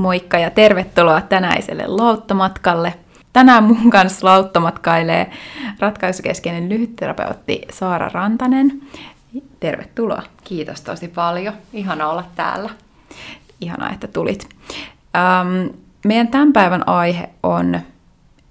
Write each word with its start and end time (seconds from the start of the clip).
Moikka 0.00 0.38
ja 0.38 0.50
tervetuloa 0.50 1.20
tänäiselle 1.20 1.84
lauttamatkalle. 1.86 2.94
Tänään 3.32 3.64
mun 3.64 3.90
kanssa 3.90 4.26
lauttamatkailee 4.26 5.30
ratkaisukeskeinen 5.78 6.68
lyhytterapeutti 6.68 7.62
Saara 7.72 8.10
Rantanen. 8.14 8.82
Tervetuloa. 9.60 10.22
Kiitos 10.44 10.80
tosi 10.80 11.08
paljon. 11.08 11.54
Ihana 11.72 12.08
olla 12.08 12.24
täällä. 12.34 12.70
Ihana, 13.60 13.90
että 13.92 14.08
tulit. 14.08 14.48
Ähm, 15.16 15.76
meidän 16.04 16.28
tämän 16.28 16.52
päivän 16.52 16.88
aihe 16.88 17.30
on 17.42 17.80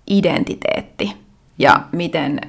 identiteetti 0.07 1.18
ja 1.59 1.81
miten 1.91 2.41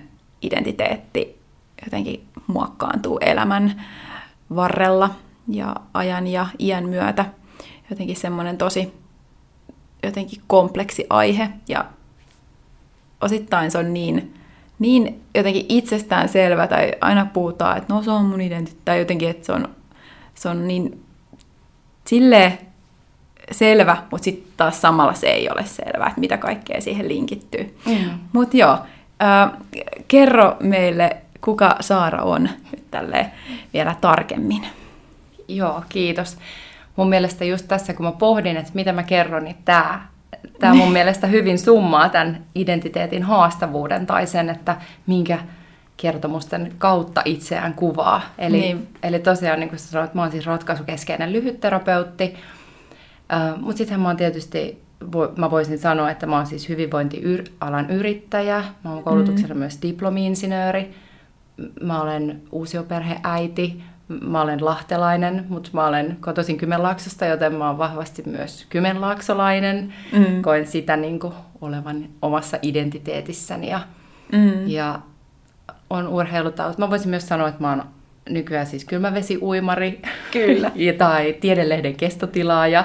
identiteetti 0.42 1.40
jotenkin 1.84 2.26
muokkaantuu 2.46 3.18
elämän 3.18 3.84
varrella 4.54 5.10
ja 5.48 5.76
ajan 5.94 6.26
ja 6.26 6.46
iän 6.58 6.88
myötä. 6.88 7.24
Jotenkin 7.90 8.16
semmoinen 8.16 8.58
tosi 8.58 8.92
jotenkin 10.02 10.42
kompleksi 10.46 11.06
aihe 11.10 11.48
ja 11.68 11.84
osittain 13.20 13.70
se 13.70 13.78
on 13.78 13.94
niin, 13.94 14.34
niin 14.78 15.22
jotenkin 15.34 15.66
itsestään 15.68 16.28
selvä 16.28 16.66
tai 16.66 16.92
aina 17.00 17.26
puhutaan, 17.32 17.78
että 17.78 17.94
no 17.94 18.02
se 18.02 18.10
on 18.10 18.24
mun 18.24 18.40
identiteetti 18.40 18.82
tai 18.84 18.98
jotenkin, 18.98 19.30
että 19.30 19.46
se 19.46 19.52
on, 19.52 19.68
se 20.34 20.48
on 20.48 20.68
niin 20.68 21.02
silleen 22.06 22.58
selvä, 23.50 23.96
mutta 24.10 24.24
sitten 24.24 24.52
taas 24.56 24.80
samalla 24.80 25.14
se 25.14 25.26
ei 25.26 25.50
ole 25.50 25.64
selvä, 25.64 26.06
että 26.06 26.20
mitä 26.20 26.36
kaikkea 26.36 26.80
siihen 26.80 27.08
linkittyy. 27.08 27.78
Mm. 27.86 28.10
Mutta 28.32 28.56
joo, 28.56 28.78
äh, 29.22 29.52
kerro 30.08 30.56
meille, 30.60 31.16
kuka 31.40 31.76
Saara 31.80 32.22
on 32.22 32.42
nyt 32.42 32.90
tälleen 32.90 33.32
vielä 33.74 33.96
tarkemmin. 34.00 34.66
Joo, 35.48 35.82
kiitos. 35.88 36.38
Mun 37.00 37.08
mielestä 37.08 37.44
just 37.44 37.68
tässä, 37.68 37.94
kun 37.94 38.06
mä 38.06 38.12
pohdin, 38.12 38.56
että 38.56 38.70
mitä 38.74 38.92
mä 38.92 39.02
kerron, 39.02 39.44
niin 39.44 39.56
tämä 39.64 40.06
tämä 40.58 40.74
mun 40.74 40.92
mielestä 40.92 41.26
hyvin 41.26 41.58
summaa 41.58 42.08
tämän 42.08 42.44
identiteetin 42.54 43.22
haastavuuden 43.22 44.06
tai 44.06 44.26
sen, 44.26 44.48
että 44.48 44.76
minkä 45.06 45.38
kertomusten 45.96 46.72
kautta 46.78 47.22
itseään 47.24 47.74
kuvaa. 47.74 48.22
Eli, 48.38 48.60
niin. 48.60 48.88
eli 49.02 49.18
tosiaan, 49.18 49.60
niin 49.60 49.68
kuin 49.68 49.78
sanoit, 49.78 50.14
mä 50.14 50.22
oon 50.22 50.30
siis 50.30 50.46
ratkaisukeskeinen 50.46 51.32
lyhytterapeutti, 51.32 52.34
mutta 53.60 53.78
sittenhän 53.78 54.00
mä 54.00 54.08
oon 54.08 54.16
tietysti, 54.16 54.82
mä 55.36 55.50
voisin 55.50 55.78
sanoa, 55.78 56.10
että 56.10 56.26
mä 56.26 56.36
oon 56.36 56.46
siis 56.46 56.68
hyvinvointialan 56.68 57.90
yrittäjä, 57.90 58.64
mä 58.84 58.92
oon 58.92 59.02
koulutuksella 59.02 59.54
mm. 59.54 59.58
myös 59.58 59.78
diplomi-insinööri, 59.82 60.90
mä 61.82 62.02
olen 62.02 62.42
uusioperheäiti, 62.52 63.82
mä 64.20 64.40
olen 64.40 64.64
lahtelainen, 64.64 65.46
mutta 65.48 65.70
mä 65.72 65.86
olen 65.86 66.16
kotoisin 66.20 66.58
Kymenlaaksosta, 66.58 67.26
joten 67.26 67.54
mä 67.54 67.66
oon 67.66 67.78
vahvasti 67.78 68.22
myös 68.26 68.66
kymenlaaksolainen. 68.68 69.94
Mm. 70.12 70.42
Koen 70.42 70.66
sitä 70.66 70.96
niin 70.96 71.20
kuin 71.20 71.32
olevan 71.60 72.08
omassa 72.22 72.58
identiteetissäni 72.62 73.70
ja, 73.70 73.80
mm. 74.32 74.66
ja 74.66 75.00
on 75.90 76.08
urheilutaut. 76.08 76.78
Mä 76.78 76.90
voisin 76.90 77.10
myös 77.10 77.28
sanoa, 77.28 77.48
että 77.48 77.60
mä 77.60 77.68
oon 77.68 77.84
nykyään 78.28 78.66
siis 78.66 78.84
kylmävesiuimari. 78.84 80.02
Kyllä. 80.32 80.72
tai 80.98 81.32
tiedelehden 81.40 81.96
kestotilaaja. 81.96 82.84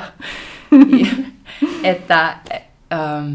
että... 1.83 2.37
Ähm, 2.93 3.33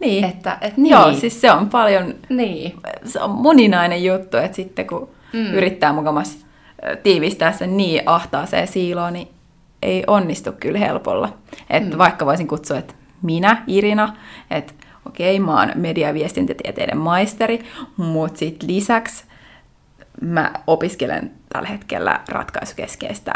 niin. 0.00 0.24
Että, 0.24 0.58
et, 0.60 0.76
niin. 0.76 0.90
Joo, 0.90 1.12
siis 1.12 1.40
se 1.40 1.52
on 1.52 1.70
paljon, 1.70 2.14
niin. 2.28 2.74
se 3.04 3.20
on 3.20 3.30
moninainen 3.30 4.04
juttu, 4.04 4.36
että 4.36 4.56
sitten 4.56 4.86
kun 4.86 5.08
mm. 5.32 5.54
yrittää 5.54 5.92
mukamassa 5.92 6.46
tiivistää 7.02 7.52
sen 7.52 7.76
niin 7.76 8.02
ahtaaseen 8.06 8.68
siiloon, 8.68 9.12
niin 9.12 9.28
ei 9.82 10.04
onnistu 10.06 10.52
kyllä 10.52 10.78
helpolla. 10.78 11.38
Et 11.70 11.90
mm. 11.90 11.98
Vaikka 11.98 12.26
voisin 12.26 12.48
kutsua, 12.48 12.78
että 12.78 12.94
minä, 13.22 13.62
Irina, 13.66 14.16
että 14.50 14.72
okei, 15.06 15.36
okay, 15.36 15.46
mä 15.46 15.60
oon 15.60 15.72
media- 15.74 16.08
ja 16.08 16.14
viestintätieteiden 16.14 16.98
maisteri, 16.98 17.64
mutta 17.96 18.38
sitten 18.38 18.68
lisäksi 18.68 19.24
mä 20.20 20.52
opiskelen 20.66 21.32
tällä 21.52 21.68
hetkellä 21.68 22.20
ratkaisukeskeistä 22.28 23.32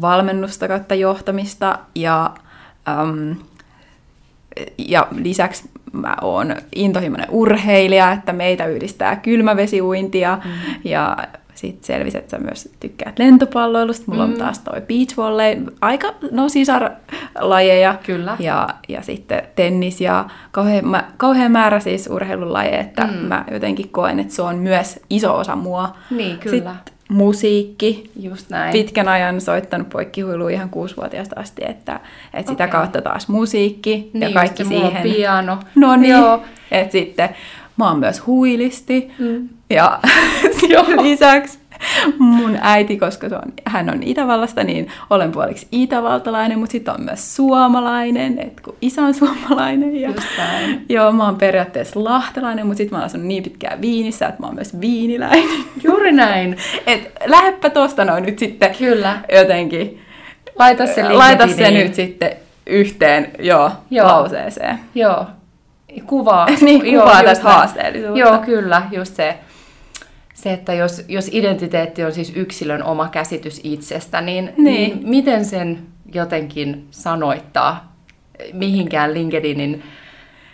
valmennusta 0.00 0.68
kautta 0.68 0.94
johtamista 0.94 1.78
ja, 1.94 2.30
äm, 2.88 3.36
ja 4.78 5.08
lisäksi 5.10 5.70
mä 5.92 6.16
oon 6.22 6.56
intohimoinen 6.74 7.30
urheilija, 7.30 8.12
että 8.12 8.32
meitä 8.32 8.66
yhdistää 8.66 9.16
kylmävesiuintia 9.16 10.38
mm. 10.44 10.50
ja 10.84 11.16
sitten 11.60 11.84
selvisi, 11.84 12.18
että 12.18 12.30
sä 12.30 12.38
myös 12.38 12.68
tykkäät 12.80 13.18
lentopalloilusta. 13.18 14.04
Mulla 14.06 14.26
mm. 14.26 14.32
on 14.32 14.38
taas 14.38 14.58
toi 14.58 14.80
beach 14.80 15.16
volley, 15.16 15.64
aika 15.80 16.14
no 16.30 16.48
sisarlajeja. 16.48 17.94
Kyllä. 18.06 18.36
Ja, 18.38 18.68
ja 18.88 19.02
sitten 19.02 19.42
tennis 19.56 20.00
ja 20.00 20.24
kauhean, 20.50 21.02
kauhean 21.16 21.52
määrä 21.52 21.80
siis 21.80 22.08
urheilulajeja, 22.12 22.80
että 22.80 23.06
mm. 23.06 23.12
mä 23.12 23.44
jotenkin 23.50 23.88
koen, 23.88 24.20
että 24.20 24.34
se 24.34 24.42
on 24.42 24.56
myös 24.56 25.00
iso 25.10 25.36
osa 25.36 25.56
mua. 25.56 25.96
Niin, 26.10 26.38
kyllä. 26.38 26.56
Sitten 26.56 26.94
musiikki. 27.08 28.10
Just 28.20 28.50
näin. 28.50 28.72
Pitkän 28.72 29.08
ajan 29.08 29.40
soittanut 29.40 29.88
poikkihuilu 29.88 30.48
ihan 30.48 30.70
kuusivuotiaasta 30.70 31.40
asti, 31.40 31.62
että, 31.64 32.00
että 32.34 32.52
sitä 32.52 32.64
okay. 32.64 32.80
kautta 32.80 33.02
taas 33.02 33.28
musiikki 33.28 34.10
niin, 34.12 34.22
ja 34.22 34.30
kaikki 34.30 34.62
just, 34.62 34.74
siihen. 34.74 35.02
piano. 35.02 35.58
No 35.74 35.96
niin, 35.96 36.14
että 36.70 36.92
sitten 36.92 37.28
mä 37.76 37.88
oon 37.88 37.98
myös 37.98 38.26
huilisti. 38.26 39.10
Mm. 39.18 39.48
Ja 39.70 39.98
lisäksi 41.02 41.58
mun 42.18 42.58
äiti, 42.60 42.96
koska 42.98 43.28
se 43.28 43.34
on, 43.34 43.52
hän 43.64 43.90
on 43.90 44.02
Itävallasta, 44.02 44.64
niin 44.64 44.88
olen 45.10 45.32
puoliksi 45.32 45.66
itävaltalainen, 45.72 46.58
mutta 46.58 46.72
sitten 46.72 46.94
on 46.94 47.00
myös 47.02 47.36
suomalainen, 47.36 48.38
että 48.38 48.62
kun 48.62 48.76
isä 48.80 49.02
on 49.02 49.14
suomalainen. 49.14 49.96
Ja, 50.00 50.10
joo, 50.88 51.12
mä 51.12 51.24
oon 51.24 51.36
periaatteessa 51.36 52.04
lahtelainen, 52.04 52.66
mutta 52.66 52.78
sitten 52.78 52.96
mä 52.96 52.98
oon 52.98 53.06
asunut 53.06 53.26
niin 53.26 53.42
pitkään 53.42 53.80
Viinissä, 53.80 54.26
että 54.26 54.42
mä 54.42 54.46
oon 54.46 54.54
myös 54.54 54.80
viiniläinen. 54.80 55.64
Juuri 55.84 56.12
näin. 56.12 56.56
Et 56.86 57.12
lähdepä 57.26 57.70
tosta 57.70 58.04
noin 58.04 58.22
nyt 58.22 58.38
sitten 58.38 58.74
Kyllä. 58.74 59.18
jotenkin. 59.32 60.00
Laita 60.58 60.86
se, 60.86 61.08
Laita 61.12 61.48
se 61.48 61.70
nyt 61.70 61.94
sitten 61.94 62.30
yhteen 62.66 63.30
joo, 63.38 63.70
joo. 63.90 64.06
lauseeseen. 64.06 64.80
Joo, 64.94 65.26
kuvaa, 66.06 66.46
niin, 66.60 66.80
kuvaa 66.80 67.14
joo, 67.14 67.22
tästä 67.22 67.44
haasteellisuutta. 67.44 68.18
Joo, 68.18 68.38
kyllä, 68.38 68.82
just 68.90 69.16
se, 69.16 69.38
se 70.42 70.52
että 70.52 70.74
jos, 70.74 71.04
jos 71.08 71.28
identiteetti 71.32 72.04
on 72.04 72.12
siis 72.12 72.32
yksilön 72.36 72.82
oma 72.82 73.08
käsitys 73.08 73.60
itsestä, 73.64 74.20
niin, 74.20 74.52
niin. 74.56 74.64
niin 74.64 75.08
miten 75.08 75.44
sen 75.44 75.78
jotenkin 76.14 76.86
sanoittaa 76.90 77.96
mihinkään 78.52 79.14
LinkedInin 79.14 79.82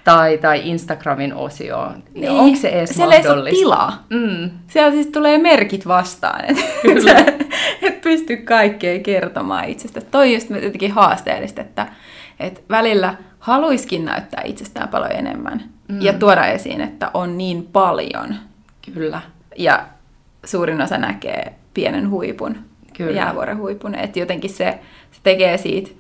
tai, 0.05 0.39
tai 0.39 0.69
Instagramin 0.69 1.35
osioon. 1.35 2.03
Niin. 2.15 2.31
Onko 2.31 2.57
se 2.57 2.69
edes 2.69 2.91
Siellä 2.91 3.15
mahdollista? 3.15 3.49
ei 3.49 3.63
tilaa. 3.63 4.05
Mm. 4.11 4.51
Siellä 4.69 4.93
siis 4.93 5.07
tulee 5.07 5.39
merkit 5.39 5.89
vastaan, 5.89 6.45
että 6.45 7.25
et 7.83 8.01
pysty 8.01 8.37
kaikkea 8.37 9.01
kertomaan 9.01 9.65
itsestä. 9.65 10.01
Toi 10.01 10.35
just 10.35 10.51
jotenkin 10.51 10.93
haasteellista, 10.93 11.61
että 11.61 11.87
et 12.41 12.65
välillä 12.71 13.15
haluiskin 13.39 14.05
näyttää 14.05 14.43
itsestään 14.45 14.89
paljon 14.89 15.13
enemmän 15.13 15.63
mm. 15.89 16.03
ja 16.03 16.13
tuoda 16.13 16.47
esiin, 16.47 16.81
että 16.81 17.11
on 17.15 17.39
niin 17.39 17.69
paljon. 17.73 18.35
Kyllä. 18.95 19.21
Ja 19.59 19.87
suurin 20.45 20.81
osa 20.81 20.99
näkee 20.99 21.55
pienen 21.75 22.11
huipun, 22.11 22.57
Kyllä. 22.97 23.13
jäävuoren 23.13 23.59
huipun. 23.59 23.95
Että 23.95 24.19
jotenkin 24.19 24.51
se, 24.51 24.79
se 25.11 25.21
tekee 25.23 25.59
siitä, 25.59 25.91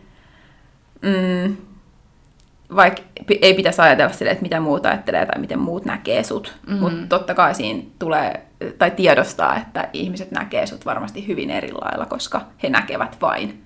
mm, 1.02 1.56
vaikka 2.76 3.02
ei 3.40 3.54
pitäisi 3.54 3.82
ajatella 3.82 4.12
sille, 4.12 4.30
että 4.30 4.42
mitä 4.42 4.60
muut 4.60 4.86
ajattelee 4.86 5.26
tai 5.26 5.40
miten 5.40 5.58
muut 5.58 5.84
näkee 5.84 6.22
sut, 6.22 6.56
mm-hmm. 6.66 6.80
mutta 6.80 7.06
totta 7.08 7.34
kai 7.34 7.54
siinä 7.54 7.82
tulee, 7.98 8.46
tai 8.78 8.90
tiedostaa, 8.90 9.56
että 9.56 9.88
ihmiset 9.92 10.30
näkee 10.30 10.66
sut 10.66 10.86
varmasti 10.86 11.26
hyvin 11.26 11.50
eri 11.50 11.72
lailla, 11.72 12.06
koska 12.06 12.40
he 12.62 12.68
näkevät 12.68 13.16
vain 13.20 13.62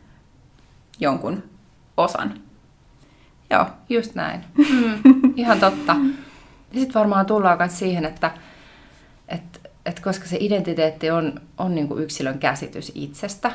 jonkun 1.01 1.43
osan 1.97 2.35
Joo, 3.51 3.67
just 3.89 4.15
näin. 4.15 4.45
Mm, 4.57 5.33
ihan 5.37 5.61
totta. 5.61 5.97
Ja 6.73 6.81
sitten 6.81 6.95
varmaan 6.95 7.27
tullaan 7.27 7.59
myös 7.59 7.79
siihen, 7.79 8.05
että 8.05 8.31
et, 9.29 9.60
et 9.91 10.01
koska 10.01 10.27
se 10.27 10.37
identiteetti 10.41 11.11
on, 11.11 11.41
on 11.59 11.75
niinku 11.75 11.99
yksilön 11.99 12.39
käsitys 12.39 12.93
itsestä, 12.95 13.53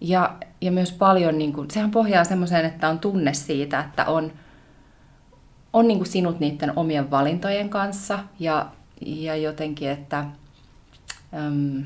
ja, 0.00 0.36
ja 0.60 0.72
myös 0.72 0.92
paljon, 0.92 1.38
niinku, 1.38 1.64
sehän 1.72 1.90
pohjaa 1.90 2.24
semmoiseen, 2.24 2.64
että 2.64 2.88
on 2.88 2.98
tunne 2.98 3.34
siitä, 3.34 3.80
että 3.80 4.04
on, 4.04 4.32
on 5.72 5.88
niinku 5.88 6.04
sinut 6.04 6.40
niiden 6.40 6.72
omien 6.76 7.10
valintojen 7.10 7.68
kanssa, 7.68 8.18
ja, 8.40 8.66
ja 9.00 9.36
jotenkin, 9.36 9.88
että 9.90 10.18
äm, 11.34 11.84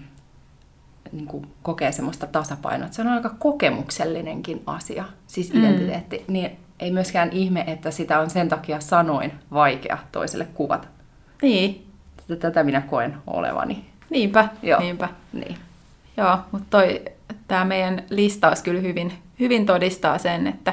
niin 1.12 1.26
kuin 1.26 1.47
kokee 1.62 1.93
semmoista 1.93 2.26
tasapainoa. 2.26 2.87
Että 2.87 2.97
se 2.97 3.02
on 3.02 3.08
aika 3.08 3.31
kokemuksellinenkin 3.38 4.62
asia, 4.67 5.05
siis 5.26 5.52
mm. 5.52 5.61
identiteetti. 5.61 6.25
Niin 6.29 6.50
ei 6.81 6.93
myöskään 6.93 7.32
ihme, 7.32 7.64
että 7.67 7.91
sitä 7.91 8.20
on 8.20 8.31
sen 8.31 8.49
takia 8.49 8.81
sanoin 8.81 9.32
vaikea 9.52 9.99
toiselle 10.12 10.44
kuvata. 10.44 10.88
Niin. 11.43 11.87
Tätä 12.41 12.62
minä 12.62 12.81
koen 12.81 13.17
olevani. 13.26 13.89
Niinpä, 14.11 14.49
Joo. 14.62 14.81
niinpä. 14.81 15.09
Niin. 15.33 15.57
Joo, 16.17 16.39
mutta 16.53 16.79
tämä 17.49 17.65
meidän 17.65 18.03
listaus 18.11 18.62
kyllä 18.62 18.81
hyvin, 18.81 19.12
hyvin 19.41 19.67
todistaa 19.67 20.19
sen, 20.19 20.47
että, 20.47 20.73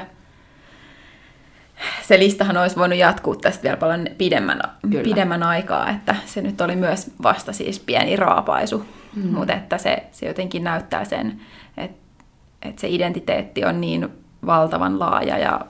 se 2.02 2.18
listahan 2.18 2.56
olisi 2.56 2.76
voinut 2.76 2.98
jatkuu 2.98 3.36
tästä 3.36 3.62
vielä 3.62 3.76
paljon 3.76 4.06
pidemmän, 4.18 4.60
pidemmän 5.02 5.42
aikaa, 5.42 5.90
että 5.90 6.16
se 6.26 6.42
nyt 6.42 6.60
oli 6.60 6.76
myös 6.76 7.10
vasta 7.22 7.52
siis 7.52 7.80
pieni 7.80 8.16
raapaisu, 8.16 8.84
mm. 9.16 9.28
mutta 9.28 9.54
että 9.54 9.78
se, 9.78 10.02
se 10.12 10.26
jotenkin 10.26 10.64
näyttää 10.64 11.04
sen, 11.04 11.40
että, 11.76 12.24
että 12.62 12.80
se 12.80 12.88
identiteetti 12.88 13.64
on 13.64 13.80
niin 13.80 14.08
valtavan 14.46 14.98
laaja 14.98 15.38
ja 15.38 15.60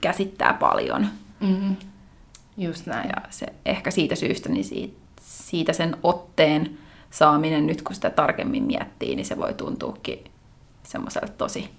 käsittää 0.00 0.54
paljon. 0.54 1.06
Mm. 1.40 1.76
Just 2.56 2.86
näin. 2.86 3.08
Ja 3.08 3.22
se, 3.30 3.46
ehkä 3.66 3.90
siitä 3.90 4.14
syystä, 4.14 4.48
niin 4.48 4.64
siitä, 4.64 4.98
siitä 5.20 5.72
sen 5.72 5.96
otteen 6.02 6.78
saaminen 7.14 7.66
nyt, 7.66 7.82
kun 7.82 7.94
sitä 7.94 8.10
tarkemmin 8.10 8.62
miettii, 8.64 9.16
niin 9.16 9.26
se 9.26 9.38
voi 9.38 9.54
tuntuukin 9.54 10.24
semmoiselta 10.82 11.32
tosi 11.38 11.70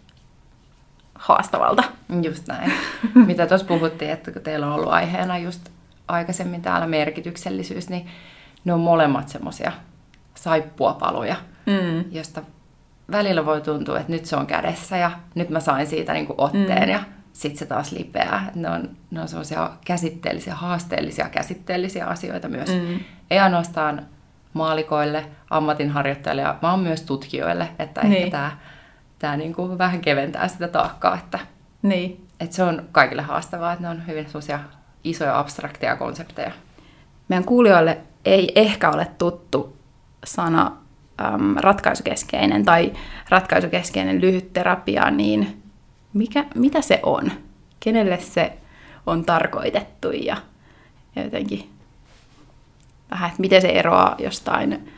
haastavalta. 1.15 1.83
Just 2.21 2.47
näin. 2.47 2.71
Mitä 3.13 3.47
tuossa 3.47 3.67
puhuttiin, 3.67 4.11
että 4.11 4.31
kun 4.31 4.41
teillä 4.41 4.67
on 4.67 4.73
ollut 4.73 4.91
aiheena 4.91 5.37
just 5.37 5.69
aikaisemmin 6.07 6.61
täällä 6.61 6.87
merkityksellisyys, 6.87 7.89
niin 7.89 8.07
ne 8.65 8.73
on 8.73 8.79
molemmat 8.79 9.29
semmoisia 9.29 9.71
saippuapaluja, 10.35 11.35
mm. 11.65 12.11
josta 12.11 12.41
välillä 13.11 13.45
voi 13.45 13.61
tuntua, 13.61 13.99
että 13.99 14.11
nyt 14.11 14.25
se 14.25 14.35
on 14.35 14.47
kädessä 14.47 14.97
ja 14.97 15.11
nyt 15.35 15.49
mä 15.49 15.59
sain 15.59 15.87
siitä 15.87 16.13
niin 16.13 16.27
kuin 16.27 16.41
otteen 16.41 16.83
mm. 16.83 16.89
ja 16.89 17.03
sitten 17.33 17.59
se 17.59 17.65
taas 17.65 17.91
lipeää. 17.91 18.51
Ne 18.55 18.69
on, 18.69 18.89
ne 19.11 19.21
on 19.21 19.27
semmoisia 19.27 19.71
käsitteellisiä, 19.85 20.55
haasteellisia, 20.55 21.29
käsitteellisiä 21.29 22.05
asioita 22.05 22.47
myös. 22.47 22.69
Mm. 22.69 22.99
Ei 23.31 23.39
ainoastaan 23.39 24.05
maalikoille, 24.55 25.25
ammatinharjoittajille, 25.49 26.43
vaan 26.61 26.79
myös 26.79 27.01
tutkijoille, 27.01 27.69
että 27.79 28.01
niin. 28.01 28.13
ehkä 28.13 28.31
tämä 28.31 28.51
tämä 29.19 29.37
niin 29.37 29.53
kuin 29.53 29.77
vähän 29.77 30.01
keventää 30.01 30.47
sitä 30.47 30.67
taakkaa, 30.67 31.17
että, 31.17 31.39
niin. 31.81 32.27
että 32.39 32.55
se 32.55 32.63
on 32.63 32.85
kaikille 32.91 33.21
haastavaa, 33.21 33.73
että 33.73 33.83
ne 33.83 33.89
on 33.89 34.07
hyvin 34.07 34.25
sellaisia 34.25 34.59
isoja 35.03 35.39
abstrakteja 35.39 35.95
konsepteja. 35.95 36.51
Meidän 37.27 37.45
kuulijoille 37.45 37.97
ei 38.25 38.51
ehkä 38.55 38.89
ole 38.89 39.07
tuttu 39.17 39.77
sana 40.25 40.71
äm, 41.21 41.55
ratkaisukeskeinen 41.55 42.65
tai 42.65 42.93
ratkaisukeskeinen 43.29 44.21
lyhyt 44.21 44.53
terapia, 44.53 45.11
niin 45.11 45.63
mikä, 46.13 46.45
mitä 46.55 46.81
se 46.81 46.99
on? 47.03 47.31
Kenelle 47.79 48.19
se 48.19 48.57
on 49.05 49.25
tarkoitettu 49.25 50.11
ja, 50.11 50.37
ja 51.15 51.23
jotenkin 51.23 51.74
vähän, 53.11 53.29
että 53.29 53.41
miten 53.41 53.61
se 53.61 53.69
eroaa 53.69 54.15
jostain 54.19 54.91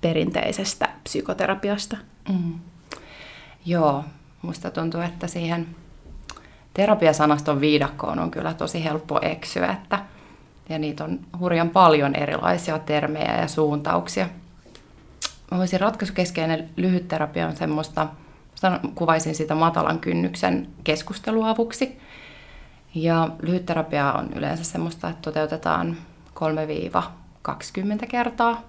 perinteisestä 0.00 0.88
psykoterapiasta? 1.04 1.96
Mm. 2.28 2.54
Joo, 3.66 4.04
musta 4.42 4.70
tuntuu, 4.70 5.00
että 5.00 5.26
siihen 5.26 5.66
terapiasanaston 6.74 7.60
viidakkoon 7.60 8.18
on 8.18 8.30
kyllä 8.30 8.54
tosi 8.54 8.84
helppo 8.84 9.18
eksyä, 9.22 9.72
että, 9.72 9.98
ja 10.68 10.78
niitä 10.78 11.04
on 11.04 11.20
hurjan 11.38 11.70
paljon 11.70 12.14
erilaisia 12.14 12.78
termejä 12.78 13.40
ja 13.40 13.48
suuntauksia. 13.48 14.28
Mä 15.50 15.58
voisin 15.58 15.80
ratkaisukeskeinen 15.80 16.70
lyhytterapia 16.76 17.46
on 17.46 17.56
semmoista, 17.56 18.08
kuvaisin 18.94 19.34
sitä 19.34 19.54
matalan 19.54 19.98
kynnyksen 19.98 20.68
keskusteluavuksi. 20.84 21.98
Ja 22.94 23.28
lyhytterapia 23.42 24.12
on 24.12 24.32
yleensä 24.36 24.64
semmoista, 24.64 25.08
että 25.08 25.22
toteutetaan 25.22 25.96
3-20 27.48 28.06
kertaa. 28.08 28.62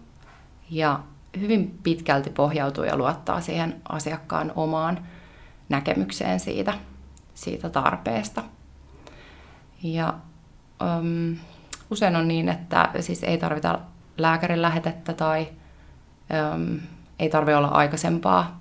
Ja 0.70 1.00
hyvin 1.40 1.80
pitkälti 1.84 2.30
pohjautuu 2.30 2.84
ja 2.84 2.98
luottaa 2.98 3.42
siihen 3.42 3.82
asiakkaan 3.90 4.52
omaan 4.56 5.08
näkemykseen 5.70 6.40
siitä, 6.40 6.74
siitä 7.34 7.70
tarpeesta. 7.70 8.44
Ja 9.84 10.14
um, 11.00 11.38
usein 11.92 12.16
on 12.16 12.28
niin, 12.28 12.50
että 12.50 12.90
siis 13.00 13.24
ei 13.24 13.38
tarvita 13.38 13.80
lääkärin 14.18 14.62
lähetettä 14.62 15.14
tai 15.14 15.48
um, 16.54 16.80
ei 17.20 17.30
tarvitse 17.30 17.56
olla 17.56 17.68
aikaisempaa 17.68 18.60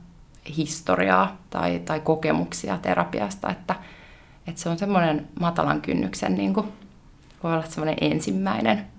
historiaa 0.56 1.36
tai, 1.50 1.78
tai 1.78 2.00
kokemuksia 2.00 2.78
terapiasta, 2.78 3.50
että, 3.50 3.74
että 4.46 4.60
se 4.60 4.68
on 4.68 4.78
semmoinen 4.78 5.28
matalan 5.40 5.82
kynnyksen, 5.82 6.34
niin 6.34 6.54
kuin, 6.54 6.72
voi 7.42 7.52
olla 7.54 7.66
semmoinen 7.66 8.10
ensimmäinen 8.10 8.91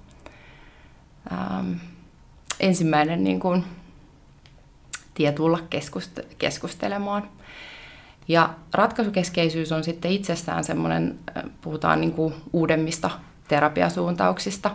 um, 1.32 1.80
ensimmäinen 2.60 3.24
niin 3.24 3.40
kuin, 3.40 3.64
tie 5.14 5.32
tulla 5.32 5.58
keskust- 5.58 6.26
keskustelemaan. 6.38 7.30
Ja 8.28 8.50
ratkaisukeskeisyys 8.74 9.72
on 9.72 9.84
sitten 9.84 10.12
itsessään 10.12 10.64
semmoinen, 10.64 11.20
puhutaan 11.62 12.02
niin 12.02 12.12
kuin 12.12 12.34
uudemmista 12.54 13.10
terapiasuuntauksista. 13.48 14.72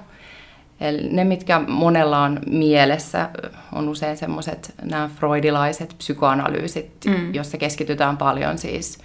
Eli 0.81 1.09
ne, 1.09 1.25
mitkä 1.25 1.59
monella 1.59 2.23
on 2.23 2.41
mielessä, 2.47 3.31
on 3.73 3.89
usein 3.89 4.17
semmoiset 4.17 4.75
nämä 4.83 5.11
freudilaiset 5.17 5.95
psykoanalyysit, 5.99 7.05
mm. 7.07 7.35
jossa 7.35 7.59
keskitytään 7.59 8.17
paljon 8.17 8.59
siis 8.59 8.99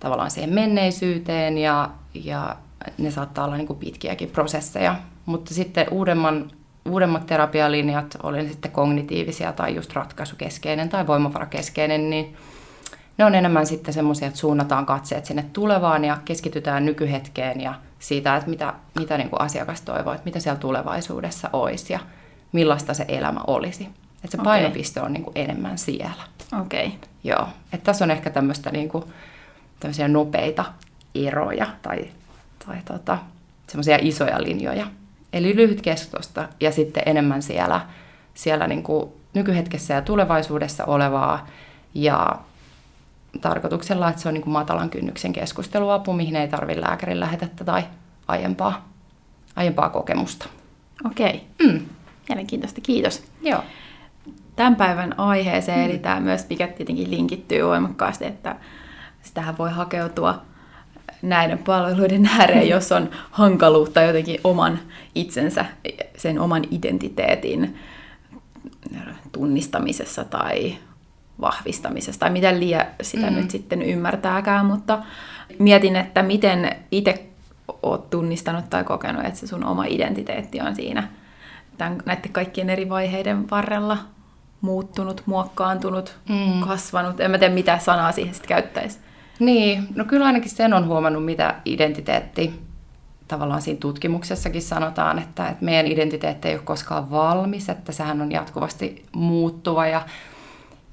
tavallaan 0.00 0.30
siihen 0.30 0.54
menneisyyteen 0.54 1.58
ja, 1.58 1.90
ja 2.14 2.56
ne 2.98 3.10
saattaa 3.10 3.44
olla 3.44 3.56
niin 3.56 3.66
kuin 3.66 3.78
pitkiäkin 3.78 4.30
prosesseja. 4.30 4.96
Mutta 5.26 5.54
sitten 5.54 5.86
uudemman 5.90 6.50
uudemmat 6.84 7.26
terapialinjat, 7.26 8.16
oli 8.22 8.48
sitten 8.48 8.70
kognitiivisia 8.70 9.52
tai 9.52 9.74
just 9.74 9.92
ratkaisukeskeinen 9.92 10.88
tai 10.88 11.06
voimavarakeskeinen, 11.06 12.10
niin 12.10 12.36
ne 13.18 13.24
on 13.24 13.34
enemmän 13.34 13.66
sitten 13.66 13.94
semmoisia, 13.94 14.28
että 14.28 14.40
suunnataan 14.40 14.86
katseet 14.86 15.24
sinne 15.24 15.44
tulevaan 15.52 16.04
ja 16.04 16.18
keskitytään 16.24 16.86
nykyhetkeen 16.86 17.60
ja 17.60 17.74
siitä, 17.98 18.36
että 18.36 18.50
mitä, 18.50 18.74
mitä 18.98 19.18
niin 19.18 19.30
kuin 19.30 19.40
asiakas 19.40 19.80
toivoo, 19.80 20.12
että 20.12 20.24
mitä 20.24 20.40
siellä 20.40 20.60
tulevaisuudessa 20.60 21.50
olisi 21.52 21.92
ja 21.92 21.98
millaista 22.52 22.94
se 22.94 23.04
elämä 23.08 23.40
olisi. 23.46 23.88
Että 24.24 24.36
se 24.36 24.42
painopiste 24.44 25.00
okay. 25.00 25.06
on 25.06 25.12
niin 25.12 25.24
kuin 25.24 25.38
enemmän 25.38 25.78
siellä. 25.78 26.22
Okei. 26.60 26.86
Okay. 26.86 26.98
Joo. 27.24 27.48
Että 27.72 27.84
tässä 27.84 28.04
on 28.04 28.10
ehkä 28.10 28.30
tämmöistä 28.30 28.70
niin 28.70 28.88
kuin, 28.88 29.04
tämmöisiä 29.80 30.08
nopeita 30.08 30.64
eroja 31.14 31.66
tai, 31.82 32.04
tai 32.66 32.76
tota, 32.84 33.18
semmoisia 33.66 33.98
isoja 34.00 34.42
linjoja. 34.42 34.86
Eli 35.32 35.56
lyhytkestoista 35.56 36.48
ja 36.60 36.72
sitten 36.72 37.02
enemmän 37.06 37.42
siellä, 37.42 37.80
siellä 38.34 38.66
niin 38.66 38.82
kuin 38.82 39.12
nykyhetkessä 39.34 39.94
ja 39.94 40.02
tulevaisuudessa 40.02 40.84
olevaa 40.84 41.46
ja 41.94 42.38
tarkoituksella, 43.40 44.08
että 44.08 44.22
se 44.22 44.28
on 44.28 44.34
niin 44.34 44.42
kuin 44.42 44.52
matalan 44.52 44.90
kynnyksen 44.90 45.32
keskusteluapu, 45.32 46.12
mihin 46.12 46.36
ei 46.36 46.48
tarvitse 46.48 46.80
lääkärin 46.80 47.20
lähetettä 47.20 47.64
tai 47.64 47.82
aiempaa, 48.28 48.88
aiempaa 49.56 49.90
kokemusta. 49.90 50.48
Okei. 51.04 51.46
Mm. 51.62 51.80
Mielenkiintoista, 52.28 52.80
kiitos. 52.80 53.24
Joo. 53.42 53.64
Tämän 54.56 54.76
päivän 54.76 55.18
aiheeseen, 55.18 55.78
mm. 55.78 55.84
eli 55.84 55.98
tämä 55.98 56.20
myös, 56.20 56.46
mikä 56.48 56.66
tietenkin 56.66 57.10
linkittyy 57.10 57.64
voimakkaasti, 57.64 58.24
että 58.24 58.56
sitähän 59.22 59.58
voi 59.58 59.70
hakeutua 59.70 60.42
näiden 61.22 61.58
palveluiden 61.58 62.26
ääreen, 62.26 62.68
jos 62.68 62.92
on 62.92 63.10
hankaluutta 63.30 64.02
jotenkin 64.02 64.40
oman 64.44 64.78
itsensä, 65.14 65.64
sen 66.16 66.40
oman 66.40 66.62
identiteetin 66.70 67.76
tunnistamisessa 69.32 70.24
tai 70.24 70.74
vahvistamisessa, 71.40 72.20
tai 72.20 72.30
miten 72.30 72.60
liian 72.60 72.86
sitä 73.02 73.30
mm. 73.30 73.36
nyt 73.36 73.50
sitten 73.50 73.82
ymmärtääkään, 73.82 74.66
mutta 74.66 75.02
mietin, 75.58 75.96
että 75.96 76.22
miten 76.22 76.76
itse 76.90 77.26
oot 77.82 78.10
tunnistanut 78.10 78.70
tai 78.70 78.84
kokenut, 78.84 79.24
että 79.24 79.40
se 79.40 79.46
sun 79.46 79.64
oma 79.64 79.84
identiteetti 79.84 80.60
on 80.60 80.76
siinä 80.76 81.08
tämän, 81.78 81.98
näiden 82.06 82.32
kaikkien 82.32 82.70
eri 82.70 82.88
vaiheiden 82.88 83.50
varrella 83.50 83.98
muuttunut, 84.60 85.22
muokkaantunut, 85.26 86.16
mm. 86.28 86.60
kasvanut. 86.60 87.20
En 87.20 87.30
mä 87.30 87.38
tiedä, 87.38 87.54
mitä 87.54 87.78
sanaa 87.78 88.12
siihen 88.12 88.34
sitten 88.34 88.48
käyttäisi. 88.48 88.98
Niin, 89.42 89.88
no 89.94 90.04
kyllä 90.04 90.26
ainakin 90.26 90.50
sen 90.50 90.74
on 90.74 90.86
huomannut, 90.86 91.24
mitä 91.24 91.54
identiteetti 91.64 92.60
tavallaan 93.28 93.62
siinä 93.62 93.80
tutkimuksessakin 93.80 94.62
sanotaan, 94.62 95.18
että, 95.18 95.48
että 95.48 95.64
meidän 95.64 95.86
identiteetti 95.86 96.48
ei 96.48 96.54
ole 96.54 96.62
koskaan 96.62 97.10
valmis, 97.10 97.68
että 97.68 97.92
sehän 97.92 98.20
on 98.20 98.32
jatkuvasti 98.32 99.06
muuttuva 99.12 99.86
ja 99.86 100.02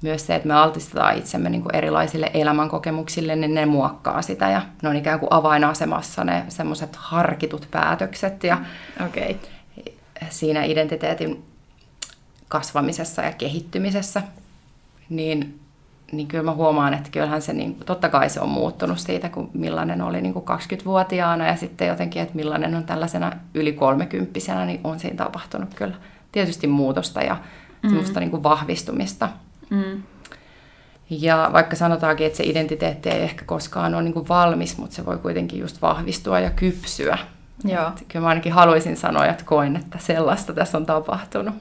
myös 0.02 0.26
se, 0.26 0.34
että 0.34 0.48
me 0.48 0.54
altistetaan 0.54 1.18
itsemme 1.18 1.50
niin 1.50 1.62
kuin 1.62 1.74
erilaisille 1.74 2.30
elämänkokemuksille, 2.34 3.36
niin 3.36 3.54
ne 3.54 3.66
muokkaa 3.66 4.22
sitä 4.22 4.50
ja 4.50 4.62
ne 4.82 4.88
on 4.88 4.96
ikään 4.96 5.20
kuin 5.20 5.32
avainasemassa 5.32 6.24
ne 6.24 6.44
semmoiset 6.48 6.96
harkitut 6.96 7.68
päätökset 7.70 8.44
ja 8.44 8.58
okay. 9.06 9.34
siinä 10.30 10.64
identiteetin 10.64 11.44
kasvamisessa 12.48 13.22
ja 13.22 13.32
kehittymisessä, 13.32 14.22
niin 15.08 15.60
niin 16.12 16.26
kyllä 16.26 16.44
mä 16.44 16.52
huomaan, 16.52 16.94
että 16.94 17.10
kyllähän 17.10 17.42
se, 17.42 17.52
niin, 17.52 17.74
totta 17.74 18.08
kai 18.08 18.30
se 18.30 18.40
on 18.40 18.48
muuttunut 18.48 18.98
siitä, 18.98 19.28
kun 19.28 19.50
millainen 19.54 20.02
oli 20.02 20.20
niin 20.20 20.32
kuin 20.32 20.44
20-vuotiaana 20.44 21.46
ja 21.46 21.56
sitten 21.56 21.88
jotenkin, 21.88 22.22
että 22.22 22.34
millainen 22.34 22.74
on 22.74 22.84
tällaisena 22.84 23.32
yli 23.54 23.72
30 23.72 24.64
niin 24.66 24.80
on 24.84 25.00
siinä 25.00 25.16
tapahtunut 25.16 25.74
kyllä 25.74 25.94
tietysti 26.32 26.66
muutosta 26.66 27.22
ja 27.22 27.36
mm. 27.82 27.88
semmoista 27.88 28.20
niin 28.20 28.30
kuin 28.30 28.42
vahvistumista. 28.42 29.28
Mm. 29.70 30.02
Ja 31.10 31.50
vaikka 31.52 31.76
sanotaankin, 31.76 32.26
että 32.26 32.36
se 32.36 32.44
identiteetti 32.44 33.08
ei 33.08 33.22
ehkä 33.22 33.44
koskaan 33.44 33.94
ole 33.94 34.02
niin 34.02 34.14
kuin 34.14 34.28
valmis, 34.28 34.78
mutta 34.78 34.96
se 34.96 35.06
voi 35.06 35.18
kuitenkin 35.18 35.60
just 35.60 35.82
vahvistua 35.82 36.40
ja 36.40 36.50
kypsyä. 36.50 37.18
Joo. 37.64 37.88
Et 37.88 38.04
kyllä 38.08 38.22
mä 38.24 38.28
ainakin 38.28 38.52
haluaisin 38.52 38.96
sanoa, 38.96 39.26
että 39.26 39.44
koin, 39.44 39.76
että 39.76 39.98
sellaista 39.98 40.52
tässä 40.52 40.78
on 40.78 40.86
tapahtunut. 40.86 41.54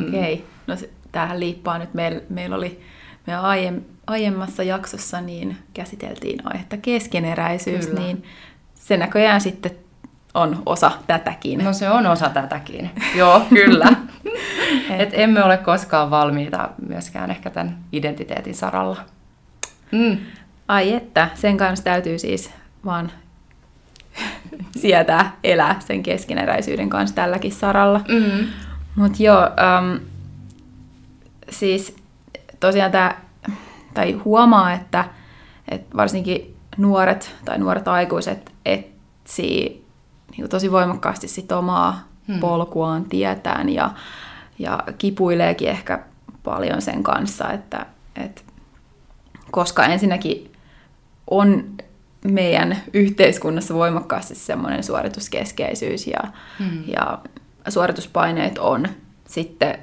Okei. 0.00 0.34
Okay. 0.34 0.46
No 0.66 0.76
se, 0.76 0.90
tämähän 1.12 1.40
liippaa 1.40 1.78
nyt. 1.78 1.94
Meillä 1.94 2.20
meil 2.28 2.52
oli 2.52 2.80
aiem, 3.40 3.80
aiemmassa 4.06 4.62
jaksossa 4.62 5.20
niin 5.20 5.56
käsiteltiin 5.74 6.38
aihetta 6.44 6.76
keskeneräisyys, 6.76 7.86
Kyllä. 7.86 8.00
niin 8.00 8.24
se 8.74 8.96
näköjään 8.96 9.40
sitten 9.40 9.70
on 10.34 10.62
osa 10.66 10.92
tätäkin. 11.06 11.64
No 11.64 11.72
se 11.72 11.90
on 11.90 12.06
osa 12.06 12.28
tätäkin, 12.28 12.90
joo, 13.18 13.42
kyllä. 13.48 13.86
Et 14.98 15.10
emme 15.12 15.44
ole 15.44 15.56
koskaan 15.56 16.10
valmiita 16.10 16.68
myöskään 16.88 17.30
ehkä 17.30 17.50
tämän 17.50 17.78
identiteetin 17.92 18.54
saralla. 18.54 18.96
Mm. 19.92 20.18
Ai 20.68 20.92
että, 20.92 21.28
sen 21.34 21.56
kanssa 21.56 21.84
täytyy 21.84 22.18
siis 22.18 22.50
vaan 22.84 23.12
sietää 24.80 25.36
elää 25.44 25.80
sen 25.80 26.02
keskeneräisyyden 26.02 26.90
kanssa 26.90 27.16
tälläkin 27.16 27.52
saralla. 27.52 28.00
Mm. 28.08 28.46
Mutta 28.96 29.22
joo, 29.22 29.40
um, 29.42 30.00
siis 31.50 31.99
tosiaan 32.60 32.92
tämä, 32.92 33.14
tai 33.94 34.12
huomaa, 34.12 34.72
että, 34.72 35.04
että 35.68 35.96
varsinkin 35.96 36.56
nuoret 36.76 37.34
tai 37.44 37.58
nuoret 37.58 37.88
aikuiset 37.88 38.52
etsii 38.64 39.84
niin 40.36 40.48
tosi 40.48 40.72
voimakkaasti 40.72 41.28
sit 41.28 41.52
omaa 41.52 42.08
hmm. 42.28 42.40
polkuaan 42.40 43.04
tietään 43.04 43.68
ja, 43.68 43.90
ja 44.58 44.82
kipuileekin 44.98 45.68
ehkä 45.68 45.98
paljon 46.42 46.82
sen 46.82 47.02
kanssa, 47.02 47.52
että, 47.52 47.86
että 48.16 48.42
koska 49.50 49.84
ensinnäkin 49.84 50.52
on 51.30 51.64
meidän 52.24 52.76
yhteiskunnassa 52.94 53.74
voimakkaasti 53.74 54.34
semmoinen 54.34 54.84
suorituskeskeisyys 54.84 56.06
ja, 56.06 56.20
hmm. 56.58 56.84
ja 56.86 57.18
suorituspaineet 57.68 58.58
on 58.58 58.88
sitten 59.28 59.78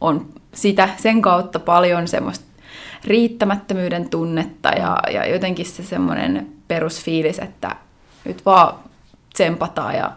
on 0.00 0.28
sitä, 0.56 0.88
sen 0.96 1.22
kautta 1.22 1.58
paljon 1.58 2.08
semmoista 2.08 2.46
riittämättömyyden 3.04 4.08
tunnetta 4.08 4.68
ja, 4.68 4.98
ja 5.12 5.26
jotenkin 5.26 5.66
se 5.66 5.82
semmoinen 5.82 6.46
perusfiilis, 6.68 7.38
että 7.38 7.76
nyt 8.24 8.46
vaan 8.46 8.74
tsempataan 9.34 9.94
ja, 9.94 10.12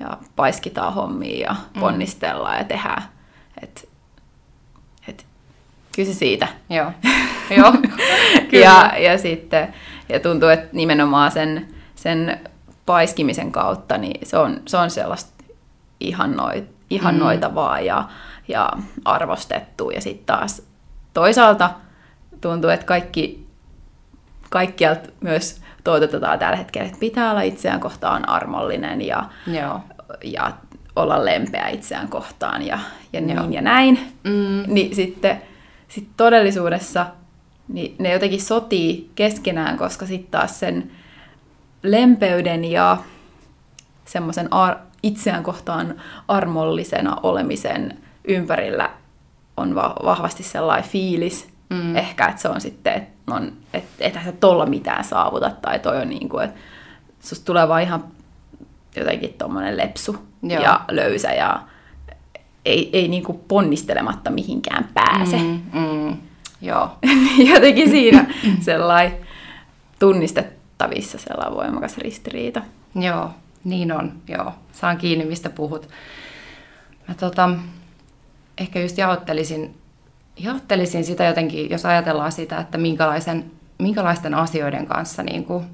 ja 0.00 0.16
paiskitaan 0.36 0.94
hommia 0.94 1.46
ja 1.46 1.52
mm. 1.52 1.80
ponnistellaan 1.80 2.58
ja 2.58 2.64
tehdään. 2.64 3.02
Et, 3.62 3.88
et, 5.08 5.26
kyllä 5.96 6.12
se 6.12 6.18
siitä. 6.18 6.48
Joo, 6.70 6.92
Joo 7.56 7.72
kyllä. 8.50 8.64
ja, 8.64 8.92
ja 8.98 9.18
sitten 9.18 9.74
ja 10.08 10.20
tuntuu, 10.20 10.48
että 10.48 10.68
nimenomaan 10.72 11.30
sen, 11.30 11.68
sen 11.94 12.40
paiskimisen 12.86 13.52
kautta 13.52 13.98
niin 13.98 14.26
se 14.26 14.38
on, 14.38 14.60
se 14.66 14.76
on 14.76 14.90
sellaista 14.90 15.44
ihannoit, 16.00 16.64
ihannoitavaa 16.90 17.80
mm. 17.80 17.86
ja, 17.86 18.08
ja 18.50 18.70
arvostettu. 19.04 19.90
Ja 19.90 20.00
sitten 20.00 20.26
taas 20.26 20.62
toisaalta 21.14 21.70
tuntuu, 22.40 22.70
että 22.70 22.86
kaikki, 22.86 23.46
kaikkialta 24.50 25.08
myös 25.20 25.62
toitotetaan 25.84 26.38
tällä 26.38 26.56
hetkellä, 26.56 26.86
että 26.86 27.00
pitää 27.00 27.30
olla 27.30 27.42
itseään 27.42 27.80
kohtaan 27.80 28.28
armollinen 28.28 29.02
ja, 29.02 29.24
Joo. 29.46 29.80
ja 30.24 30.52
olla 30.96 31.24
lempeä 31.24 31.68
itseään 31.68 32.08
kohtaan 32.08 32.66
ja, 32.66 32.78
ja 33.12 33.20
niin 33.20 33.52
ja 33.52 33.62
näin. 33.62 33.98
Mm. 34.24 34.74
Niin 34.74 34.96
sitten 34.96 35.42
sit 35.88 36.08
todellisuudessa 36.16 37.06
niin 37.68 37.94
ne 37.98 38.12
jotenkin 38.12 38.42
sotii 38.42 39.10
keskenään, 39.14 39.78
koska 39.78 40.06
sitten 40.06 40.30
taas 40.30 40.60
sen 40.60 40.90
lempeyden 41.82 42.64
ja 42.64 42.96
semmoisen 44.04 44.52
ar- 44.52 44.78
itseään 45.02 45.42
kohtaan 45.42 45.94
armollisena 46.28 47.16
olemisen 47.22 47.98
ympärillä 48.24 48.90
on 49.56 49.74
va- 49.74 49.96
vahvasti 50.04 50.42
sellainen 50.42 50.90
fiilis, 50.90 51.48
mm. 51.70 51.96
ehkä, 51.96 52.26
että 52.26 52.42
se 52.42 52.48
on 52.48 52.60
sitten, 52.60 52.92
että 52.92 53.34
on, 53.34 53.52
et, 53.74 53.84
ethän 53.98 54.24
sä 54.24 54.32
tolla 54.32 54.66
mitään 54.66 55.04
saavuta, 55.04 55.50
tai 55.50 55.78
toi 55.78 56.02
on 56.02 56.08
niin 56.08 56.28
kuin, 56.28 56.44
että 56.44 56.60
susta 57.20 57.44
tulee 57.44 57.68
vaan 57.68 57.82
ihan 57.82 58.04
jotenkin 58.96 59.34
tommonen 59.38 59.76
lepsu 59.76 60.16
Joo. 60.42 60.62
ja 60.62 60.80
löysä 60.90 61.32
ja 61.32 61.62
ei, 62.64 62.90
ei 62.92 63.08
niin 63.08 63.22
kuin 63.22 63.40
ponnistelematta 63.48 64.30
mihinkään 64.30 64.88
pääse. 64.94 65.36
Mm, 65.36 65.60
mm. 65.72 66.16
Joo. 66.60 66.90
jotenkin 67.54 67.90
siinä 67.90 68.26
sellainen 68.60 69.16
tunnistettavissa 69.98 71.18
sellainen 71.18 71.56
voimakas 71.56 71.98
ristiriita. 71.98 72.62
Joo, 72.94 73.30
niin 73.64 73.92
on, 73.92 74.12
joo. 74.28 74.52
Saan 74.72 74.96
kiinni, 74.96 75.24
mistä 75.24 75.50
puhut. 75.50 75.88
Mä 77.08 77.14
tota, 77.14 77.50
ehkä 78.60 78.80
just 78.80 78.98
jaottelisin, 78.98 79.74
jaottelisin 80.36 81.04
sitä 81.04 81.24
jotenkin, 81.24 81.70
jos 81.70 81.86
ajatellaan 81.86 82.32
sitä, 82.32 82.58
että 82.58 82.78
minkälaisen, 82.78 83.50
minkälaisten 83.78 84.34
asioiden 84.34 84.86
kanssa 84.86 85.22
niin 85.22 85.44
kuin 85.44 85.64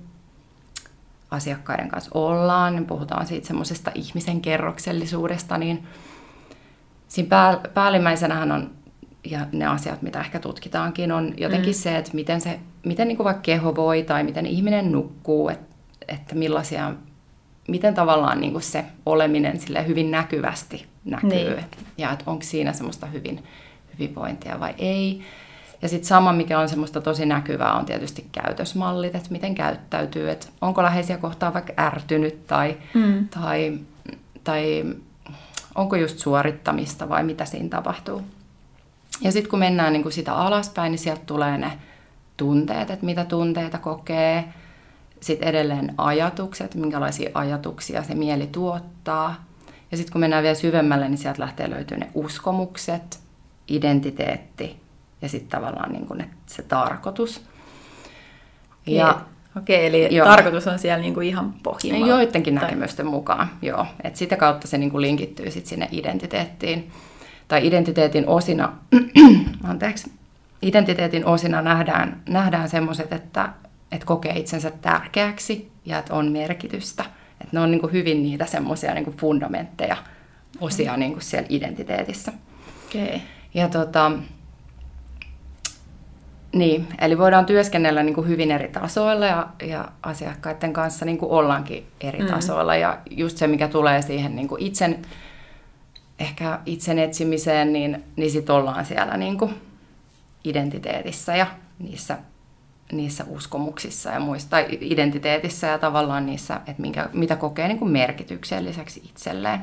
asiakkaiden 1.30 1.88
kanssa 1.88 2.10
ollaan, 2.14 2.74
niin 2.74 2.86
puhutaan 2.86 3.26
siitä 3.26 3.46
semmoisesta 3.46 3.90
ihmisen 3.94 4.40
kerroksellisuudesta, 4.40 5.58
niin 5.58 5.86
siinä 7.08 7.28
pää, 7.28 7.60
päällimmäisenähän 7.74 8.52
on, 8.52 8.70
ja 9.24 9.46
ne 9.52 9.66
asiat, 9.66 10.02
mitä 10.02 10.20
ehkä 10.20 10.38
tutkitaankin, 10.38 11.12
on 11.12 11.34
jotenkin 11.36 11.74
mm. 11.74 11.78
se, 11.78 11.96
että 11.96 12.10
miten, 12.14 12.40
se, 12.40 12.60
miten 12.84 13.08
niin 13.08 13.16
kuin 13.16 13.24
vaikka 13.24 13.42
keho 13.42 13.76
voi 13.76 14.02
tai 14.02 14.24
miten 14.24 14.46
ihminen 14.46 14.92
nukkuu, 14.92 15.48
että, 15.48 15.76
että 16.08 16.34
millaisia 16.34 16.92
miten 17.68 17.94
tavallaan 17.94 18.40
niin 18.40 18.52
kuin 18.52 18.62
se 18.62 18.84
oleminen 19.06 19.60
sille 19.60 19.86
hyvin 19.86 20.10
näkyvästi 20.10 20.86
näkyy. 21.06 21.30
Niin. 21.30 21.64
Ja 21.98 22.12
että 22.12 22.24
onko 22.26 22.42
siinä 22.42 22.72
semmoista 22.72 23.06
hyvin, 23.06 23.44
hyvinvointia 23.92 24.60
vai 24.60 24.74
ei. 24.78 25.22
Ja 25.82 25.88
sitten 25.88 26.08
sama, 26.08 26.32
mikä 26.32 26.58
on 26.58 26.68
semmoista 26.68 27.00
tosi 27.00 27.26
näkyvää, 27.26 27.74
on 27.74 27.86
tietysti 27.86 28.26
käytösmallit, 28.32 29.14
että 29.14 29.30
miten 29.30 29.54
käyttäytyy, 29.54 30.30
että 30.30 30.46
onko 30.60 30.82
läheisiä 30.82 31.18
kohtaa 31.18 31.54
vaikka 31.54 31.72
ärtynyt 31.78 32.46
tai, 32.46 32.76
mm. 32.94 33.28
tai, 33.28 33.78
tai 34.44 34.84
onko 35.74 35.96
just 35.96 36.18
suorittamista 36.18 37.08
vai 37.08 37.24
mitä 37.24 37.44
siinä 37.44 37.68
tapahtuu. 37.68 38.22
Ja 39.20 39.32
sitten 39.32 39.50
kun 39.50 39.58
mennään 39.58 39.92
niin 39.92 40.02
kuin 40.02 40.12
sitä 40.12 40.34
alaspäin, 40.34 40.90
niin 40.90 40.98
sieltä 40.98 41.22
tulee 41.26 41.58
ne 41.58 41.72
tunteet, 42.36 42.90
että 42.90 43.06
mitä 43.06 43.24
tunteita 43.24 43.78
kokee, 43.78 44.44
sitten 45.20 45.48
edelleen 45.48 45.94
ajatukset, 45.98 46.74
minkälaisia 46.74 47.30
ajatuksia 47.34 48.02
se 48.02 48.14
mieli 48.14 48.46
tuottaa. 48.46 49.45
Ja 49.90 49.96
sitten 49.96 50.12
kun 50.12 50.20
mennään 50.20 50.42
vielä 50.42 50.54
syvemmälle, 50.54 51.08
niin 51.08 51.18
sieltä 51.18 51.42
lähtee 51.42 51.70
löytyy 51.70 51.96
ne 51.96 52.08
uskomukset, 52.14 53.20
identiteetti 53.68 54.76
ja 55.22 55.28
sitten 55.28 55.60
tavallaan 55.60 55.92
niin 55.92 56.06
kuin 56.06 56.24
se 56.46 56.62
tarkoitus. 56.62 57.44
Ja, 58.86 59.20
Okei, 59.56 59.86
eli 59.86 60.14
joo. 60.14 60.26
tarkoitus 60.26 60.66
on 60.66 60.78
siellä 60.78 61.02
niinku 61.02 61.20
ihan 61.20 61.54
pohjimmalla. 61.62 62.06
Joidenkin 62.06 62.54
tai... 62.54 62.64
näkemysten 62.64 63.06
mukaan, 63.06 63.50
joo. 63.62 63.86
Et 64.04 64.16
sitä 64.16 64.36
kautta 64.36 64.68
se 64.68 64.78
niinku 64.78 65.00
linkittyy 65.00 65.50
sit 65.50 65.66
sinne 65.66 65.88
identiteettiin. 65.90 66.90
Tai 67.48 67.66
identiteetin 67.66 68.28
osina, 68.28 68.72
anteeksi, 69.64 70.12
identiteetin 70.62 71.26
osina 71.26 71.62
nähdään, 71.62 72.22
nähdään 72.28 72.68
semmoiset, 72.68 73.12
että 73.12 73.48
että 73.92 74.06
kokee 74.06 74.38
itsensä 74.38 74.70
tärkeäksi 74.82 75.70
ja 75.84 75.98
että 75.98 76.14
on 76.14 76.32
merkitystä. 76.32 77.04
Että 77.46 77.56
ne 77.56 77.60
on 77.60 77.70
niin 77.70 77.80
kuin 77.80 77.92
hyvin 77.92 78.22
niitä 78.22 78.46
semmoisia 78.46 78.94
niin 78.94 79.16
fundamentteja, 79.16 79.96
osia 80.60 80.92
mm. 80.92 80.98
niin 80.98 81.12
kuin 81.12 81.22
siellä 81.22 81.46
identiteetissä. 81.50 82.32
Okay. 82.88 83.20
Ja 83.54 83.68
tota, 83.68 84.12
niin, 86.52 86.88
eli 87.00 87.18
voidaan 87.18 87.46
työskennellä 87.46 88.02
niin 88.02 88.14
kuin 88.14 88.28
hyvin 88.28 88.50
eri 88.50 88.68
tasoilla 88.68 89.26
ja, 89.26 89.48
ja 89.62 89.88
asiakkaiden 90.02 90.72
kanssa 90.72 91.04
niin 91.04 91.18
kuin 91.18 91.30
ollaankin 91.30 91.86
eri 92.00 92.18
mm. 92.18 92.26
tasoilla. 92.26 92.76
Ja 92.76 92.98
just 93.10 93.36
se, 93.36 93.46
mikä 93.46 93.68
tulee 93.68 94.02
siihen 94.02 94.36
niin 94.36 94.48
kuin 94.48 94.62
itsen, 94.62 95.02
ehkä 96.18 96.60
itsen 96.66 96.98
etsimiseen, 96.98 97.72
niin, 97.72 98.04
niin 98.16 98.30
sitten 98.30 98.54
ollaan 98.54 98.84
siellä 98.84 99.16
niin 99.16 99.38
kuin 99.38 99.54
identiteetissä 100.44 101.36
ja 101.36 101.46
niissä 101.78 102.18
niissä 102.92 103.24
uskomuksissa 103.28 104.10
ja 104.10 104.20
muissa, 104.20 104.50
tai 104.50 104.66
identiteetissä 104.80 105.66
ja 105.66 105.78
tavallaan 105.78 106.26
niissä, 106.26 106.54
että 106.54 106.82
minkä, 106.82 107.08
mitä 107.12 107.36
kokee 107.36 107.68
niin 107.68 107.78
kuin 107.78 107.90
merkitykselliseksi 107.90 109.02
itselleen. 109.04 109.60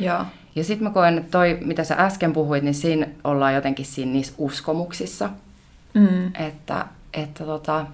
Joo. 0.00 0.24
Ja 0.54 0.64
sitten 0.64 0.88
mä 0.88 0.94
koen, 0.94 1.18
että 1.18 1.30
toi, 1.30 1.58
mitä 1.64 1.84
sä 1.84 1.94
äsken 1.98 2.32
puhuit, 2.32 2.64
niin 2.64 2.74
siinä 2.74 3.06
ollaan 3.24 3.54
jotenkin 3.54 3.86
siinä 3.86 4.12
niissä 4.12 4.32
uskomuksissa. 4.38 5.30
Mm. 5.94 6.26
Että, 6.34 6.86
että 7.14 7.44
tota, 7.44 7.86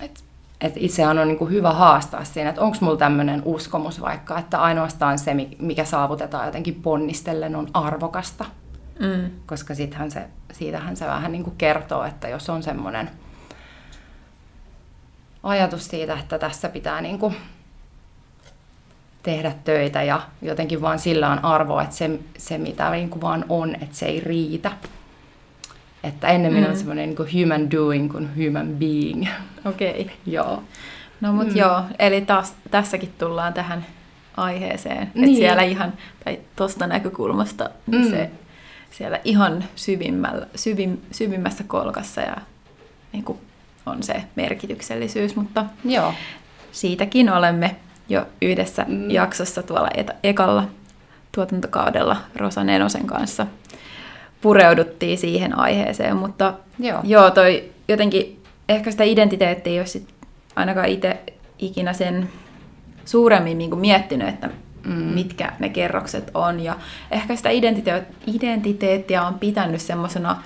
et, 0.00 0.24
et 0.60 0.72
itseään 0.76 1.18
on 1.18 1.28
niin 1.28 1.38
kuin 1.38 1.50
hyvä 1.50 1.72
haastaa 1.72 2.24
siinä, 2.24 2.48
että 2.48 2.60
onko 2.60 2.76
mulla 2.80 2.96
tämmöinen 2.96 3.42
uskomus 3.44 4.00
vaikka, 4.00 4.38
että 4.38 4.62
ainoastaan 4.62 5.18
se, 5.18 5.34
mikä 5.58 5.84
saavutetaan 5.84 6.46
jotenkin 6.46 6.74
ponnistellen, 6.74 7.56
on 7.56 7.68
arvokasta. 7.74 8.44
Mm. 9.00 9.30
Koska 9.46 9.74
sittenhän 9.74 10.10
se, 10.10 10.26
siitähän 10.52 10.96
se 10.96 11.06
vähän 11.06 11.32
niin 11.32 11.44
kuin 11.44 11.56
kertoo, 11.56 12.04
että 12.04 12.28
jos 12.28 12.50
on 12.50 12.62
semmoinen 12.62 13.10
ajatus 15.42 15.86
siitä, 15.86 16.18
että 16.18 16.38
tässä 16.38 16.68
pitää 16.68 17.00
niin 17.00 17.18
kuin 17.18 17.36
tehdä 19.22 19.54
töitä 19.64 20.02
ja 20.02 20.20
jotenkin 20.42 20.80
vaan 20.80 20.98
sillä 20.98 21.28
on 21.28 21.44
arvo, 21.44 21.80
että 21.80 21.96
se, 21.96 22.10
se 22.38 22.58
mitä 22.58 22.90
niin 22.90 23.10
kuin 23.10 23.20
vaan 23.20 23.44
on, 23.48 23.74
että 23.74 23.96
se 23.96 24.06
ei 24.06 24.20
riitä. 24.20 24.72
Että 26.04 26.28
ennemmin 26.28 26.64
mm. 26.64 26.70
on 26.70 26.76
semmoinen 26.76 27.08
niin 27.08 27.16
kuin 27.16 27.28
human 27.32 27.70
doing 27.70 28.12
kuin 28.12 28.28
human 28.36 28.66
being. 28.66 29.26
Okei. 29.64 30.00
Okay. 30.00 30.14
joo. 30.36 30.62
No 31.20 31.32
mut 31.32 31.48
mm. 31.48 31.56
joo, 31.56 31.82
eli 31.98 32.20
taas 32.20 32.54
tässäkin 32.70 33.12
tullaan 33.18 33.54
tähän 33.54 33.86
aiheeseen, 34.36 35.10
Niin. 35.14 35.24
että 35.24 35.36
siellä 35.38 35.62
ihan, 35.62 35.92
tai 36.24 36.38
tosta 36.56 36.86
näkökulmasta, 36.86 37.70
niin 37.86 38.04
Mm. 38.04 38.10
se 38.10 38.30
siellä 38.90 39.20
ihan 39.24 39.64
syvimmällä, 39.76 40.46
syvim, 40.54 40.96
syvimmässä 41.10 41.64
kolkassa 41.64 42.20
ja 42.20 42.36
niin 43.12 43.24
kuin 43.24 43.38
on 43.88 44.02
se 44.02 44.22
merkityksellisyys, 44.36 45.36
mutta 45.36 45.64
Joo. 45.84 46.14
siitäkin 46.72 47.30
olemme 47.32 47.76
jo 48.08 48.26
yhdessä 48.42 48.84
Mm. 48.88 49.10
jaksossa 49.10 49.62
tuolla 49.62 49.88
et- 49.96 50.10
ekalla 50.22 50.64
tuotantokaudella 51.32 52.16
Rosa 52.36 52.64
Nenosen 52.64 53.06
kanssa 53.06 53.46
pureuduttiin 54.40 55.18
siihen 55.18 55.58
aiheeseen, 55.58 56.16
mutta 56.16 56.54
Joo. 56.78 57.00
joo 57.04 57.30
toi 57.30 57.64
jotenkin 57.88 58.42
ehkä 58.68 58.90
sitä 58.90 59.04
identiteettiä 59.04 59.72
ei 59.72 59.78
ole 59.78 59.86
sit 59.86 60.08
ainakaan 60.56 60.88
itse 60.88 61.20
ikinä 61.58 61.92
sen 61.92 62.28
suuremmin 63.04 63.58
niin 63.58 63.70
kuin 63.70 63.80
miettinyt, 63.80 64.28
että 64.28 64.50
mm. 64.86 64.92
mitkä 64.92 65.52
ne 65.58 65.68
kerrokset 65.68 66.30
on. 66.34 66.60
Ja 66.60 66.76
ehkä 67.10 67.36
sitä 67.36 67.48
identite- 67.48 68.04
identiteettiä 68.26 69.22
on 69.22 69.34
pitänyt 69.38 69.80
semmoisena 69.80 70.42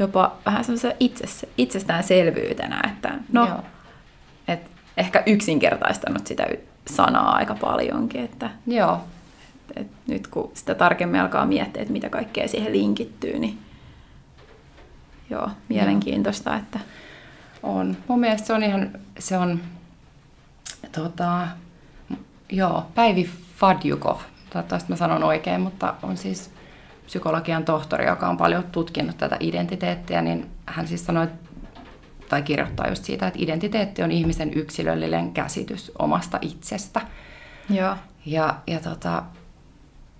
jopa 0.00 0.36
vähän 0.46 0.64
semmoisena 0.64 0.94
itses- 1.00 1.48
itsestäänselvyytenä, 1.58 2.82
että 2.92 3.14
no, 3.32 3.46
Joo. 3.46 3.60
et 4.48 4.60
ehkä 4.96 5.22
yksinkertaistanut 5.26 6.26
sitä 6.26 6.46
sanaa 6.90 7.34
aika 7.34 7.54
paljonkin, 7.54 8.24
että 8.24 8.50
Joo. 8.66 9.00
et 9.76 9.86
nyt 10.06 10.26
kun 10.26 10.50
sitä 10.54 10.74
tarkemmin 10.74 11.20
alkaa 11.20 11.46
miettiä, 11.46 11.82
että 11.82 11.92
mitä 11.92 12.08
kaikkea 12.08 12.48
siihen 12.48 12.72
linkittyy, 12.72 13.38
niin 13.38 13.58
joo, 15.30 15.50
mielenkiintoista, 15.68 16.56
että 16.56 16.78
On. 17.62 17.96
Mun 18.08 18.20
mielestä 18.20 18.46
se 18.46 18.52
on 18.52 18.62
ihan, 18.62 18.90
se 19.18 19.38
on, 19.38 19.60
tota, 20.92 21.48
joo, 22.52 22.86
Päivi 22.94 23.30
Fadjukov, 23.56 24.18
toivottavasti 24.52 24.92
mä 24.92 24.96
sanon 24.96 25.24
oikein, 25.24 25.60
mutta 25.60 25.94
on 26.02 26.16
siis 26.16 26.50
psykologian 27.10 27.64
tohtori, 27.64 28.06
joka 28.06 28.28
on 28.28 28.36
paljon 28.36 28.64
tutkinut 28.72 29.18
tätä 29.18 29.36
identiteettiä, 29.40 30.22
niin 30.22 30.50
hän 30.66 30.88
siis 30.88 31.06
sanoi, 31.06 31.28
tai 32.28 32.42
kirjoittaa 32.42 32.88
just 32.88 33.04
siitä, 33.04 33.26
että 33.26 33.38
identiteetti 33.42 34.02
on 34.02 34.10
ihmisen 34.10 34.54
yksilöllinen 34.54 35.32
käsitys 35.32 35.92
omasta 35.98 36.38
itsestä. 36.42 37.00
joo, 37.70 37.96
Ja, 38.26 38.56
ja 38.66 38.80
tota, 38.80 39.22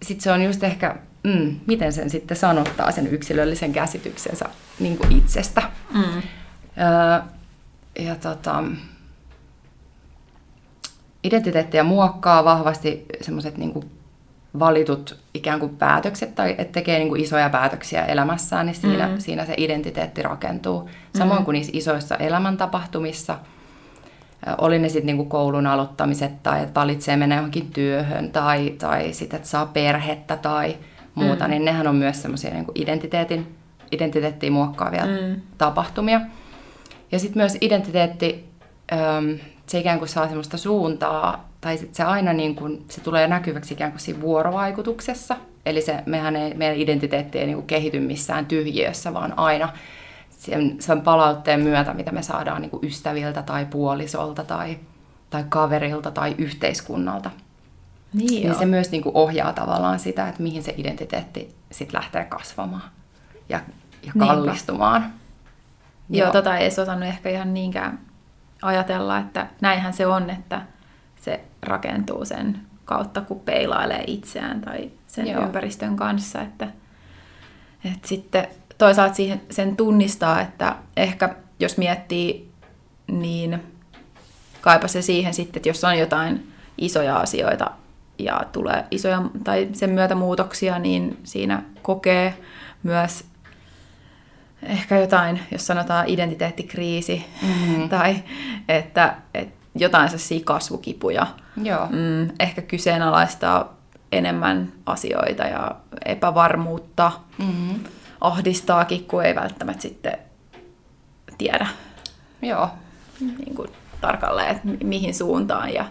sitten 0.03 0.23
se 0.23 0.33
on 0.33 0.43
just 0.43 0.64
ehkä, 0.64 0.97
mm, 1.25 1.61
miten 1.67 1.93
sen 1.93 2.11
sitten 2.11 2.37
sanottaa, 2.37 2.93
sen 2.93 3.07
yksilöllisen 3.07 3.73
käsityksensä 3.73 4.45
niin 4.81 4.99
kuin 4.99 5.12
itsestä. 5.12 5.62
mm. 5.95 6.23
Öö, 6.79 7.21
ja 7.99 8.14
tota, 8.17 8.64
identiteettiä 11.25 11.83
muokkaa 11.83 12.45
vahvasti 12.45 13.07
semmoiset 13.21 13.57
niin 13.57 13.91
valitut 14.59 15.17
ikään 15.35 15.61
kuin 15.61 15.77
päätökset 15.77 16.35
tai 16.35 16.55
että 16.59 16.73
tekee 16.73 16.99
niin 16.99 17.09
kuin 17.09 17.21
isoja 17.21 17.51
päätöksiä 17.51 18.05
elämässään, 18.05 18.67
niin 18.67 18.75
siinä, 18.77 19.09
Mm. 19.09 19.19
siinä 19.19 19.45
se 19.45 19.55
identiteetti 19.57 20.23
rakentuu. 20.23 20.91
Samoin 21.19 21.41
Mm. 21.41 21.45
kuin 21.45 21.53
niissä 21.53 21.73
isoissa 21.75 22.17
elämäntapahtumissa, 22.17 23.39
oli 24.59 24.79
ne 24.79 24.89
sitten 24.89 25.07
niinku 25.07 25.25
koulun 25.25 25.67
aloittamiset 25.67 26.43
tai 26.43 26.63
että 26.63 26.81
valitsee 26.81 27.17
mennä 27.17 27.35
johonkin 27.37 27.71
työhön 27.73 28.31
tai, 28.31 28.71
tai 28.79 29.13
sitten, 29.13 29.37
että 29.37 29.49
saa 29.49 29.67
perhettä 29.67 30.37
tai 30.37 30.77
muuta, 31.15 31.45
Mm. 31.45 31.51
niin 31.51 31.65
nehän 31.65 31.87
on 31.87 31.97
myös 31.97 32.23
semmoisia 32.23 32.51
niinku 32.55 32.73
identiteetin, 32.75 33.55
identiteettiä 33.93 34.51
muokkaavia 34.51 35.05
Mm. 35.07 35.41
tapahtumia. 35.59 36.21
Ja 37.13 37.19
sitten 37.19 37.41
myös 37.41 37.57
identiteetti, 37.61 38.49
äm, 38.93 39.39
se 39.67 39.79
ikään 39.79 39.99
kuin 39.99 40.09
saa 40.09 40.27
semmoista 40.27 40.57
suuntaa, 40.57 41.50
tai 41.61 41.79
sit 41.79 41.94
se 41.94 42.03
aina 42.03 42.33
niin 42.33 42.55
kuin, 42.55 42.85
se 42.88 43.01
tulee 43.01 43.29
näkyväksi 43.29 43.75
ikään 43.75 43.90
kuin 43.92 44.01
siinä 44.01 44.20
vuorovaikutuksessa. 44.20 45.37
Eli 45.66 45.83
se, 45.83 46.03
mehän 46.07 46.37
ei, 46.37 46.55
meidän 46.55 46.77
identiteetti 46.77 47.38
ei 47.38 47.46
niin 47.46 47.57
kuin 47.57 47.66
kehity 47.66 48.01
missään 48.01 48.46
tyhjiössä, 48.46 49.14
vaan 49.14 49.38
aina 49.38 49.73
sen, 50.31 50.77
sen 50.79 51.01
palautteen 51.01 51.61
myötä, 51.61 51.94
mitä 51.94 52.12
me 52.12 52.23
saadaan 52.23 52.62
niin 52.62 52.70
kuin 52.70 52.85
ystäviltä 52.87 53.42
tai 53.42 53.66
puolisolta 53.66 54.44
tai, 54.44 54.79
tai 55.31 55.44
kaverilta 55.49 56.11
tai 56.11 56.35
yhteiskunnalta. 56.38 57.31
Niin, 58.12 58.27
Niin 58.27 58.46
joo. 58.46 58.59
se 58.59 58.66
myös 58.66 58.90
niin 58.90 59.03
kuin 59.03 59.16
ohjaa 59.16 59.53
tavallaan 59.53 59.99
sitä, 59.99 60.29
että 60.29 60.42
mihin 60.42 60.62
se 60.62 60.75
identiteetti 60.77 61.55
sit 61.70 61.92
lähtee 61.92 62.25
kasvamaan 62.25 62.90
ja, 63.49 63.61
ja 64.07 64.12
Niinpä. 64.14 64.27
kallistumaan. 64.27 65.12
Joo, 66.11 66.33
tota 66.33 66.57
ei 66.57 66.62
edes 66.62 66.79
osannut 66.79 67.09
ehkä 67.09 67.29
ihan 67.31 67.55
niinkään 67.55 67.99
ajatella, 68.62 69.18
että 69.18 69.46
näinhän 69.61 69.92
se 69.92 70.07
on, 70.07 70.31
että 70.31 70.62
se 71.21 71.41
rakentuu 71.63 72.25
sen 72.25 72.59
kautta, 72.85 73.21
kun 73.21 73.41
peilailee 73.41 74.05
itseään 74.07 74.61
tai 74.61 74.91
sen 75.07 75.27
Joo. 75.27 75.43
Ympäristön 75.43 75.97
kanssa. 75.97 76.43
Että, 76.43 76.69
että 77.85 78.09
sitten 78.09 78.47
toisaalta 78.79 79.15
siihen, 79.15 79.41
sen 79.51 79.77
tunnistaa, 79.77 80.41
että 80.41 80.77
ehkä 80.97 81.35
jos 81.61 81.79
miettii, 81.79 82.51
niin 83.07 83.63
kaipa 84.61 84.89
se 84.89 85.03
siihen 85.03 85.35
sitten, 85.35 85.59
että 85.59 85.69
jos 85.69 85.85
on 85.85 85.99
jotain 85.99 86.53
isoja 86.79 87.17
asioita 87.17 87.71
ja 88.19 88.43
tulee 88.53 88.85
isoja 88.91 89.23
tai 89.45 89.69
sen 89.73 89.91
myötä 89.91 90.15
muutoksia, 90.15 90.79
niin 90.79 91.19
siinä 91.25 91.63
kokee 91.83 92.35
myös 92.83 93.25
ehkä 94.63 94.99
jotain, 94.99 95.41
jos 95.53 95.67
sanotaan 95.67 96.09
identiteettikriisi, 96.09 97.27
Mhm. 97.43 97.89
tai 97.89 98.17
että, 98.69 99.15
että 99.35 99.60
jotain 99.75 100.09
sellaisia 100.09 100.41
kasvukipuja. 100.45 101.27
Joo. 101.63 101.87
Mm, 101.87 102.31
ehkä 102.41 102.63
kyseenalaistaa 102.63 103.77
enemmän 104.13 104.73
asioita 104.87 105.43
ja 105.43 105.71
epävarmuutta 106.05 107.13
Mm-hmm. 107.39 107.81
ahdistaakin, 108.21 109.05
kun 109.05 109.25
ei 109.25 109.35
välttämättä 109.35 109.83
sitten 109.83 110.19
tiedä 111.39 111.67
Joo. 112.43 112.69
niin 113.21 113.55
kuin 113.55 113.69
tarkalleen, 114.01 114.51
että 114.51 114.69
mi- 114.69 114.79
mihin 114.85 115.15
suuntaan 115.15 115.75
ja 115.75 115.85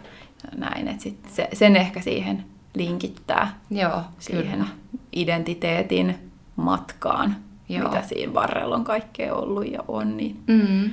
ja 0.44 0.50
näin. 0.58 0.88
Että 0.88 1.04
sit 1.04 1.20
se, 1.28 1.48
sen 1.54 1.76
ehkä 1.76 2.02
siihen 2.02 2.46
linkittää 2.76 3.60
Joo, 3.72 4.02
siihen 4.20 4.52
kyllä. 4.52 4.65
identiteetin 5.13 6.32
matkaan, 6.56 7.36
Joo. 7.70 7.89
mitä 7.89 8.02
siinä 8.08 8.34
varrella 8.34 8.76
on 8.76 8.84
kaikkea 8.84 9.34
ollut 9.36 9.72
ja 9.72 9.80
on, 9.88 10.18
niin, 10.18 10.44
Mm-hmm. 10.48 10.92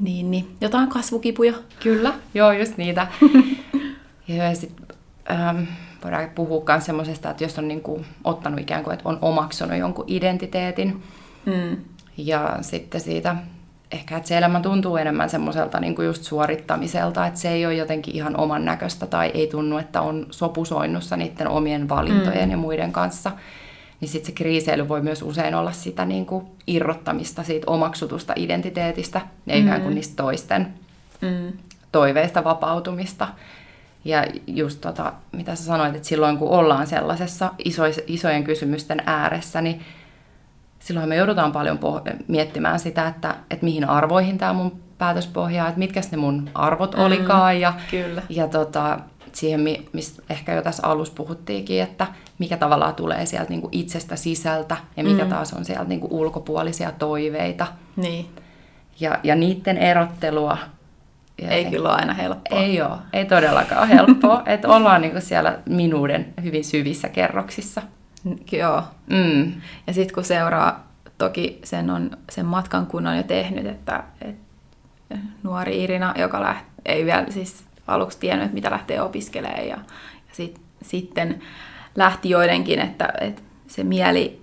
Niin, 0.00 0.30
niin 0.30 0.56
jotain 0.60 0.88
kasvukipuja. 0.88 1.54
Kyllä, 1.82 2.12
joo, 2.34 2.52
just 2.52 2.76
niitä. 2.76 3.06
ja 4.28 4.54
sitten 4.54 4.86
ähm, 5.30 5.62
voidaan 6.04 6.30
puhua 6.34 6.64
myös 6.68 6.86
semmoisesta, 6.86 7.30
että 7.30 7.44
jos 7.44 7.58
on 7.58 7.68
niinku 7.68 8.04
ottanut 8.24 8.60
ikään 8.60 8.84
kuin, 8.84 8.94
että 8.94 9.08
on 9.08 9.18
omaksunut 9.22 9.78
jonkun 9.78 10.04
identiteetin, 10.08 11.02
Mm. 11.46 11.76
ja 12.16 12.58
sitten 12.60 13.00
siitä 13.00 13.36
ehkä, 13.92 14.16
että 14.16 14.28
se 14.28 14.38
elämä 14.38 14.60
tuntuu 14.60 14.96
enemmän 14.96 15.30
semmoiselta 15.30 15.80
niin 15.80 15.94
kuin 15.94 16.06
just 16.06 16.22
suorittamiselta, 16.22 17.26
että 17.26 17.40
se 17.40 17.48
ei 17.48 17.66
ole 17.66 17.74
jotenkin 17.74 18.16
ihan 18.16 18.36
oman 18.36 18.64
näköistä 18.64 19.06
tai 19.06 19.30
ei 19.34 19.46
tunnu, 19.46 19.78
että 19.78 20.00
on 20.00 20.26
sopusoinnussa 20.30 21.16
niiden 21.16 21.48
omien 21.48 21.88
valintojen 21.88 22.44
mm. 22.44 22.50
ja 22.50 22.56
muiden 22.56 22.92
kanssa. 22.92 23.32
Niin 24.00 24.08
sitten 24.08 24.26
se 24.26 24.32
kriiseily 24.32 24.88
voi 24.88 25.00
myös 25.00 25.22
usein 25.22 25.54
olla 25.54 25.72
sitä 25.72 26.04
niin 26.04 26.26
kuin 26.26 26.46
irrottamista 26.66 27.42
siitä 27.42 27.70
omaksutusta 27.70 28.32
identiteetistä 28.36 29.20
ja 29.46 29.56
ikään 29.56 29.80
kuin 29.80 29.90
Mm. 29.92 29.94
niistä 29.94 30.22
toisten 30.22 30.74
Mm. 31.20 31.52
toiveista 31.92 32.44
vapautumista. 32.44 33.28
Ja 34.04 34.24
just 34.46 34.80
tota, 34.80 35.12
mitä 35.32 35.54
sä 35.54 35.64
sanoit, 35.64 35.94
että 35.96 36.08
silloin 36.08 36.36
kun 36.38 36.48
ollaan 36.50 36.86
sellaisessa 36.86 37.50
isois, 37.64 38.00
isojen 38.06 38.44
kysymysten 38.44 39.02
ääressä, 39.06 39.60
niin 39.60 39.80
silloin 40.78 41.08
me 41.08 41.16
joudutaan 41.16 41.52
paljon 41.52 41.78
poh- 41.78 42.14
miettimään 42.28 42.80
sitä, 42.80 43.08
että, 43.08 43.34
että 43.50 43.64
mihin 43.64 43.88
arvoihin 43.88 44.38
tämä 44.38 44.52
mun 44.52 44.80
päätös 44.98 45.26
pohjaa, 45.26 45.68
että 45.68 45.78
mitkä 45.78 46.00
ne 46.10 46.16
mun 46.16 46.50
arvot 46.54 46.94
Mm, 46.96 47.00
olikaan. 47.02 47.60
Ja, 47.60 47.72
Kyllä. 47.90 48.22
ja 48.28 48.48
tota, 48.48 48.98
siihen, 49.36 49.60
mi- 49.60 49.88
mistä 49.92 50.22
ehkä 50.30 50.54
jo 50.54 50.62
tässä 50.62 50.86
alussa 50.86 51.14
puhuttiinkin, 51.16 51.82
että 51.82 52.06
mikä 52.38 52.56
tavallaan 52.56 52.94
tulee 52.94 53.26
sieltä 53.26 53.50
niinku 53.50 53.68
itsestä 53.72 54.16
sisältä 54.16 54.76
ja 54.96 55.04
mikä 55.04 55.24
Mm. 55.24 55.30
taas 55.30 55.52
on 55.52 55.64
sieltä 55.64 55.84
niinku 55.84 56.08
ulkopuolisia 56.10 56.92
toiveita. 56.92 57.66
Niin. 57.96 58.28
Ja, 59.00 59.18
ja 59.22 59.34
niiden 59.34 59.78
erottelua. 59.78 60.58
Ja 61.42 61.48
Ei 61.48 61.64
kyllä 61.64 61.88
ole 61.88 61.96
aina 61.98 62.14
helppoa. 62.14 62.60
ei 62.60 62.82
ole, 62.82 62.96
ei 63.12 63.24
todellakaan 63.24 63.88
helppoa. 63.88 64.42
että 64.46 64.68
ollaan 64.68 65.00
niinku 65.00 65.20
siellä 65.20 65.58
minuuden 65.68 66.34
hyvin 66.42 66.64
syvissä 66.64 67.08
kerroksissa. 67.08 67.82
Joo. 68.52 68.82
Mm. 69.10 69.52
Ja 69.86 69.92
sitten 69.92 70.14
kun 70.14 70.24
seuraa, 70.24 70.86
toki 71.18 71.60
sen, 71.64 71.90
on, 71.90 72.10
sen 72.30 72.46
matkan 72.46 72.86
kun 72.86 73.06
on 73.06 73.16
jo 73.16 73.22
tehnyt, 73.22 73.66
että, 73.66 74.02
että 74.22 74.40
nuori 75.42 75.82
Irina, 75.84 76.14
joka 76.18 76.42
läht, 76.42 76.64
ei 76.86 77.04
vielä 77.04 77.26
siis 77.30 77.64
aluksi 77.90 78.18
tiennyt, 78.18 78.44
että 78.44 78.54
mitä 78.54 78.70
lähtee 78.70 79.02
opiskelemaan 79.02 79.68
ja, 79.68 79.76
ja 79.76 79.78
sit, 80.32 80.60
sitten 80.82 81.42
lähti 81.96 82.30
joidenkin, 82.30 82.78
että, 82.78 83.08
että 83.20 83.42
se 83.66 83.84
mieli, 83.84 84.42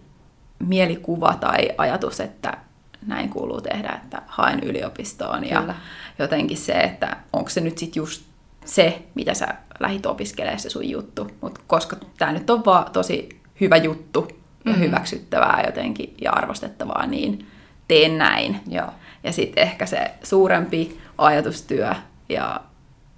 mielikuva 0.59 1.37
tai 1.39 1.69
ajatus, 1.77 2.19
että 2.19 2.57
näin 3.05 3.29
kuuluu 3.29 3.61
tehdä, 3.61 3.99
että 4.03 4.21
haen 4.27 4.59
yliopistoon 4.63 5.49
ja 5.49 5.59
Kyllä. 5.61 5.75
jotenkin 6.19 6.57
se, 6.57 6.73
että 6.73 7.17
onko 7.33 7.49
se 7.49 7.61
nyt 7.61 7.77
sitten 7.77 8.01
just 8.01 8.23
se, 8.65 9.01
mitä 9.15 9.33
sä 9.33 9.47
lähit 9.79 10.05
opiskelemaan 10.05 10.59
se 10.59 10.69
sun 10.69 10.89
juttu, 10.89 11.31
mutta 11.41 11.61
koska 11.67 11.95
tämä 12.17 12.31
nyt 12.31 12.49
on 12.49 12.65
vaan 12.65 12.91
tosi 12.91 13.29
hyvä 13.61 13.77
juttu 13.77 14.27
ja 14.65 14.71
Mhm. 14.71 14.81
hyväksyttävää 14.81 15.63
jotenkin 15.65 16.13
ja 16.21 16.31
arvostettavaa, 16.31 17.05
niin 17.05 17.47
teen 17.87 18.17
näin. 18.17 18.59
Joo. 18.67 18.89
Ja 19.23 19.31
sitten 19.31 19.63
ehkä 19.63 19.85
se 19.85 20.11
suurempi 20.23 20.99
ajatustyö 21.17 21.93
ja 22.29 22.61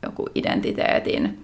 joku 0.03 0.29
identiteetin, 0.35 1.43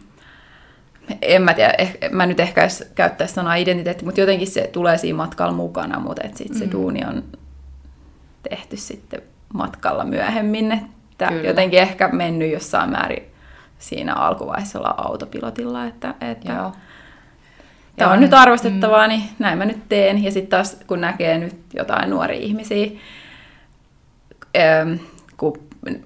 en 1.21 1.41
mä 1.41 1.53
tiedä, 1.53 1.73
eh, 1.77 1.97
mä 2.11 2.25
nyt 2.25 2.39
ehkä 2.39 2.61
edes 2.61 2.91
käyttäisi 2.95 3.33
sanaa 3.33 3.55
identiteetti, 3.55 4.05
mutta 4.05 4.21
jotenkin 4.21 4.47
se 4.47 4.69
tulee 4.71 4.97
siinä 4.97 5.17
matkalla 5.17 5.53
mukana, 5.53 5.99
mutta 5.99 6.21
et 6.25 6.37
sit 6.37 6.53
se 6.53 6.65
Mm. 6.65 6.71
duuni 6.71 7.01
on 7.07 7.23
tehty 8.49 8.77
sitten 8.77 9.21
matkalla 9.53 10.03
myöhemmin, 10.05 10.71
että 10.71 11.27
Kyllä. 11.27 11.47
jotenkin 11.47 11.79
ehkä 11.79 12.07
mennyt 12.07 12.51
jossain 12.51 12.89
määrin 12.89 13.23
siinä 13.79 14.13
alkuvaiheessa 14.13 14.79
olla 14.79 14.95
autopilotilla, 14.97 15.85
että, 15.85 16.13
että 16.21 16.51
Joo. 16.53 16.71
Tämä 17.97 18.11
on 18.11 18.19
nyt 18.19 18.33
arvostettavaa, 18.33 19.07
niin 19.07 19.23
näin 19.39 19.57
mä 19.57 19.65
nyt 19.65 19.89
teen. 19.89 20.23
Ja 20.23 20.31
sitten 20.31 20.49
taas 20.49 20.77
kun 20.87 21.01
näkee 21.01 21.37
nyt 21.37 21.55
jotain 21.73 22.09
nuoria 22.09 22.39
ihmisiä, 22.39 22.87
kun 25.37 25.59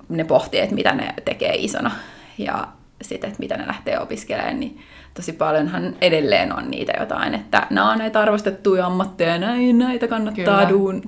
ne 0.09 0.23
pohtii, 0.23 0.59
että 0.59 0.75
mitä 0.75 0.93
ne 0.95 1.13
tekee 1.25 1.55
isona 1.55 1.91
ja 2.39 2.67
sitten, 3.01 3.27
että 3.27 3.39
mitä 3.39 3.57
ne 3.57 3.67
lähtee 3.67 3.99
opiskelemaan, 3.99 4.59
niin 4.59 4.81
tosi 5.13 5.33
paljonhan 5.33 5.95
edelleen 6.01 6.53
on 6.57 6.71
niitä 6.71 6.93
jotain, 6.99 7.35
että 7.35 7.67
nämä 7.69 7.91
on 7.91 7.97
näitä 7.97 8.19
arvostettuja 8.19 8.85
ammatteja, 8.85 9.37
näin, 9.37 9.77
näitä 9.77 10.07
kannattaa 10.07 10.57
Kyllä. 10.57 10.69
duun, 10.69 11.01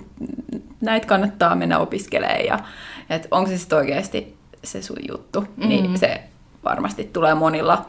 näitä 0.82 1.08
kannattaa 1.08 1.56
mennä 1.56 1.80
opiskelemaan 1.80 2.46
ja 2.46 2.60
että 3.10 3.28
onko 3.32 3.50
se 3.50 3.58
sitten 3.58 3.78
oikeasti 3.78 4.38
se 4.64 4.82
sun 4.82 4.98
juttu, 5.10 5.42
mm-hmm. 5.42 5.68
niin 5.70 5.98
se 5.98 6.22
varmasti 6.64 7.10
tulee 7.14 7.36
monilla 7.36 7.86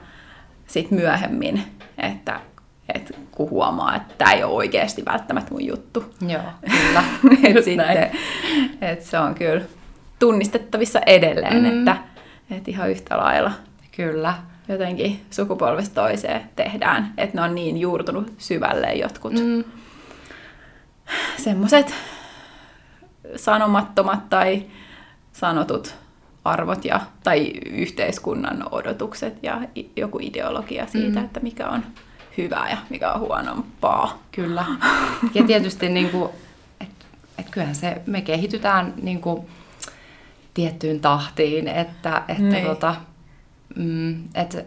sit 0.66 0.90
myöhemmin, 0.90 1.62
että, 1.98 2.40
että 2.94 3.14
kun 3.30 3.50
huomaa, 3.50 3.96
että 3.96 4.14
tämä 4.18 4.32
ei 4.32 4.44
ole 4.44 4.54
oikeasti 4.54 5.04
välttämättä 5.04 5.50
mun 5.50 5.66
juttu. 5.66 6.04
Joo, 6.28 6.42
kyllä. 6.86 7.04
et 7.44 7.64
sitten, 7.64 8.10
et 8.80 9.02
se 9.02 9.18
on 9.18 9.34
kyllä 9.34 9.62
tunnistettavissa 10.18 11.00
edelleen, 11.06 11.54
Mm. 11.54 11.68
mm. 11.68 11.78
että, 11.78 11.96
että 12.56 12.70
ihan 12.70 12.90
yhtä 12.90 13.18
lailla 13.18 13.52
Kyllä. 13.96 14.34
jotenkin 14.68 15.20
sukupolvesta 15.30 15.94
toiseen 15.94 16.42
tehdään, 16.56 17.14
että 17.18 17.36
ne 17.36 17.42
on 17.42 17.54
niin 17.54 17.78
juurtunut 17.78 18.32
syvälle 18.38 18.94
jotkut 18.94 19.32
mm. 19.32 19.40
Mm. 19.40 19.64
semmoiset 21.36 21.94
sanomattomat 23.36 24.30
tai 24.30 24.62
sanotut 25.32 25.94
arvot 26.44 26.84
ja, 26.84 27.00
tai 27.24 27.52
yhteiskunnan 27.70 28.64
odotukset 28.70 29.38
ja 29.42 29.60
joku 29.96 30.18
ideologia 30.22 30.86
siitä, 30.86 31.18
mm. 31.18 31.24
että 31.24 31.40
mikä 31.40 31.68
on 31.68 31.84
hyvää 32.38 32.70
ja 32.70 32.76
mikä 32.90 33.12
on 33.12 33.20
huonompaa. 33.20 34.18
Kyllä. 34.32 34.64
Ja 35.34 35.42
tietysti 35.42 35.88
niin 35.88 36.10
kuin, 36.10 36.30
et, 36.80 37.06
et 37.38 37.50
kyllähän 37.50 37.74
se, 37.74 38.02
me 38.06 38.20
kehitytään 38.20 38.94
niin 39.02 39.20
kuin, 39.20 39.46
tiettyyn 40.54 41.00
tahtiin, 41.00 41.68
että, 41.68 42.22
että 42.28 42.42
Niin. 42.42 42.66
tota, 42.66 42.94
mm, 43.76 44.24
et, 44.34 44.66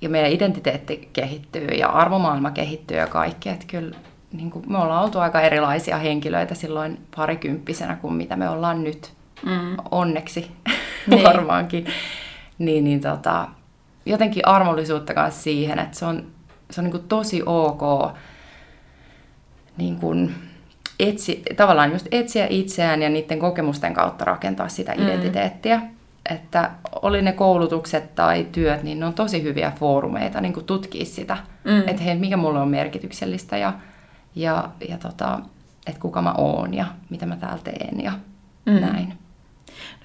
ja 0.00 0.08
meidän 0.08 0.32
identiteetti 0.32 1.08
kehittyy 1.12 1.66
ja 1.66 1.88
arvomaailma 1.88 2.50
kehittyy 2.50 2.96
ja 2.96 3.06
kaikki. 3.06 3.48
Että 3.48 3.64
kyllä 3.66 3.96
niin 4.32 4.50
kuin, 4.50 4.64
me 4.72 4.78
ollaan 4.78 5.04
oltu 5.04 5.18
aika 5.18 5.40
erilaisia 5.40 5.98
henkilöitä 5.98 6.54
silloin 6.54 6.98
parikymppisenä 7.16 7.96
kuin 7.96 8.14
mitä 8.14 8.36
me 8.36 8.48
ollaan 8.48 8.84
nyt. 8.84 9.12
Mm. 9.46 9.76
Onneksi 9.90 10.50
Niin. 11.06 11.22
varmaankin. 11.24 11.86
Niin, 12.58 12.84
niin 12.84 13.00
tota, 13.00 13.48
jotenkin 14.06 14.46
armollisuutta 14.48 15.14
kanssa 15.14 15.42
siihen, 15.42 15.78
että 15.78 15.98
se 15.98 16.04
on, 16.04 16.26
se 16.70 16.80
on 16.80 16.84
niin 16.84 16.92
kuin 16.92 17.08
tosi 17.08 17.42
ok 17.46 17.82
niin 19.76 19.96
kuin 19.96 20.34
etsi, 21.00 21.42
tavallaan 21.56 21.92
just 21.92 22.06
etsiä 22.12 22.46
itseään 22.50 23.02
ja 23.02 23.08
niiden 23.08 23.38
kokemusten 23.38 23.94
kautta 23.94 24.24
rakentaa 24.24 24.68
sitä 24.68 24.94
Mm. 24.94 25.02
identiteettiä. 25.02 25.82
Että 26.30 26.70
oli 27.02 27.22
ne 27.22 27.32
koulutukset 27.32 28.14
tai 28.14 28.46
työt, 28.52 28.82
niin 28.82 29.00
ne 29.00 29.06
on 29.06 29.14
tosi 29.14 29.42
hyviä 29.42 29.72
foorumeita 29.78 30.40
niin 30.40 30.52
kuin 30.52 30.66
tutkia 30.66 31.04
sitä, 31.04 31.36
Mm. 31.64 31.88
että 31.88 32.02
hei, 32.02 32.14
mikä 32.16 32.36
mulle 32.36 32.60
on 32.60 32.68
merkityksellistä 32.68 33.56
ja, 33.56 33.72
ja, 34.34 34.68
ja 34.88 34.98
tota, 34.98 35.40
että 35.86 36.00
kuka 36.00 36.22
mä 36.22 36.32
oon 36.38 36.74
ja 36.74 36.86
mitä 37.10 37.26
mä 37.26 37.36
täällä 37.36 37.58
teen 37.64 38.00
ja 38.04 38.12
Mm. 38.66 38.72
näin. 38.80 39.14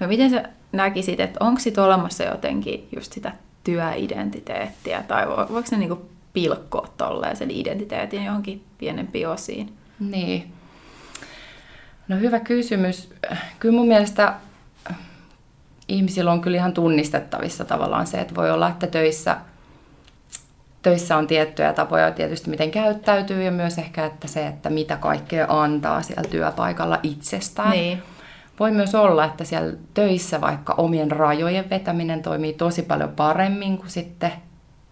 No 0.00 0.06
miten 0.08 0.30
sä 0.30 0.42
näkisit, 0.72 1.20
että 1.20 1.44
onko 1.44 1.60
sit 1.60 1.78
olemassa 1.78 2.24
jotenkin 2.24 2.88
just 2.96 3.12
sitä 3.12 3.32
työidentiteettiä, 3.64 5.02
tai 5.08 5.24
vo- 5.24 5.52
voiko 5.52 5.68
ne 5.70 5.76
niinku 5.76 6.08
pilkkoa 6.32 6.88
tolleen 6.96 7.36
sen 7.36 7.50
identiteetin 7.50 8.24
johonkin 8.24 8.64
pienempiin 8.78 9.28
osiin? 9.28 9.72
Niin. 10.00 10.52
No 12.10 12.16
hyvä 12.16 12.40
kysymys. 12.40 13.12
Kyllä 13.58 13.74
mun 13.74 13.88
mielestä 13.88 14.34
ihmisillä 15.88 16.32
on 16.32 16.40
kyllä 16.40 16.56
ihan 16.56 16.72
tunnistettavissa 16.72 17.64
tavallaan 17.64 18.06
se, 18.06 18.20
että 18.20 18.34
voi 18.34 18.50
olla, 18.50 18.68
että 18.68 18.86
töissä, 18.86 19.36
töissä 20.82 21.16
on 21.16 21.26
tiettyjä 21.26 21.72
tapoja 21.72 22.10
tietysti, 22.10 22.50
miten 22.50 22.70
käyttäytyy 22.70 23.42
ja 23.42 23.50
myös 23.50 23.78
ehkä, 23.78 24.06
että 24.06 24.28
se, 24.28 24.46
että 24.46 24.70
mitä 24.70 24.96
kaikkea 24.96 25.46
antaa 25.48 26.02
siellä 26.02 26.28
työpaikalla 26.30 27.00
itsestään. 27.02 27.70
Niin. 27.70 28.02
Voi 28.60 28.70
myös 28.70 28.94
olla, 28.94 29.24
että 29.24 29.44
siellä 29.44 29.72
töissä 29.94 30.40
vaikka 30.40 30.74
omien 30.78 31.10
rajojen 31.10 31.70
vetäminen 31.70 32.22
toimii 32.22 32.52
tosi 32.52 32.82
paljon 32.82 33.10
paremmin 33.10 33.78
kuin 33.78 33.90
sitten 33.90 34.32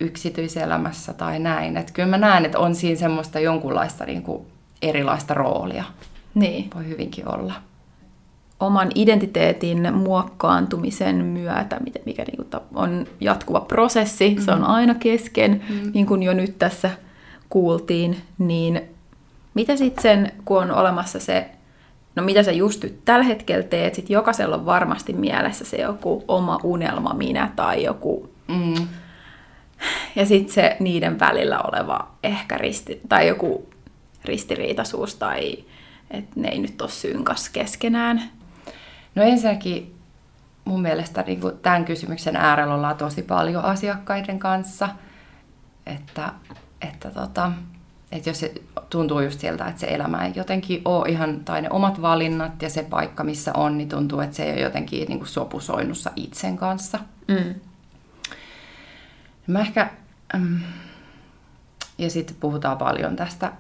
yksityiselämässä 0.00 1.12
tai 1.12 1.38
näin. 1.38 1.76
Että 1.76 1.92
kyllä 1.92 2.09
mä 2.09 2.18
näen, 2.18 2.44
että 2.44 2.59
on 2.59 2.74
siinä 2.74 2.98
semmoista 2.98 3.40
jonkunlaista 3.40 4.04
niin 4.04 4.22
kuin 4.22 4.46
erilaista 4.83 5.35
roolia. 5.35 5.85
Niin. 6.38 6.70
Voi 6.74 6.87
hyvinkin 6.87 7.29
olla. 7.29 7.55
Oman 8.61 8.88
identiteetin 8.94 9.94
muokkaantumisen 9.94 11.24
myötä, 11.24 11.81
mikä 12.07 12.24
niinku 12.24 12.44
on 12.74 13.07
jatkuva 13.20 13.61
prosessi, 13.61 14.29
mm-hmm. 14.29 14.44
se 14.44 14.53
on 14.53 14.64
aina 14.64 14.94
kesken, 14.94 15.64
mm-hmm. 15.68 15.90
niin 15.94 16.07
kuin 16.07 16.22
jo 16.22 16.35
nyt 16.35 16.59
tässä 16.59 16.90
kuultiin, 17.48 18.16
niin 18.38 18.81
mitä 19.55 19.77
sitten 19.77 20.03
sen, 20.03 20.33
kun 20.44 20.62
on 20.62 20.70
olemassa 20.70 21.20
se, 21.20 21.51
no 22.14 22.22
mitä 22.22 22.42
sä 22.42 22.53
just 22.53 22.83
nyt 22.83 23.05
tällä 23.05 23.24
hetkellä 23.24 23.62
teet, 23.62 23.94
sit 23.94 24.11
jokaisella 24.11 24.57
on 24.57 24.66
varmasti 24.66 25.12
mielessä 25.12 25.64
se 25.64 25.77
joku 25.77 26.24
oma 26.29 26.61
unelma 26.62 27.14
minä 27.14 27.53
tai 27.57 27.85
joku 27.85 28.31
Mm. 28.48 28.88
Ja 30.16 30.27
sitten 30.27 30.55
se 30.55 30.77
niiden 30.81 31.20
välillä 31.20 31.61
oleva 31.61 32.09
ehkä 32.22 32.59
risti, 32.59 33.01
tai 33.09 33.29
joku 33.29 33.68
ristiriitaisuus 34.24 35.14
tai 35.14 35.64
että 36.11 36.40
ne 36.40 36.49
ei 36.49 36.59
nyt 36.59 36.83
ole 36.83 36.90
synkas 36.90 37.49
keskenään. 37.49 38.23
No 39.14 39.23
ensinnäkin 39.23 39.99
mun 40.64 40.83
mielestä 40.83 41.23
niin 41.23 41.40
kuin 41.40 41.59
tämän 41.59 41.85
kysymyksen 41.85 42.37
äärellä 42.37 42.75
ollaan 42.75 42.97
tosi 42.97 43.23
paljon 43.23 43.64
asiakkaiden 43.64 44.38
kanssa, 44.38 44.88
että, 45.87 46.33
että, 46.81 47.11
tota, 47.11 47.53
että 48.12 48.31
jos 48.31 48.40
se 48.40 48.55
tuntuu 48.90 49.21
just 49.21 49.40
siltä, 49.40 49.66
että 49.66 49.81
se 49.81 49.87
elämä 49.87 50.27
ei 50.27 50.33
jotenkin 50.35 50.83
ole 50.85 51.09
ihan, 51.09 51.40
tai 51.44 51.62
ne 51.62 51.71
omat 51.71 52.03
valinnat 52.03 52.62
ja 52.62 52.71
se 52.71 52.83
paikka, 52.83 53.25
missä 53.25 53.53
on, 53.55 53.79
niin 53.79 53.88
tuntuu, 53.88 54.21
että 54.21 54.37
se 54.37 54.42
ei 54.42 54.53
ole 54.53 54.61
jotenkin 54.61 55.09
niin 55.09 55.18
kuin 55.18 55.29
sopusoinnussa 55.29 56.11
itsen 56.16 56.57
kanssa. 56.57 56.99
Mm. 57.29 57.55
Mä 59.47 59.61
ehkä, 59.61 59.90
mm, 60.37 60.61
ja 61.99 62.11
sitten 62.11 62.37
puhutaan 62.40 62.79
paljon 62.79 63.16
tästä, 63.16 63.53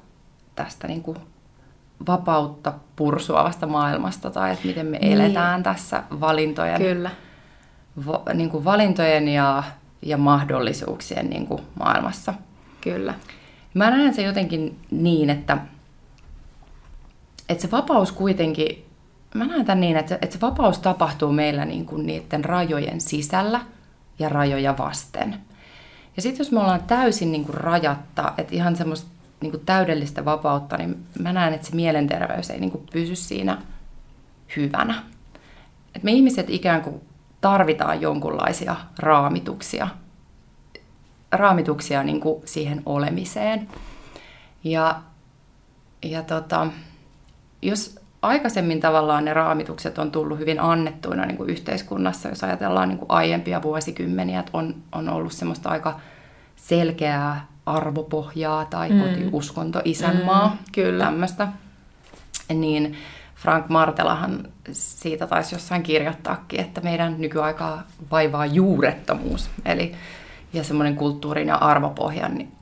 tästä 0.54 0.88
niin 0.88 1.02
kuin 1.02 1.18
vapautta 2.06 2.72
pursuavasta 2.96 3.66
maailmasta, 3.66 4.30
tai 4.30 4.52
että 4.52 4.66
miten 4.66 4.86
me 4.86 4.98
Niin. 4.98 5.12
eletään 5.12 5.62
tässä 5.62 6.02
valintojen, 6.20 6.82
Kyllä. 6.82 7.10
va, 8.06 8.22
niin 8.34 8.50
kuin 8.50 8.64
valintojen 8.64 9.28
ja, 9.28 9.62
ja 10.02 10.16
mahdollisuuksien 10.16 11.30
niin 11.30 11.46
kuin 11.46 11.62
maailmassa. 11.78 12.34
Kyllä. 12.80 13.14
Mä 13.74 13.90
näen 13.90 14.14
se 14.14 14.22
jotenkin 14.22 14.78
niin, 14.90 15.30
että, 15.30 15.58
että 17.48 17.62
se 17.62 17.70
vapaus 17.70 18.12
kuitenkin, 18.12 18.84
mä 19.34 19.44
näen 19.46 19.64
tämän 19.64 19.80
niin, 19.80 19.96
että, 19.96 20.18
että 20.22 20.34
se 20.34 20.40
vapaus 20.40 20.78
tapahtuu 20.78 21.32
meillä 21.32 21.64
niin 21.64 21.86
kuin 21.86 22.06
niiden 22.06 22.44
rajojen 22.44 23.00
sisällä 23.00 23.60
ja 24.18 24.28
rajoja 24.28 24.78
vasten. 24.78 25.36
Ja 26.16 26.22
sitten 26.22 26.38
jos 26.38 26.52
me 26.52 26.60
ollaan 26.60 26.82
täysin 26.82 27.32
niin 27.32 27.44
kuin 27.44 27.54
rajatta, 27.54 28.32
että 28.38 28.54
ihan 28.54 28.76
semmoista 28.76 29.10
niin 29.40 29.50
kuin 29.50 29.66
täydellistä 29.66 30.24
vapautta, 30.24 30.76
niin 30.76 31.06
mä 31.18 31.32
näen, 31.32 31.54
että 31.54 31.66
se 31.66 31.76
mielenterveys 31.76 32.50
ei 32.50 32.60
niin 32.60 32.70
kuin 32.70 32.86
pysy 32.92 33.16
siinä 33.16 33.58
hyvänä. 34.56 35.02
Et 35.94 36.02
me 36.02 36.12
ihmiset 36.12 36.50
ikään 36.50 36.82
kuin 36.82 37.00
tarvitaan 37.40 38.00
jonkunlaisia 38.00 38.76
raamituksia, 38.98 39.88
raamituksia 41.32 42.02
niin 42.02 42.20
kuin 42.20 42.42
siihen 42.44 42.82
olemiseen. 42.86 43.68
Ja, 44.64 45.02
ja 46.02 46.22
tota, 46.22 46.66
jos 47.62 47.98
aikaisemmin 48.22 48.80
tavallaan 48.80 49.24
ne 49.24 49.34
raamitukset 49.34 49.98
on 49.98 50.10
tullut 50.10 50.38
hyvin 50.38 50.60
annettuina 50.60 51.26
niin 51.26 51.36
kuin 51.36 51.50
yhteiskunnassa, 51.50 52.28
jos 52.28 52.44
ajatellaan 52.44 52.88
niin 52.88 52.98
kuin 52.98 53.10
aiempia 53.10 53.62
vuosikymmeniä, 53.62 54.40
että 54.40 54.50
on, 54.52 54.74
on 54.92 55.08
ollut 55.08 55.32
semmoista 55.32 55.68
aika 55.68 56.00
selkeää 56.56 57.46
arvopohjaa 57.76 58.64
tai 58.64 58.90
mm. 58.90 59.00
kotiuskonto, 59.00 59.82
isänmaa, 59.84 60.48
mm, 60.48 60.58
kyllä. 60.72 61.04
tämmöistä, 61.04 61.48
niin 62.54 62.96
Frank 63.34 63.68
Martelahan 63.68 64.48
siitä 64.72 65.26
taisi 65.26 65.54
jossain 65.54 65.82
kirjoittaakin, 65.82 66.60
että 66.60 66.80
meidän 66.80 67.14
nykyaikaa 67.18 67.82
vaivaa 68.10 68.46
juurettomuus. 68.46 69.50
Eli 69.64 69.94
ja 70.52 70.64
semmoinen 70.64 70.96
kulttuurin 70.96 71.48
ja 71.48 71.56
arvopohjan 71.56 72.34
niin 72.34 72.52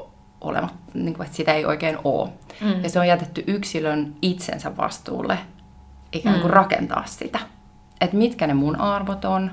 olemat, 0.40 0.74
niin 0.94 1.14
kuin, 1.14 1.26
että 1.26 1.36
sitä 1.36 1.54
ei 1.54 1.64
oikein 1.64 1.98
ole. 2.04 2.28
Mm. 2.60 2.82
Ja 2.82 2.88
se 2.88 3.00
on 3.00 3.08
jätetty 3.08 3.44
yksilön 3.46 4.14
itsensä 4.22 4.76
vastuulle 4.76 5.38
ikään 6.12 6.40
kuin 6.40 6.50
mm. 6.50 6.54
rakentaa 6.54 7.02
sitä. 7.06 7.38
Että 8.00 8.16
mitkä 8.16 8.46
ne 8.46 8.54
mun 8.54 8.80
arvot 8.80 9.24
on, 9.24 9.50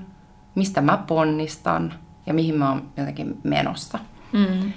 mistä 0.56 0.82
mä 0.82 0.98
ponnistan 0.98 1.94
ja 2.26 2.34
mihin 2.34 2.56
mä 2.56 2.70
oon 2.70 2.89
jotenkin 2.98 3.38
menossa. 3.44 4.00
Mm. 4.32 4.74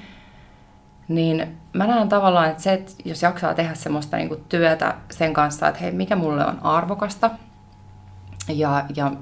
Niin 1.08 1.56
mä 1.72 1.86
näen 1.86 2.08
tavallaan, 2.08 2.50
että 2.50 2.62
se, 2.62 2.72
että 2.72 2.92
jos 3.04 3.22
jaksaa 3.22 3.54
tehdä 3.54 3.74
semmoista 3.74 4.16
niin 4.16 4.28
kuin 4.28 4.44
työtä 4.48 4.94
sen 5.10 5.32
kanssa, 5.32 5.68
että 5.68 5.80
hei, 5.80 5.92
mikä 5.92 6.16
mulle 6.16 6.46
on 6.46 6.58
arvokasta 6.62 7.30
ja, 8.48 8.84
ja 8.96 9.12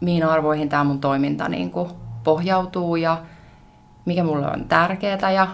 mihin 0.00 0.26
arvoihin 0.26 0.68
tämä 0.68 0.84
mun 0.84 1.00
toiminta 1.00 1.48
niin 1.48 1.70
kuin 1.70 1.90
pohjautuu 2.24 2.96
ja 2.96 3.22
mikä 4.04 4.24
mulle 4.24 4.46
on 4.46 4.64
tärkeää 4.64 5.30
ja, 5.30 5.48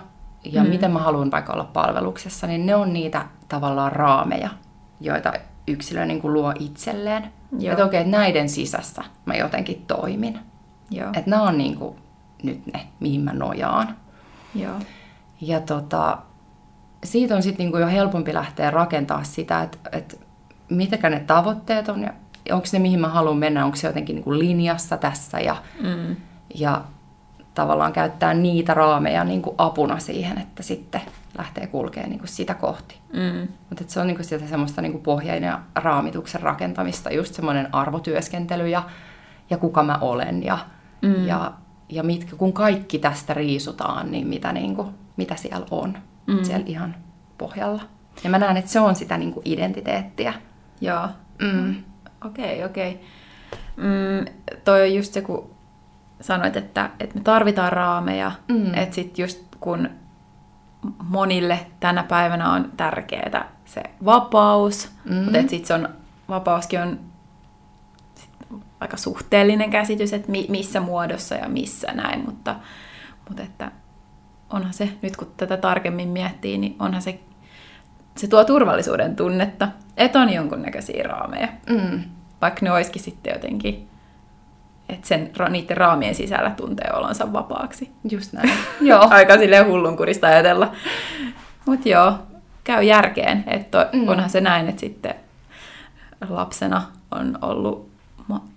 ja 0.45 0.63
mm. 0.63 0.69
miten 0.69 0.91
mä 0.91 0.99
haluan 0.99 1.31
vaikka 1.31 1.53
olla 1.53 1.65
palveluksessa, 1.65 2.47
niin 2.47 2.67
ne 2.67 2.75
on 2.75 2.93
niitä 2.93 3.27
tavallaan 3.49 3.93
raameja, 3.93 4.51
joita 5.01 5.33
yksilö 5.67 6.05
niin 6.05 6.21
kuin 6.21 6.33
luo 6.33 6.53
itselleen. 6.61 7.33
Joo. 7.59 7.73
Että 7.73 7.85
okei, 7.85 8.01
okay, 8.01 8.11
näiden 8.11 8.49
sisässä 8.49 9.05
mä 9.25 9.35
jotenkin 9.35 9.85
toimin. 9.87 10.39
Joo. 10.91 11.09
Että 11.09 11.31
nämä 11.31 11.43
on 11.43 11.59
niin 11.59 11.77
kuin 11.77 11.97
nyt 12.43 12.67
ne, 12.67 12.87
mihin 13.01 13.21
mä 13.21 13.33
nojaan. 13.33 13.97
Joo. 14.55 14.75
Ja 15.41 15.61
tota, 15.61 16.19
siitä 17.05 17.37
on 17.37 17.43
sitten 17.43 17.65
niinku 17.65 17.79
jo 17.79 17.87
helpompi 17.87 18.35
lähteä 18.35 18.71
rakentaa 18.71 19.25
sitä, 19.25 19.63
että 19.63 19.79
et 19.93 20.21
mitkä 20.69 21.11
ne 21.11 21.21
tavoitteet 21.21 21.89
on 21.89 22.03
ja 22.03 22.13
onko 22.53 22.67
ne 22.73 22.79
mihin 22.79 23.01
mä 23.01 23.09
haluan 23.09 23.37
mennä, 23.37 23.65
onko 23.65 23.77
se 23.77 23.87
jotenkin 23.87 24.15
niinku 24.15 24.39
linjassa 24.39 24.97
tässä 24.97 25.41
ja, 25.41 25.57
mm. 25.83 26.17
ja 26.55 26.85
tavallaan 27.55 27.93
käyttää 27.93 28.35
niitä 28.35 28.75
raameja 28.75 29.25
niinku 29.25 29.55
apuna 29.59 29.99
siihen, 29.99 30.39
että 30.39 30.63
sitten 30.63 31.01
lähtee 31.39 31.67
kulkemaan 31.67 32.11
niinku 32.11 32.27
sitä 32.27 32.55
kohti. 32.55 32.99
Mm. 33.13 33.49
Mutta 33.69 33.85
se 33.87 34.01
on 34.01 34.07
niinku 34.07 34.23
sitä 34.23 34.47
semmoista 34.47 34.83
niinku 34.83 34.99
pohjainen 34.99 35.49
ja 35.49 35.61
raamituksen 35.75 36.43
rakentamista, 36.43 37.11
just 37.11 37.35
semmoinen 37.35 37.75
arvotyöskentely 37.75 38.69
ja, 38.69 38.83
ja 39.51 39.59
kuka 39.59 39.83
mä 39.83 39.99
olen 40.01 40.45
ja, 40.45 40.59
mm. 41.03 41.27
ja, 41.27 41.53
ja 41.89 42.03
mitkä, 42.03 42.37
kun 42.37 42.53
kaikki 42.53 42.99
tästä 42.99 43.35
riisutaan, 43.35 44.11
niin 44.11 44.27
mitä 44.27 44.53
niinku, 44.53 44.87
mitä 45.19 45.37
siellä 45.37 45.67
on, 45.71 45.99
mm. 46.27 46.45
siellä 46.45 46.67
ihan 46.67 46.95
pohjalla. 47.39 47.83
Ja 48.25 48.31
mä 48.31 48.39
näen, 48.39 48.57
että 48.57 48.71
se 48.71 48.81
on 48.81 48.95
sitä 48.95 49.19
niin 49.19 49.33
kuin 49.33 49.43
identiteettiä. 49.45 50.35
Joo. 50.81 51.09
Mm. 51.43 51.75
Okei, 52.25 52.55
okay, 52.55 52.67
okei. 52.67 52.91
Okay. 52.91 53.07
Mm, 53.77 54.27
toi 54.65 54.83
on 54.83 54.95
just 54.95 55.13
se, 55.13 55.23
kun 55.23 55.51
sanoit, 56.21 56.57
että, 56.57 56.91
että 57.01 57.15
me 57.15 57.21
tarvitaan 57.25 57.73
raameja, 57.73 58.33
mm. 58.49 58.75
että 58.75 58.95
sit 58.95 59.19
just 59.19 59.43
kun 59.61 59.91
monille 61.05 61.67
tänä 61.81 62.03
päivänä 62.03 62.53
on 62.53 62.73
tärkeää 62.77 63.53
se 63.65 63.83
vapaus, 64.05 64.91
mm. 65.05 65.15
mutta 65.15 65.39
että 65.39 65.51
sit 65.51 65.65
se 65.65 65.75
on, 65.75 65.89
vapauskin 66.29 66.81
on 66.81 67.01
aika 68.81 68.97
suhteellinen 68.97 69.71
käsitys, 69.71 70.13
että 70.13 70.31
mi, 70.31 70.47
missä 70.49 70.81
muodossa 70.81 71.35
ja 71.35 71.49
missä 71.49 71.93
näin, 71.93 72.25
mutta, 72.25 72.57
mutta 73.29 73.43
että 73.43 73.71
onhan 74.51 74.73
se, 74.73 74.89
nyt 75.03 75.17
kun 75.17 75.33
tätä 75.37 75.57
tarkemmin 75.57 76.09
miettii, 76.09 76.59
niin 76.59 76.77
onhan 76.79 77.03
se, 77.03 77.21
se 78.17 78.27
tuo 78.27 78.45
turvallisuuden 78.45 79.17
tunnetta, 79.17 79.69
että 79.97 80.21
on 80.21 80.33
jonkunnäköisiä 80.33 81.03
raameja. 81.03 81.49
Mm. 81.71 82.05
Vaikka 82.41 82.61
ne 82.63 82.73
olisikin 82.73 83.03
sitten 83.03 83.33
jotenkin, 83.33 83.89
että 84.89 85.09
sen, 85.09 85.31
niiden 85.51 85.77
raamien 85.77 86.15
sisällä 86.15 86.51
tuntee 86.51 86.91
olonsa 86.93 87.33
vapaaksi. 87.33 87.91
Just 88.11 88.33
näin. 88.33 88.51
joo. 88.81 89.09
Aika 89.11 89.39
silleen 89.39 89.67
hullunkurista 89.67 90.27
ajatella. 90.27 90.73
Mutta 91.67 91.89
joo, 91.89 92.13
käy 92.65 92.83
järkeen, 92.83 93.45
että 93.47 93.89
mm. 93.93 94.09
onhan 94.09 94.31
se 94.31 94.41
näin, 94.41 94.69
että 94.69 94.81
sitten 94.81 95.15
lapsena 96.29 96.83
on 97.11 97.39
ollut 97.43 97.89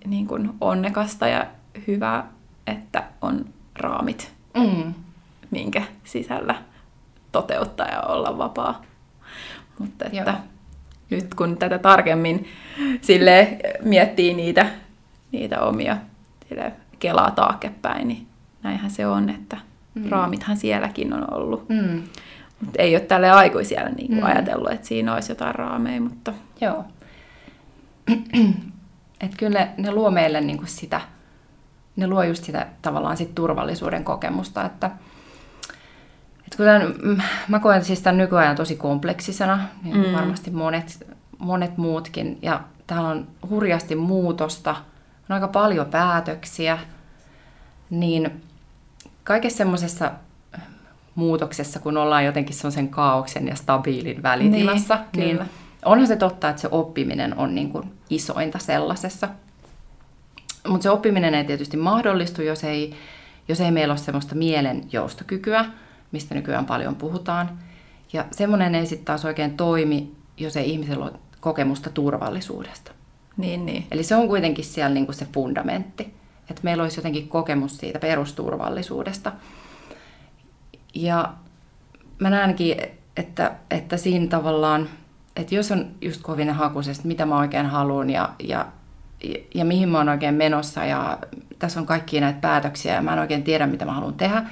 niin 0.06 0.26
kuin 0.26 0.50
onnekasta 0.60 1.28
ja 1.28 1.46
hyvää, 1.86 2.26
että 2.66 3.02
on 3.22 3.44
raamit. 3.74 4.32
Mm 4.54 4.94
minkä 5.52 5.82
sisällä 6.04 6.54
toteuttaa 7.32 7.88
ja 7.88 8.00
olla 8.00 8.38
vapaa. 8.38 8.82
Mutta 9.78 10.04
että 10.04 10.30
Joo. 10.30 10.36
nyt 11.10 11.34
kun 11.34 11.56
tätä 11.56 11.78
tarkemmin 11.78 12.48
sille 13.00 13.58
miettii 13.82 14.34
niitä, 14.34 14.66
niitä 15.32 15.60
omia 15.60 15.96
sille 16.48 16.72
kelaa 16.98 17.30
taaksepäin, 17.30 18.08
niin 18.08 18.26
näinhän 18.62 18.90
se 18.90 19.06
on, 19.06 19.30
että 19.30 19.56
mm. 19.94 20.08
raamithan 20.08 20.56
sielläkin 20.56 21.12
on 21.12 21.34
ollut. 21.34 21.68
Mm. 21.68 22.02
Mutta 22.60 22.82
ei 22.82 22.94
ole 22.94 23.00
tälle 23.00 23.30
aikuisella 23.30 23.88
niin 23.88 24.06
kuin 24.06 24.20
mm. 24.20 24.26
ajatellut, 24.26 24.70
että 24.70 24.86
siinä 24.86 25.14
olisi 25.14 25.32
jotain 25.32 25.54
raameja, 25.54 26.00
mutta... 26.00 26.32
Joo. 26.60 26.84
että 29.20 29.36
kyllä 29.36 29.58
ne, 29.58 29.70
ne 29.76 29.92
luo 29.92 30.10
meille 30.10 30.40
niin 30.40 30.56
kuin 30.56 30.68
sitä, 30.68 31.00
ne 31.96 32.06
luo 32.06 32.22
just 32.22 32.44
sitä 32.44 32.66
tavallaan 32.82 33.16
sit 33.16 33.34
turvallisuuden 33.34 34.04
kokemusta, 34.04 34.64
että 34.64 34.90
kuten, 36.56 36.94
mm, 37.02 37.22
mä 37.48 37.58
koen 37.58 37.84
siis 37.84 38.00
tämän 38.00 38.18
nykyajan 38.18 38.56
tosi 38.56 38.76
kompleksisena, 38.76 39.68
niin 39.82 40.06
mm. 40.06 40.12
varmasti 40.12 40.50
monet, 40.50 41.06
monet 41.38 41.76
muutkin. 41.76 42.38
Ja 42.42 42.60
täällä 42.86 43.08
on 43.08 43.28
hurjasti 43.50 43.96
muutosta, 43.96 44.70
on 45.30 45.34
aika 45.34 45.48
paljon 45.48 45.86
päätöksiä, 45.86 46.78
niin 47.90 48.42
kaikessa 49.24 49.58
semmoisessa 49.58 50.12
muutoksessa, 51.14 51.80
kun 51.80 51.96
ollaan 51.96 52.24
jotenkin 52.24 52.54
semmoisen 52.54 52.88
kaauksen 52.88 53.48
ja 53.48 53.54
stabiilin 53.54 54.22
välitilassa, 54.22 54.98
niin, 55.16 55.36
niin 55.36 55.50
onhan 55.84 56.06
se 56.06 56.16
totta, 56.16 56.48
että 56.48 56.62
se 56.62 56.68
oppiminen 56.70 57.38
on 57.38 57.54
niin 57.54 57.70
kuin 57.70 57.92
isointa 58.10 58.58
sellaisessa. 58.58 59.28
Mutta 60.68 60.82
se 60.82 60.90
oppiminen 60.90 61.34
ei 61.34 61.44
tietysti 61.44 61.76
mahdollistu, 61.76 62.42
jos 62.42 62.64
ei, 62.64 62.94
jos 63.48 63.60
ei 63.60 63.70
meillä 63.70 63.92
ole 63.92 63.98
semmoista 63.98 64.34
mielen 64.34 64.84
joustokykyä 64.92 65.64
mistä 66.12 66.34
nykyään 66.34 66.66
paljon 66.66 66.96
puhutaan. 66.96 67.58
Ja 68.12 68.24
semmoinen 68.30 68.74
ei 68.74 68.86
sitten 68.86 69.04
taas 69.04 69.24
oikein 69.24 69.56
toimi, 69.56 70.12
jos 70.36 70.56
ei 70.56 70.70
ihmisellä 70.70 71.04
ole 71.04 71.12
kokemusta 71.40 71.90
turvallisuudesta. 71.90 72.92
Niin, 73.36 73.66
niin. 73.66 73.86
Eli 73.90 74.02
se 74.02 74.16
on 74.16 74.28
kuitenkin 74.28 74.64
siellä 74.64 74.94
niin 74.94 75.06
kuin 75.06 75.16
se 75.16 75.26
fundamentti, 75.32 76.14
että 76.50 76.60
meillä 76.62 76.82
olisi 76.82 76.98
jotenkin 76.98 77.28
kokemus 77.28 77.76
siitä 77.76 77.98
perusturvallisuudesta. 77.98 79.32
Ja 80.94 81.32
mä 82.18 82.30
näenkin, 82.30 82.76
että, 83.16 83.52
että 83.70 83.96
siinä 83.96 84.26
tavallaan, 84.26 84.88
että 85.36 85.54
jos 85.54 85.72
on 85.72 85.90
just 86.00 86.22
kovin 86.22 86.50
hakuisesta, 86.50 87.08
mitä 87.08 87.26
mä 87.26 87.38
oikein 87.38 87.66
haluan 87.66 88.10
ja, 88.10 88.30
ja, 88.48 88.66
ja 89.54 89.64
mihin 89.64 89.88
mä 89.88 89.98
oon 89.98 90.08
oikein 90.08 90.34
menossa 90.34 90.84
ja 90.84 91.18
tässä 91.58 91.80
on 91.80 91.86
kaikki 91.86 92.20
näitä 92.20 92.40
päätöksiä 92.40 92.94
ja 92.94 93.02
mä 93.02 93.12
en 93.12 93.18
oikein 93.18 93.42
tiedä, 93.42 93.66
mitä 93.66 93.84
mä 93.84 93.92
haluan 93.92 94.14
tehdä, 94.14 94.44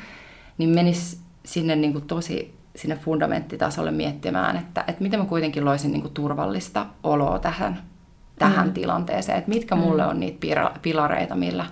niin 0.58 0.70
menisi 0.70 1.18
sinne 1.44 1.76
niin 1.76 1.92
kuin 1.92 2.06
tosi 2.06 2.60
sinne 2.76 2.96
fundamenttitasolle 2.96 3.90
miettimään, 3.90 4.56
että, 4.56 4.84
että 4.86 5.02
miten 5.02 5.20
mä 5.20 5.26
kuitenkin 5.26 5.64
loisin 5.64 5.92
niin 5.92 6.02
kuin 6.02 6.14
turvallista 6.14 6.86
oloa 7.02 7.38
tähän, 7.38 7.82
tähän 8.38 8.66
mm. 8.66 8.72
tilanteeseen, 8.72 9.38
että 9.38 9.50
mitkä 9.50 9.74
mm. 9.74 9.80
mulle 9.80 10.06
on 10.06 10.20
niitä 10.20 10.46
pilareita, 10.82 11.34
millä, 11.34 11.66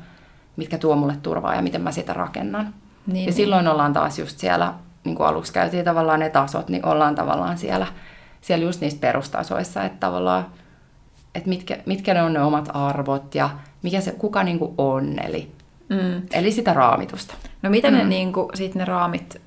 mitkä 0.56 0.78
tuo 0.78 0.96
mulle 0.96 1.16
turvaa 1.22 1.54
ja 1.54 1.62
miten 1.62 1.82
mä 1.82 1.92
sitä 1.92 2.12
rakennan. 2.12 2.74
Niin, 3.06 3.16
ja 3.16 3.26
niin. 3.26 3.32
silloin 3.32 3.68
ollaan 3.68 3.92
taas 3.92 4.18
just 4.18 4.38
siellä, 4.38 4.74
niin 5.04 5.16
kuin 5.16 5.26
aluksi 5.26 5.52
käytiin 5.52 5.84
tavallaan 5.84 6.20
ne 6.20 6.30
tasot, 6.30 6.68
niin 6.68 6.86
ollaan 6.86 7.14
tavallaan 7.14 7.58
siellä, 7.58 7.86
siellä 8.40 8.64
just 8.64 8.80
niissä 8.80 9.00
perustasoissa, 9.00 9.84
että 9.84 10.00
tavallaan, 10.00 10.46
että 11.34 11.48
mitkä, 11.48 11.78
mitkä 11.86 12.14
ne 12.14 12.22
on 12.22 12.32
ne 12.32 12.42
omat 12.42 12.68
arvot 12.74 13.34
ja 13.34 13.50
mikä 13.82 14.00
se, 14.00 14.10
kuka 14.10 14.42
niin 14.42 14.58
kuin 14.58 14.74
on, 14.78 15.18
eli, 15.24 15.52
mm. 15.88 16.22
eli 16.32 16.52
sitä 16.52 16.72
raamitusta. 16.72 17.34
No 17.62 17.70
mitä 17.70 17.90
mm. 17.90 17.96
ne, 17.96 18.04
niin 18.04 18.32
kuin, 18.32 18.48
sit 18.54 18.74
ne 18.74 18.84
raamit 18.84 19.40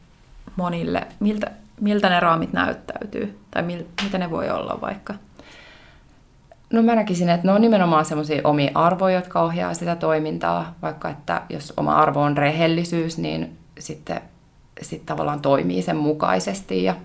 monille, 0.61 1.07
miltä, 1.19 1.51
miltä 1.79 2.09
ne 2.09 2.19
raamit 2.19 2.53
näyttäytyy? 2.53 3.39
Tai 3.51 3.63
mil, 3.63 3.83
mitä 4.03 4.17
ne 4.17 4.31
voi 4.31 4.49
olla 4.49 4.81
vaikka? 4.81 5.13
No 6.73 6.81
mä 6.81 6.95
näkisin, 6.95 7.29
että 7.29 7.47
ne 7.47 7.53
on 7.53 7.61
nimenomaan 7.61 8.05
semmoisia 8.05 8.41
omia 8.43 8.71
arvoja, 8.75 9.15
jotka 9.15 9.41
ohjaa 9.41 9.73
sitä 9.73 9.95
toimintaa. 9.95 10.75
Vaikka 10.81 11.09
että 11.09 11.41
jos 11.49 11.73
oma 11.77 11.95
arvo 11.95 12.21
on 12.21 12.37
rehellisyys, 12.37 13.17
niin 13.17 13.57
sitten 13.79 14.21
sit 14.81 15.05
tavallaan 15.05 15.41
toimii 15.41 15.81
sen 15.81 15.97
mukaisesti. 15.97 16.83
Ja, 16.83 16.95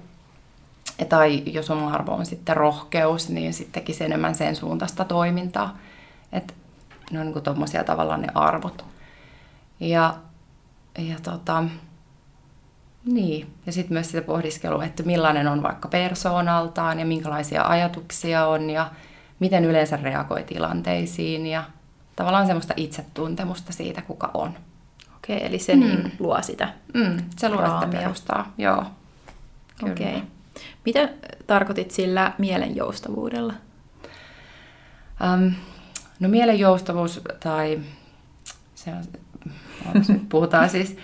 tai 1.09 1.43
jos 1.47 1.71
oma 1.71 1.93
arvo 1.93 2.13
on 2.13 2.27
sitten 2.27 2.57
rohkeus, 2.57 3.29
niin 3.29 3.55
sitten 3.55 3.83
tekisi 3.83 4.05
enemmän 4.05 4.35
sen 4.35 4.57
suuntaista 4.57 5.05
toimintaa. 5.05 5.79
Että 6.33 6.55
ne 7.11 7.21
on 7.21 7.27
niin 7.27 7.43
tuommoisia 7.43 7.85
tavallaan 7.85 8.23
ne 8.23 8.29
arvot. 8.35 8.85
Ja, 9.81 10.15
ja 10.99 11.17
tota, 11.23 11.65
niin, 13.07 13.47
ja 13.67 13.73
sitten 13.73 13.93
myös 13.93 14.11
sitä 14.11 14.23
pohdiskelua, 14.23 14.85
että 14.85 15.03
millainen 15.03 15.49
on 15.49 15.63
vaikka 15.63 15.89
persoonaltaan 15.89 16.99
ja 16.99 17.07
minkälaisia 17.07 17.63
ajatuksia 17.63 18.47
on 18.47 18.71
ja 18.71 18.91
miten 19.41 19.65
yleensä 19.65 19.97
reagoi 19.97 20.43
tilanteisiin 20.43 21.47
ja 21.47 21.65
tavallaan 22.17 22.47
semmoista 22.47 22.75
itsetuntemusta 22.77 23.73
siitä, 23.73 24.03
kuka 24.03 24.31
on. 24.35 24.55
Okei, 25.17 25.47
eli 25.47 25.59
se 25.59 25.75
mm. 25.75 25.81
niin 25.81 26.13
luo 26.19 26.43
sitä 26.43 26.69
mm, 26.95 27.17
Se 27.37 27.49
luo 27.49 27.61
raamia. 27.61 27.81
sitä 27.81 28.03
perustaa, 28.03 28.53
joo. 28.59 28.85
Okei. 29.83 30.23
Mitä 30.85 31.09
tarkoitit 31.47 31.91
sillä 31.91 32.33
mielen 32.39 32.77
joustavuudella? 32.77 33.55
Um, 35.35 35.53
no 36.21 36.29
mielen 36.29 36.59
joustavuus 36.59 37.21
tai 37.41 37.81
se 38.75 38.91
on, 38.91 39.05
puhutaan 40.29 40.71
siis 40.71 40.97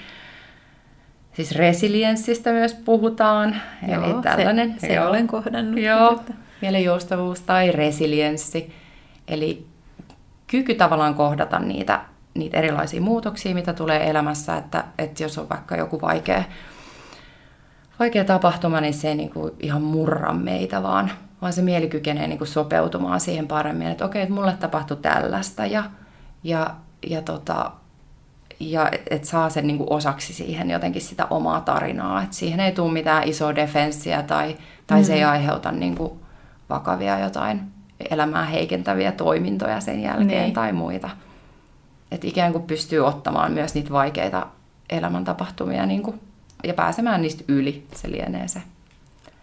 Siis 1.32 1.52
resilienssistä 1.52 2.52
myös 2.52 2.74
puhutaan. 2.74 3.56
Joo, 3.88 4.04
eli 4.04 4.22
tällainen, 4.22 4.74
se, 4.78 4.86
se 4.86 4.92
joo, 4.92 5.08
olen 5.08 5.26
kohdannut. 5.26 5.80
Joo, 5.80 6.22
mielenjoustavuus 6.62 7.40
tai 7.40 7.72
resilienssi. 7.72 8.72
Eli 9.28 9.66
kyky 10.46 10.74
tavallaan 10.74 11.14
kohdata 11.14 11.58
niitä, 11.58 12.00
niitä 12.34 12.56
erilaisia 12.56 13.00
muutoksia, 13.00 13.54
mitä 13.54 13.72
tulee 13.72 14.10
elämässä. 14.10 14.56
Että, 14.56 14.84
että 14.98 15.22
jos 15.22 15.38
on 15.38 15.48
vaikka 15.48 15.76
joku 15.76 16.00
vaikea, 16.00 16.42
vaikea 17.98 18.24
tapahtuma, 18.24 18.80
niin 18.80 18.94
se 18.94 19.08
ei 19.08 19.14
niin 19.14 19.30
kuin 19.30 19.52
ihan 19.60 19.82
murra 19.82 20.32
meitä, 20.32 20.82
vaan, 20.82 21.10
vaan 21.42 21.52
se 21.52 21.62
mieli 21.62 21.88
kykenee 21.88 22.26
niin 22.26 22.38
kuin 22.38 22.48
sopeutumaan 22.48 23.20
siihen 23.20 23.48
paremmin. 23.48 23.86
Että 23.86 24.04
okei, 24.04 24.22
että 24.22 24.34
mulle 24.34 24.56
tapahtui 24.60 24.96
tällaista 24.96 25.66
ja, 25.66 25.84
ja, 26.44 26.74
ja 27.06 27.22
tota, 27.22 27.72
ja 28.70 28.90
että 29.10 29.28
saa 29.28 29.50
sen 29.50 29.66
niin 29.66 29.78
kuin 29.78 29.92
osaksi 29.92 30.32
siihen 30.32 30.70
jotenkin 30.70 31.02
sitä 31.02 31.26
omaa 31.30 31.60
tarinaa. 31.60 32.22
Että 32.22 32.36
siihen 32.36 32.60
ei 32.60 32.72
tule 32.72 32.92
mitään 32.92 33.28
isoa 33.28 33.54
defenssiä 33.54 34.22
tai, 34.22 34.56
tai 34.86 35.00
mm. 35.00 35.04
se 35.04 35.14
ei 35.14 35.24
mm. 35.24 35.30
aiheuta 35.30 35.72
niin 35.72 35.96
kuin 35.96 36.12
vakavia 36.70 37.18
jotain 37.18 37.60
elämää 38.10 38.44
heikentäviä 38.44 39.12
toimintoja 39.12 39.80
sen 39.80 40.02
jälkeen 40.02 40.28
niin. 40.42 40.52
tai 40.52 40.72
muita. 40.72 41.10
Että 42.10 42.26
ikään 42.26 42.52
kuin 42.52 42.64
pystyy 42.64 43.00
ottamaan 43.00 43.52
myös 43.52 43.74
niitä 43.74 43.90
vaikeita 43.90 44.46
elämäntapahtumia 44.90 45.86
niin 45.86 46.02
kuin, 46.02 46.20
ja 46.64 46.74
pääsemään 46.74 47.22
niistä 47.22 47.44
yli. 47.48 47.86
Se 47.94 48.10
lienee 48.10 48.48
se, 48.48 48.62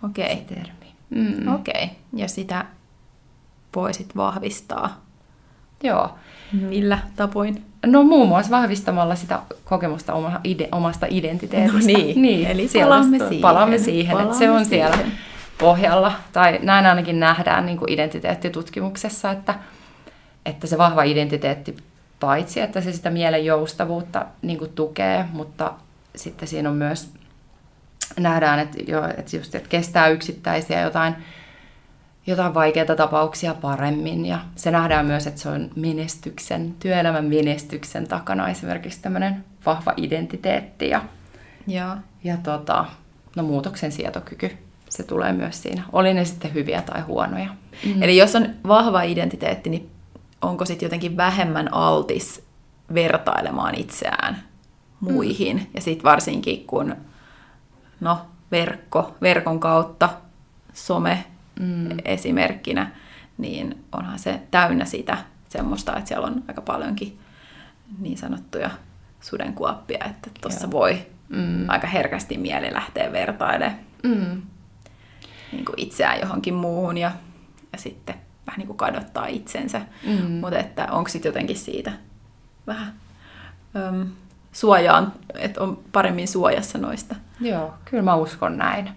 okay. 0.03 0.25
se 0.25 0.35
termi. 0.35 0.93
Mm. 1.09 1.53
Okei, 1.55 1.89
ja 2.13 2.27
sitä 2.27 2.65
voisit 3.75 4.15
vahvistaa. 4.15 5.01
Joo. 5.83 6.15
Millä 6.51 6.99
tapoin? 7.15 7.68
No 7.85 8.03
muun 8.03 8.27
muassa 8.27 8.51
vahvistamalla 8.51 9.15
sitä 9.15 9.39
kokemusta 9.65 10.13
oma, 10.13 10.41
ide, 10.43 10.69
omasta 10.71 11.05
identiteetistä. 11.09 11.91
No 11.91 11.97
niin, 11.97 12.21
niin, 12.21 12.47
eli 12.47 12.69
palaamme 12.81 13.17
siihen. 13.17 13.41
Palaamme 13.41 13.77
siihen, 13.77 14.11
palaamme 14.11 14.31
että 14.31 14.39
se 14.39 14.51
on 14.51 14.65
siihen. 14.65 14.93
siellä 14.93 15.11
pohjalla. 15.57 16.11
Tai 16.33 16.59
näin 16.61 16.85
ainakin 16.85 17.19
nähdään 17.19 17.65
niin 17.65 17.77
kuin 17.77 17.91
identiteettitutkimuksessa, 17.91 19.31
että, 19.31 19.55
että 20.45 20.67
se 20.67 20.77
vahva 20.77 21.03
identiteetti 21.03 21.77
paitsi, 22.19 22.61
että 22.61 22.81
se 22.81 22.91
sitä 22.91 23.09
mielen 23.09 23.45
joustavuutta 23.45 24.25
niin 24.41 24.59
kuin 24.59 24.71
tukee, 24.71 25.25
mutta 25.33 25.73
sitten 26.15 26.47
siinä 26.47 26.69
on 26.69 26.75
myös, 26.75 27.09
nähdään, 28.19 28.59
että, 28.59 28.77
jo, 28.87 29.05
että, 29.17 29.37
just, 29.37 29.55
että 29.55 29.69
kestää 29.69 30.07
yksittäisiä 30.07 30.81
jotain 30.81 31.15
jotain 32.27 32.53
vaikeita 32.53 32.95
tapauksia 32.95 33.53
paremmin. 33.53 34.25
Ja 34.25 34.39
se 34.55 34.71
nähdään 34.71 35.05
myös, 35.05 35.27
että 35.27 35.41
se 35.41 35.49
on 35.49 35.69
menestyksen, 35.75 36.75
työelämän 36.79 37.25
menestyksen 37.25 38.07
takana 38.07 38.49
esimerkiksi 38.49 39.01
tämmöinen 39.01 39.45
vahva 39.65 39.93
identiteetti 39.97 40.89
ja, 40.89 41.01
ja. 41.67 41.97
ja 42.23 42.37
tota, 42.37 42.85
no, 43.35 43.43
muutoksen 43.43 43.91
sietokyky. 43.91 44.57
Se 44.89 45.03
tulee 45.03 45.33
myös 45.33 45.61
siinä. 45.61 45.83
Oli 45.91 46.13
ne 46.13 46.25
sitten 46.25 46.53
hyviä 46.53 46.81
tai 46.81 47.01
huonoja. 47.01 47.47
Mm. 47.85 48.03
Eli 48.03 48.17
jos 48.17 48.35
on 48.35 48.49
vahva 48.67 49.01
identiteetti, 49.01 49.69
niin 49.69 49.89
onko 50.41 50.65
sitten 50.65 50.85
jotenkin 50.85 51.17
vähemmän 51.17 51.73
altis 51.73 52.43
vertailemaan 52.93 53.75
itseään 53.75 54.43
muihin? 54.99 55.57
Mm. 55.57 55.65
Ja 55.73 55.81
sitten 55.81 56.03
varsinkin 56.03 56.67
kun 56.67 56.95
no, 57.99 58.17
verkko, 58.51 59.15
verkon 59.21 59.59
kautta, 59.59 60.09
some 60.73 61.25
mm. 61.59 61.97
esimerkkinä, 62.05 62.91
niin 63.37 63.85
onhan 63.91 64.19
se 64.19 64.41
täynnä 64.51 64.85
sitä 64.85 65.17
semmoista, 65.49 65.97
että 65.97 66.07
siellä 66.07 66.27
on 66.27 66.43
aika 66.47 66.61
paljonkin 66.61 67.19
niin 67.99 68.17
sanottuja 68.17 68.69
sudenkuoppia, 69.21 70.05
että 70.05 70.29
tuossa 70.41 70.71
voi 70.71 71.05
mm. 71.29 71.69
aika 71.69 71.87
herkästi 71.87 72.37
mieli 72.37 72.73
lähteä 72.73 73.11
vertailemaan 73.11 73.79
mm. 74.03 74.41
niin 75.51 75.65
kuin 75.65 75.75
itseään 75.77 76.19
johonkin 76.19 76.53
muuhun 76.53 76.97
ja, 76.97 77.11
ja 77.73 77.77
sitten 77.77 78.15
vähän 78.47 78.57
niin 78.57 78.67
kuin 78.67 78.77
kadottaa 78.77 79.27
itsensä. 79.27 79.81
Mm. 80.07 80.31
Mutta 80.31 80.59
että 80.59 80.87
onko 80.91 81.09
sitten 81.09 81.29
jotenkin 81.29 81.57
siitä 81.57 81.91
vähän 82.67 82.93
äm, 83.75 84.07
suojaan, 84.51 85.13
että 85.35 85.61
on 85.61 85.79
paremmin 85.91 86.27
suojassa 86.27 86.77
noista? 86.77 87.15
Joo, 87.41 87.73
kyllä 87.85 88.03
mä 88.03 88.15
uskon 88.15 88.57
näin, 88.57 88.89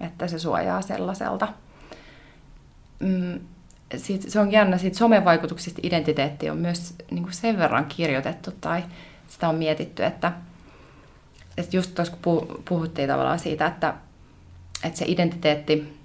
että 0.00 0.28
se 0.28 0.38
suojaa 0.38 0.82
sellaiselta 0.82 1.48
mm, 2.98 3.40
siitä, 3.96 4.30
se 4.30 4.40
on 4.40 4.52
jännä, 4.52 4.78
siitä 4.78 4.98
somevaikutuksista 4.98 5.80
identiteetti 5.82 6.50
on 6.50 6.56
myös 6.56 6.94
niin 7.10 7.22
kuin 7.22 7.32
sen 7.32 7.58
verran 7.58 7.86
kirjoitettu 7.86 8.50
tai 8.60 8.84
sitä 9.28 9.48
on 9.48 9.54
mietitty, 9.54 10.04
että, 10.04 10.32
että 11.56 11.76
just 11.76 11.94
tuossa 11.94 12.16
kun 12.22 12.62
puhuttiin 12.68 13.08
tavallaan 13.08 13.38
siitä, 13.38 13.66
että, 13.66 13.94
että 14.84 14.98
se 14.98 15.04
identiteetti 15.08 15.98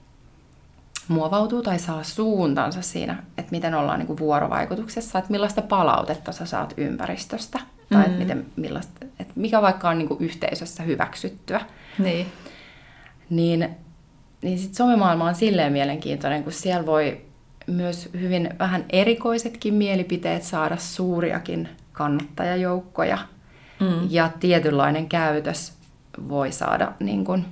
muovautuu 1.08 1.62
tai 1.62 1.80
saa 1.80 2.04
suuntansa 2.04 2.82
siinä, 2.82 3.24
että 3.38 3.52
miten 3.52 3.76
ollaan 3.76 4.00
niin 4.00 4.08
kuin 4.08 4.20
vuorovaikutuksessa, 4.20 5.20
että 5.20 5.32
millaista 5.32 5.62
palautetta 5.62 6.32
sä 6.32 6.46
saat 6.46 6.74
ympäristöstä, 6.78 7.60
tai 7.90 8.02
mm-hmm. 8.02 8.22
että, 8.22 8.36
miten, 8.36 8.46
millaista, 8.56 9.06
että 9.20 9.34
mikä 9.36 9.62
vaikka 9.62 9.90
on 9.90 9.98
niin 9.98 10.08
kuin 10.08 10.22
yhteisössä 10.22 10.84
hyväksyttyä. 10.84 11.62
Niin. 12.00 12.28
Niin 13.30 13.70
niin 14.44 14.60
sitten 14.60 14.76
somemaailma 14.76 15.28
on 15.28 15.36
silleen 15.36 15.74
mielenkiintoinen, 15.74 16.44
kun 16.44 16.52
siellä 16.52 16.86
voi 16.86 17.22
myös 17.68 18.10
hyvin 18.20 18.50
vähän 18.60 18.86
erikoisetkin 18.90 19.74
mielipiteet 19.74 20.44
saada 20.44 20.78
suuriakin 20.78 21.70
kannattajajoukkoja. 21.92 23.18
Mm. 23.80 24.08
Ja 24.10 24.30
tietynlainen 24.40 25.10
käytös 25.10 25.74
voi 26.30 26.52
saada 26.52 26.92
niin 27.00 27.26
kun, 27.26 27.46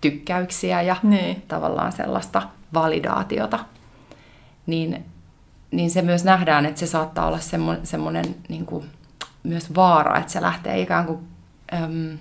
tykkäyksiä 0.00 0.82
ja 0.82 0.96
niin. 1.02 1.42
tavallaan 1.48 1.92
sellaista 1.92 2.42
validaatiota. 2.74 3.58
Niin, 4.66 5.04
niin 5.70 5.90
se 5.90 6.02
myös 6.02 6.24
nähdään, 6.24 6.66
että 6.66 6.80
se 6.80 6.86
saattaa 6.86 7.26
olla 7.26 7.38
semmoinen, 7.38 7.86
semmoinen 7.86 8.24
niin 8.48 8.66
kuin, 8.66 8.84
myös 9.42 9.74
vaara, 9.74 10.18
että 10.18 10.32
se 10.32 10.42
lähtee 10.42 10.80
ikään 10.80 11.06
kuin 11.06 11.18
äm, 11.72 12.18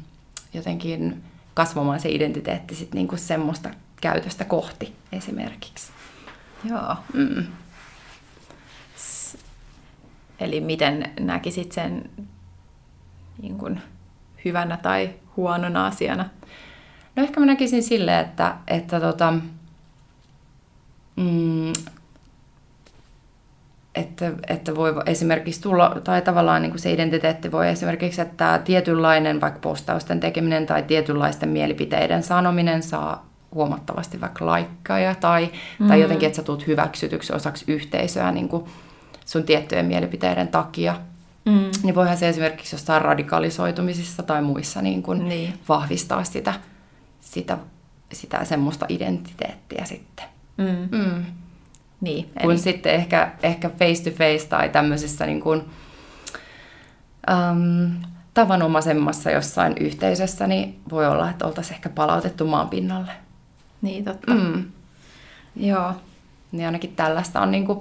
jotenkin 0.53 1.23
kasvamaan 1.53 1.99
se 1.99 2.09
identiteetti 2.09 2.75
sit 2.75 2.93
niin 2.93 3.07
kuin 3.07 3.19
semmoista 3.19 3.69
käytöstä 4.01 4.45
kohti 4.45 4.95
esimerkiksi. 5.11 5.91
Joo. 6.63 6.95
Mm. 7.13 7.45
Eli 10.39 10.61
miten 10.61 11.11
näkisit 11.19 11.71
sen 11.71 12.09
niin 13.41 13.57
kuin, 13.57 13.81
hyvänä 14.45 14.77
tai 14.77 15.13
huonona 15.37 15.85
asiana? 15.85 16.29
No 17.15 17.23
ehkä 17.23 17.39
mä 17.39 17.45
näkisin 17.45 17.83
silleen, 17.83 18.25
että, 18.25 18.55
että 18.67 18.99
tota, 18.99 19.33
mm, 21.15 21.73
että, 23.95 24.31
että 24.47 24.75
voi 24.75 24.93
esimerkiksi 25.05 25.61
tulla, 25.61 26.01
tai 26.03 26.21
tavallaan 26.21 26.61
niin 26.61 26.71
kuin 26.71 26.81
se 26.81 26.93
identiteetti 26.93 27.51
voi 27.51 27.69
esimerkiksi, 27.69 28.21
että 28.21 28.61
tietynlainen 28.65 29.41
vaikka 29.41 29.59
postausten 29.59 30.19
tekeminen 30.19 30.65
tai 30.65 30.83
tietynlaisten 30.83 31.49
mielipiteiden 31.49 32.23
sanominen 32.23 32.83
saa 32.83 33.30
huomattavasti 33.55 34.21
vaikka 34.21 34.45
laikkaja 34.45 35.15
tai, 35.15 35.51
mm. 35.79 35.87
tai 35.87 36.01
jotenkin, 36.01 36.27
että 36.27 36.37
sä 36.37 36.43
tulet 36.43 36.67
hyväksytyksi 36.67 37.33
osaksi 37.33 37.65
yhteisöä 37.67 38.31
niin 38.31 38.49
kuin 38.49 38.65
sun 39.25 39.43
tiettyjen 39.43 39.85
mielipiteiden 39.85 40.47
takia. 40.47 40.95
Mm. 41.45 41.71
Niin 41.83 41.95
voihan 41.95 42.17
se 42.17 42.29
esimerkiksi 42.29 42.75
jostain 42.75 43.01
radikalisoitumisissa 43.01 44.23
tai 44.23 44.41
muissa 44.41 44.81
niin 44.81 45.03
kuin 45.03 45.29
niin. 45.29 45.53
vahvistaa 45.69 46.23
sitä, 46.23 46.53
sitä 47.21 47.57
sitä 48.13 48.45
semmoista 48.45 48.85
identiteettiä 48.89 49.85
sitten. 49.85 50.25
Mm. 50.57 50.97
Mm. 50.97 51.25
Niin, 52.01 52.31
Kun 52.41 52.51
eli, 52.51 52.59
sitten 52.59 52.93
ehkä, 52.93 53.31
ehkä 53.43 53.69
face 53.69 54.03
to 54.03 54.17
face 54.17 54.47
tai 54.49 54.69
tämmöisessä 54.69 55.25
niin 55.25 55.41
kuin, 55.41 55.61
äm, 57.29 57.91
tavanomaisemmassa 58.33 59.31
jossain 59.31 59.73
yhteisössä, 59.79 60.47
niin 60.47 60.81
voi 60.89 61.07
olla, 61.07 61.29
että 61.29 61.45
oltaisiin 61.45 61.75
ehkä 61.75 61.89
palautettu 61.89 62.45
maan 62.45 62.69
pinnalle. 62.69 63.11
Niin 63.81 64.05
totta. 64.05 64.33
Mm. 64.33 64.65
Joo. 65.55 65.93
Niin 66.51 66.65
ainakin 66.65 66.95
tällaista 66.95 67.41
on 67.41 67.51
niin 67.51 67.65
kuin 67.65 67.79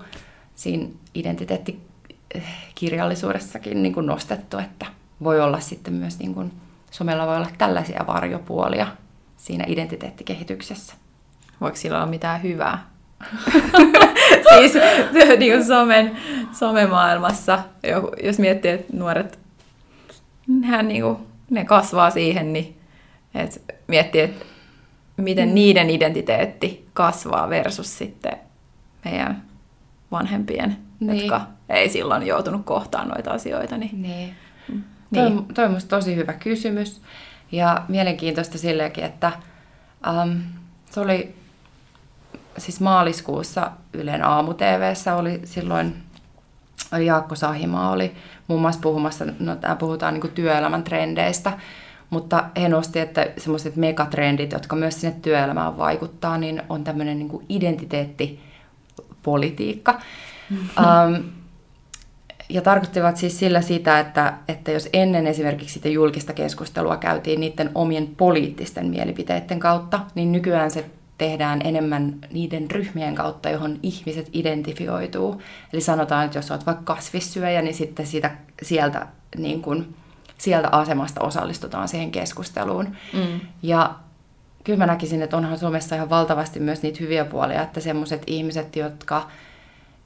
siinä 0.54 0.88
identiteettikirjallisuudessakin 1.14 3.82
niin 3.82 3.94
kuin 3.94 4.06
nostettu, 4.06 4.58
että 4.58 4.86
voi 5.22 5.40
olla 5.40 5.60
sitten 5.60 5.94
myös, 5.94 6.18
niin 6.18 6.34
kuin, 6.34 6.52
somella 6.90 7.26
voi 7.26 7.36
olla 7.36 7.50
tällaisia 7.58 8.04
varjopuolia 8.06 8.86
siinä 9.36 9.64
identiteettikehityksessä. 9.68 10.94
Voiko 11.60 11.76
sillä 11.76 11.96
olla 11.96 12.06
mitään 12.06 12.42
hyvää? 12.42 12.90
siis 14.58 14.72
niin 15.38 15.52
kuin 15.52 15.66
somen, 15.66 16.16
somemaailmassa, 16.52 17.58
jos 18.22 18.38
miettii, 18.38 18.70
että 18.70 18.96
nuoret, 18.96 19.38
nehän 20.46 20.88
niin 20.88 21.02
kuin, 21.02 21.16
ne 21.50 21.64
kasvaa 21.64 22.10
siihen, 22.10 22.52
niin 22.52 22.80
että 23.34 23.60
miettii, 23.86 24.20
että 24.20 24.44
miten 25.20 25.54
niiden 25.54 25.90
identiteetti 25.90 26.86
kasvaa 26.92 27.48
versus 27.50 27.98
sitten 27.98 28.36
meidän 29.04 29.42
vanhempien, 30.12 30.76
Niin. 31.00 31.18
jotka 31.18 31.40
ei 31.68 31.88
silloin 31.88 32.26
joutunut 32.26 32.64
kohtaan 32.64 33.08
noita 33.08 33.30
asioita. 33.30 33.76
Niin, 33.76 34.02
Niin. 34.02 34.34
niin. 35.10 35.36
Toi, 35.36 35.44
toi 35.54 35.64
on 35.64 35.76
tosi 35.88 36.16
hyvä 36.16 36.32
kysymys. 36.32 37.00
Ja 37.52 37.84
mielenkiintoista 37.88 38.58
sillekin, 38.58 39.04
että 39.04 39.32
um, 40.22 40.40
se 40.90 41.00
oli 41.00 41.34
siis 42.58 42.80
maaliskuussa 42.80 43.70
Ylen 43.92 44.24
aamu 44.24 44.54
TVssä 44.54 45.14
oli 45.16 45.40
silloin 45.44 45.96
Jaakko 47.04 47.34
Sahimaa 47.34 47.90
oli 47.90 48.12
muun 48.48 48.60
muassa 48.60 48.80
puhumassa, 48.80 49.24
no 49.38 49.56
puhutaan 49.78 50.14
niin 50.14 50.32
työelämän 50.32 50.82
trendeistä, 50.84 51.52
mutta 52.10 52.44
he 52.60 52.68
nosti, 52.68 52.98
että 52.98 53.26
semmoiset 53.38 53.76
megatrendit, 53.76 54.52
jotka 54.52 54.76
myös 54.76 55.00
sinne 55.00 55.16
työelämään 55.22 55.78
vaikuttaa, 55.78 56.38
niin 56.38 56.62
on 56.68 56.84
tämmöinen 56.84 57.18
niin 57.18 57.46
identiteettipolitiikka. 57.48 60.00
Um, 60.50 61.24
ja 62.48 62.62
tarkoittivat 62.62 63.16
siis 63.16 63.38
sillä 63.38 63.60
sitä, 63.60 64.00
että, 64.00 64.34
että 64.48 64.70
jos 64.70 64.88
ennen 64.92 65.26
esimerkiksi 65.26 65.72
sitä 65.72 65.88
julkista 65.88 66.32
keskustelua 66.32 66.96
käytiin 66.96 67.40
niiden 67.40 67.70
omien 67.74 68.06
poliittisten 68.16 68.86
mielipiteiden 68.86 69.60
kautta, 69.60 70.00
niin 70.14 70.32
nykyään 70.32 70.70
se 70.70 70.84
tehdään 71.18 71.60
enemmän 71.64 72.14
niiden 72.32 72.70
ryhmien 72.70 73.14
kautta, 73.14 73.50
johon 73.50 73.78
ihmiset 73.82 74.28
identifioituu. 74.32 75.42
Eli 75.72 75.80
sanotaan, 75.80 76.24
että 76.24 76.38
jos 76.38 76.50
olet 76.50 76.66
vaikka 76.66 76.94
kasvissyöjä, 76.94 77.62
niin 77.62 77.74
sitten 77.74 78.06
siitä, 78.06 78.30
sieltä, 78.62 79.06
niin 79.36 79.62
kuin, 79.62 79.94
sieltä 80.40 80.68
asemasta 80.72 81.20
osallistutaan 81.24 81.88
siihen 81.88 82.10
keskusteluun. 82.12 82.96
Mm. 83.12 83.40
Ja 83.62 83.94
kyllä 84.64 84.78
mä 84.78 84.86
näkisin, 84.86 85.22
että 85.22 85.36
onhan 85.36 85.58
Suomessa 85.58 85.94
ihan 85.96 86.10
valtavasti 86.10 86.60
myös 86.60 86.82
niitä 86.82 86.98
hyviä 87.00 87.24
puolia, 87.24 87.62
että 87.62 87.80
semmoiset 87.80 88.22
ihmiset, 88.26 88.76
jotka 88.76 89.28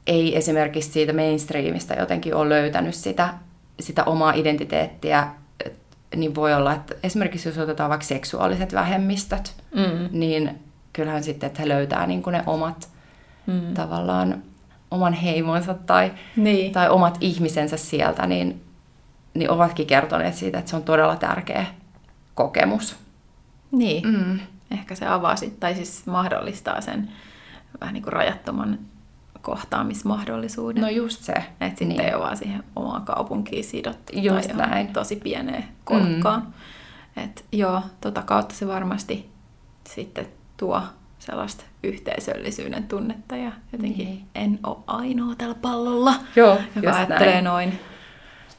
ei 0.06 0.36
esimerkiksi 0.36 0.90
siitä 0.90 1.12
mainstreamista 1.12 1.94
jotenkin 1.94 2.34
ole 2.34 2.48
löytänyt 2.48 2.94
sitä, 2.94 3.34
sitä 3.80 4.04
omaa 4.04 4.32
identiteettiä, 4.32 5.26
et- 5.64 5.76
niin 6.16 6.34
voi 6.34 6.54
olla, 6.54 6.72
että 6.72 6.94
esimerkiksi 7.02 7.48
jos 7.48 7.58
otetaan 7.58 7.90
vaikka 7.90 8.06
seksuaaliset 8.06 8.72
vähemmistöt, 8.74 9.54
Mm. 9.74 10.08
niin 10.18 10.58
kyllähän 10.92 11.24
sitten, 11.24 11.46
että 11.46 11.62
he 11.62 11.68
löytää 11.68 12.06
niin 12.06 12.22
ne 12.30 12.42
omat 12.46 12.88
Mm. 13.46 13.74
tavallaan 13.74 14.42
oman 14.90 15.12
heimonsa 15.12 15.74
tai, 15.74 16.12
Niin. 16.36 16.72
tai 16.72 16.88
omat 16.88 17.18
ihmisensä 17.20 17.76
sieltä, 17.76 18.26
niin, 18.26 18.60
niin 19.34 19.50
ovatkin 19.50 19.86
kertoneet 19.86 20.34
siitä, 20.34 20.58
että 20.58 20.70
se 20.70 20.76
on 20.76 20.82
todella 20.82 21.16
tärkeä 21.16 21.66
kokemus. 22.34 22.96
niin. 23.72 24.08
Mm. 24.08 24.38
Ehkä 24.70 24.94
se 24.94 25.06
avaa 25.06 25.36
sit, 25.36 25.60
tai 25.60 25.74
siis 25.74 26.06
mahdollistaa 26.06 26.80
sen 26.80 27.10
vähän 27.80 27.94
niin 27.94 28.02
kuin 28.02 28.12
rajattoman 28.12 28.78
kohtaamismahdollisuuden. 29.42 30.82
No 30.82 30.88
just 30.88 31.22
se. 31.22 31.32
Että 31.32 31.68
sitten 31.68 31.88
Niin. 31.88 32.00
ei 32.00 32.14
ole 32.14 32.22
vaan 32.24 32.36
siihen 32.36 32.64
omaan 32.76 33.02
kaupunkiin 33.02 33.64
sidottu 33.64 34.12
Just 34.16 34.48
tai 34.48 34.68
näin. 34.68 34.88
tosi 34.92 35.16
pieneen 35.16 35.64
kolkkaan. 35.84 36.42
Mm. 37.16 37.22
Et 37.24 37.44
joo, 37.52 37.82
tota 38.00 38.22
kautta 38.22 38.54
se 38.54 38.66
varmasti 38.66 39.30
sitten 39.88 40.26
tuo 40.56 40.82
sellaista 41.18 41.64
yhteisöllisyyden 41.82 42.84
tunnetta 42.84 43.36
ja 43.36 43.52
jotenkin 43.72 44.06
Niin. 44.06 44.24
en 44.34 44.58
ole 44.66 44.76
ainoa 44.86 45.34
tällä 45.34 45.54
pallolla, 45.54 46.14
Joo, 46.36 46.58
joka 46.76 46.96
ajattelee 46.96 47.32
näin. 47.32 47.44
noin. 47.44 47.80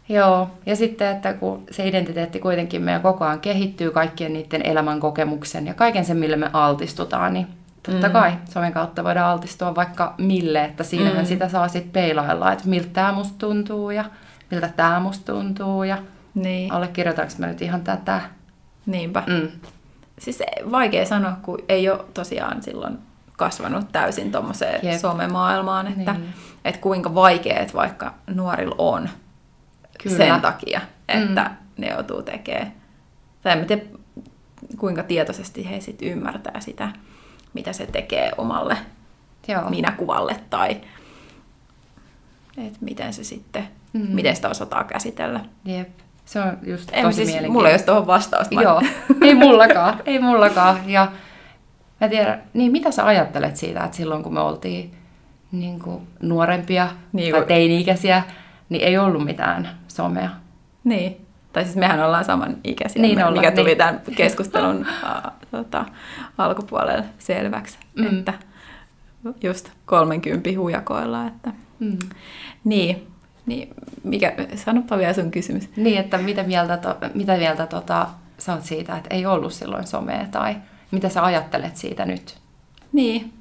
Joo, 0.09 0.49
ja 0.65 0.75
sitten, 0.75 1.07
että 1.15 1.33
kun 1.33 1.63
se 1.71 1.87
identiteetti 1.87 2.39
kuitenkin 2.39 2.81
meidän 2.81 3.01
koko 3.01 3.25
ajan 3.25 3.39
kehittyy 3.39 3.91
kaikkien 3.91 4.33
niiden 4.33 4.61
elämän 4.65 4.99
kokemuksen 4.99 5.67
ja 5.67 5.73
kaiken 5.73 6.05
sen, 6.05 6.17
mille 6.17 6.35
me 6.35 6.49
altistutaan, 6.53 7.33
niin 7.33 7.47
totta 7.83 8.07
Mm. 8.07 8.13
kai 8.13 8.33
somen 8.49 8.73
kautta 8.73 9.03
voidaan 9.03 9.31
altistua 9.31 9.75
vaikka 9.75 10.13
mille, 10.17 10.63
että 10.63 10.83
siinähän 10.83 11.17
Mm. 11.17 11.25
sitä 11.25 11.49
saa 11.49 11.67
sitten 11.67 11.91
peilailla, 11.91 12.51
että 12.51 12.67
miltä 12.69 12.89
tämä 12.93 13.11
musta 13.11 13.35
tuntuu 13.37 13.91
ja 13.91 14.05
miltä 14.51 14.67
tämä 14.75 14.99
musta 14.99 15.33
tuntuu 15.33 15.83
ja 15.83 15.97
Niin, 16.35 16.71
allekirjoitanko 16.71 17.33
mä 17.37 17.47
nyt 17.47 17.61
ihan 17.61 17.81
tätä. 17.81 18.21
niinpä. 18.85 19.23
Mm. 19.27 19.47
Siis 20.19 20.43
vaikea 20.71 21.05
sanoa, 21.05 21.33
kun 21.41 21.59
ei 21.69 21.89
ole 21.89 21.99
tosiaan 22.13 22.63
silloin 22.63 22.97
kasvanut 23.37 23.91
täysin 23.91 24.31
tuommoiseen 24.31 24.99
somemaailmaan, 24.99 25.87
että, 25.87 26.11
Niin. 26.13 26.33
että 26.65 26.81
kuinka 26.81 27.15
vaikeet 27.15 27.73
vaikka 27.73 28.13
nuorilla 28.35 28.75
on 28.77 29.09
Kyllä. 30.03 30.17
sen 30.17 30.41
takia, 30.41 30.81
että 31.07 31.43
Mm. 31.43 31.55
ne 31.77 31.87
joutuu 31.87 32.21
tekemään. 32.21 32.71
Tai 33.41 33.57
en 33.59 33.65
tiedä, 33.65 33.81
kuinka 34.77 35.03
tietoisesti 35.03 35.69
he 35.69 35.79
sit 35.81 36.01
ymmärtää 36.01 36.59
sitä, 36.59 36.89
mitä 37.53 37.73
se 37.73 37.85
tekee 37.85 38.31
omalle 38.37 38.77
Joo. 39.47 39.69
minäkuvalle 39.69 40.39
tai 40.49 40.71
että 42.57 42.79
miten 42.81 43.13
se 43.13 43.23
sitten, 43.23 43.67
Mm. 43.93 44.07
miten 44.09 44.35
sitä 44.35 44.49
osataan 44.49 44.85
käsitellä. 44.85 45.39
Jep. 45.65 45.89
Se 46.25 46.39
on 46.41 46.57
just 46.63 46.89
En, 46.93 47.03
tosi 47.03 47.15
siis, 47.15 47.27
mielenkiintoista. 47.27 47.51
mulla 47.53 47.69
ei 47.69 47.75
ole 47.75 47.81
tuohon 47.83 48.07
vastausta. 48.07 48.61
Joo, 48.61 48.81
ei 49.21 49.33
mullakaan, 49.35 50.01
ei 50.05 50.19
mullakaan. 50.19 50.89
Ja 50.89 51.11
mä 52.01 52.07
tiedän, 52.09 52.43
niin 52.53 52.71
mitä 52.71 52.91
sä 52.91 53.05
ajattelet 53.05 53.55
siitä, 53.55 53.83
että 53.83 53.97
silloin 53.97 54.23
kun 54.23 54.33
me 54.33 54.39
oltiin 54.39 54.93
niin 55.51 55.79
kuin 55.79 56.07
nuorempia 56.21 56.89
niin 57.13 57.31
kuin- 57.31 57.41
tai 57.43 57.47
teini-ikäisiä, 57.47 58.23
niin 58.69 58.83
ei 58.83 58.97
ollut 58.97 59.25
mitään 59.25 59.69
somea. 59.95 60.29
Niin. 60.83 61.25
Tai 61.53 61.63
siis 61.63 61.75
mehän 61.75 62.05
ollaan 62.05 62.25
saman 62.25 62.57
ikäisiä, 62.63 63.01
Niin 63.01 63.15
mikä 63.15 63.27
ollaan, 63.27 63.53
tuli 63.53 63.65
niin. 63.65 63.77
tämän 63.77 64.01
keskustelun 64.15 64.77
uh, 65.03 65.31
tota, 65.51 65.85
alkupuolella 66.37 67.03
selväksi, 67.19 67.77
mm. 67.95 68.19
että 68.19 68.33
just 69.43 69.71
30 69.85 70.49
hujakoilla. 70.57 71.27
Että. 71.27 71.51
Mm. 71.79 71.97
Niin, 72.63 73.07
niin 73.45 73.69
mikä, 74.03 74.33
sanoppa 74.55 74.97
vielä 74.97 75.13
sun 75.13 75.31
kysymys. 75.31 75.69
Niin, 75.75 75.97
että 75.97 76.17
mitä 76.17 76.43
mieltä, 76.43 76.77
to, 76.77 76.97
mitä 77.13 77.37
mieltä 77.37 77.67
tota, 77.67 78.07
sä 78.37 78.53
oot 78.53 78.63
siitä, 78.63 78.97
että 78.97 79.15
ei 79.15 79.25
ollut 79.25 79.53
silloin 79.53 79.87
somea, 79.87 80.25
tai 80.31 80.55
mitä 80.91 81.09
sä 81.09 81.23
ajattelet 81.23 81.77
siitä 81.77 82.05
nyt? 82.05 82.37
Niin. 82.91 83.33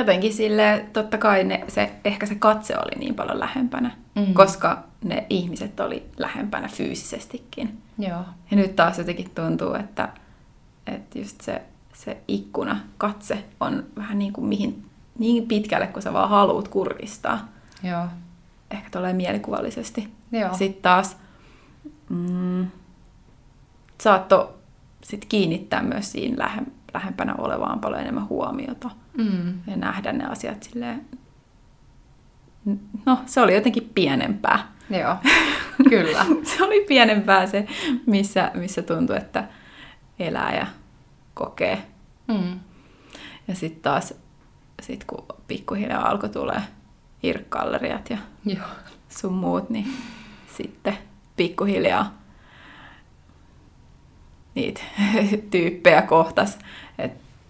Jotenkin 0.00 0.34
sille 0.34 0.86
totta 0.92 1.18
kai 1.18 1.44
ne, 1.44 1.64
se, 1.68 1.92
ehkä 2.04 2.26
se 2.26 2.34
katse 2.34 2.76
oli 2.78 2.98
niin 2.98 3.14
paljon 3.14 3.40
lähempänä, 3.40 3.90
Mm. 4.14 4.22
mm. 4.26 4.34
koska 4.34 4.82
ne 5.04 5.26
ihmiset 5.30 5.80
oli 5.80 6.06
lähempänä 6.18 6.68
fyysisestikin. 6.68 7.78
Joo. 7.98 8.24
Ja 8.50 8.56
nyt 8.56 8.76
taas 8.76 8.98
jotenkin 8.98 9.30
tuntuu, 9.34 9.74
että, 9.74 10.08
että 10.86 11.18
just 11.18 11.40
se, 11.40 11.62
se 11.92 12.16
ikkuna, 12.28 12.80
katse 12.98 13.44
on 13.60 13.84
vähän 13.96 14.18
niin 14.18 14.32
kuin 14.32 14.46
mihin, 14.46 14.84
niin 15.18 15.48
pitkälle, 15.48 15.86
kun 15.86 16.02
sä 16.02 16.12
vaan 16.12 16.30
haluat 16.30 16.68
kurkistaa. 16.68 17.48
Joo. 17.82 18.06
Ehkä 18.70 18.88
tulee 18.90 19.12
mielikuvallisesti. 19.12 20.08
Joo. 20.32 20.54
Sitten 20.54 20.82
taas 20.82 21.16
mm, 22.08 22.66
saatto 24.00 24.58
sit 25.04 25.24
kiinnittää 25.24 25.82
myös 25.82 26.12
siinä 26.12 26.38
lähe, 26.38 26.62
lähempänä 26.94 27.34
olevaan 27.38 27.80
paljon 27.80 28.00
enemmän 28.00 28.28
huomiota 28.28 28.90
Mm. 29.18 29.54
ja 29.66 29.76
nähdä 29.76 30.12
ne 30.12 30.24
asiat 30.24 30.62
silleen, 30.62 31.06
no 33.06 33.18
se 33.26 33.40
oli 33.40 33.54
jotenkin 33.54 33.90
pienempää. 33.94 34.72
Joo, 34.90 35.16
kyllä. 35.88 36.26
se 36.56 36.64
oli 36.64 36.84
pienempää 36.88 37.46
se, 37.46 37.66
missä, 38.06 38.50
missä 38.54 38.82
tuntui, 38.82 39.16
että 39.16 39.48
elää 40.18 40.56
ja 40.56 40.66
kokee. 41.34 41.82
Mm. 42.28 42.60
Ja 43.48 43.54
sitten 43.54 43.82
taas, 43.82 44.14
sit 44.82 45.04
kun 45.04 45.26
pikkuhiljaa 45.48 46.08
alkoi 46.08 46.28
tulee 46.28 46.62
irkkalleriat 47.22 48.10
ja 48.10 48.18
Joo. 48.44 48.66
sun 49.08 49.32
muut, 49.32 49.70
niin 49.70 49.92
sitten 50.56 50.98
pikkuhiljaa 51.36 52.20
niitä 54.54 54.80
tyyppejä 55.50 56.02
kohtas. 56.02 56.58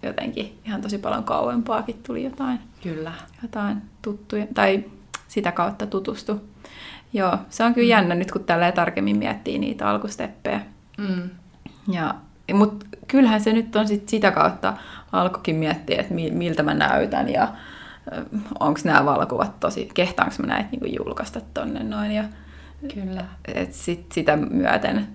Jotenkin 0.03 0.59
ihan 0.65 0.81
tosi 0.81 0.97
paljon 0.97 1.23
kauempaakin 1.23 1.99
tuli 2.07 2.23
jotain, 2.23 2.59
Kyllä. 2.83 3.11
jotain 3.41 3.81
tuttuja, 4.01 4.47
tai 4.53 4.83
sitä 5.27 5.51
kautta 5.51 5.87
tutustu. 5.87 6.41
Joo, 7.13 7.37
se 7.49 7.63
on 7.63 7.73
kyllä 7.73 7.85
mm. 7.85 7.89
jännä 7.89 8.15
nyt, 8.15 8.31
kun 8.31 8.43
tälleen 8.43 8.73
tarkemmin 8.73 9.17
miettii 9.17 9.59
niitä 9.59 9.89
alkusteppejä. 9.89 10.61
Mm. 10.97 11.29
Ja, 11.87 12.15
mutta 12.53 12.85
kyllähän 13.07 13.41
se 13.41 13.53
nyt 13.53 13.75
on 13.75 13.87
sit 13.87 14.09
sitä 14.09 14.31
kautta 14.31 14.73
alkoikin 15.11 15.55
miettiä, 15.55 16.01
että 16.01 16.13
miltä 16.13 16.63
mä 16.63 16.73
näytän 16.73 17.29
ja 17.29 17.47
onko 18.59 18.79
nämä 18.83 19.05
valokuvat 19.05 19.59
tosi, 19.59 19.89
kehtaanko 19.93 20.35
mä 20.39 20.47
näitä 20.47 20.69
niin 20.71 20.95
julkaista 20.95 21.41
tonne 21.53 21.83
noin. 21.83 22.11
Ja, 22.11 22.23
Kyllä. 22.93 23.25
Et 23.55 23.73
sit 23.73 24.11
sitä 24.11 24.35
myöten 24.35 25.07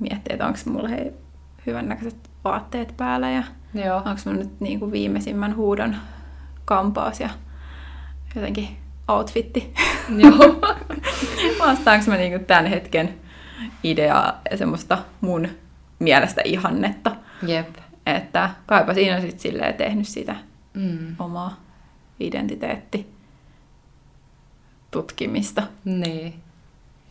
miettiä, 0.00 0.34
että 0.34 0.46
onko 0.46 0.58
mulla 0.66 0.88
hei, 0.88 1.12
hyvännäköiset 1.66 2.30
vaatteet 2.44 2.94
päällä 2.96 3.30
ja 3.30 3.42
Joo. 3.74 3.96
onko 3.96 4.20
mun 4.24 4.36
nyt 4.38 4.60
niin 4.60 4.78
kuin 4.78 4.92
viimeisimmän 4.92 5.56
huudon 5.56 5.96
kampaus 6.64 7.20
ja 7.20 7.28
jotenkin 8.34 8.68
outfitti. 9.08 9.74
Joo. 10.16 10.60
Vastaanko 11.66 12.10
mä 12.10 12.16
niin 12.16 12.32
kuin 12.32 12.44
tämän 12.44 12.66
hetken 12.66 13.14
ideaa 13.84 14.40
ja 14.50 14.56
semmoista 14.56 14.98
mun 15.20 15.48
mielestä 15.98 16.40
ihannetta. 16.44 17.16
Jep. 17.42 17.68
Että 18.06 18.50
kaipa 18.66 18.94
siinä 18.94 19.14
on 19.16 19.20
sitten 19.22 19.40
silleen 19.40 19.74
tehnyt 19.74 20.08
sitä 20.08 20.36
Mm. 20.74 21.16
omaa 21.18 21.60
identiteetti 22.20 23.06
tutkimista. 24.90 25.62
Niin. 25.84 26.34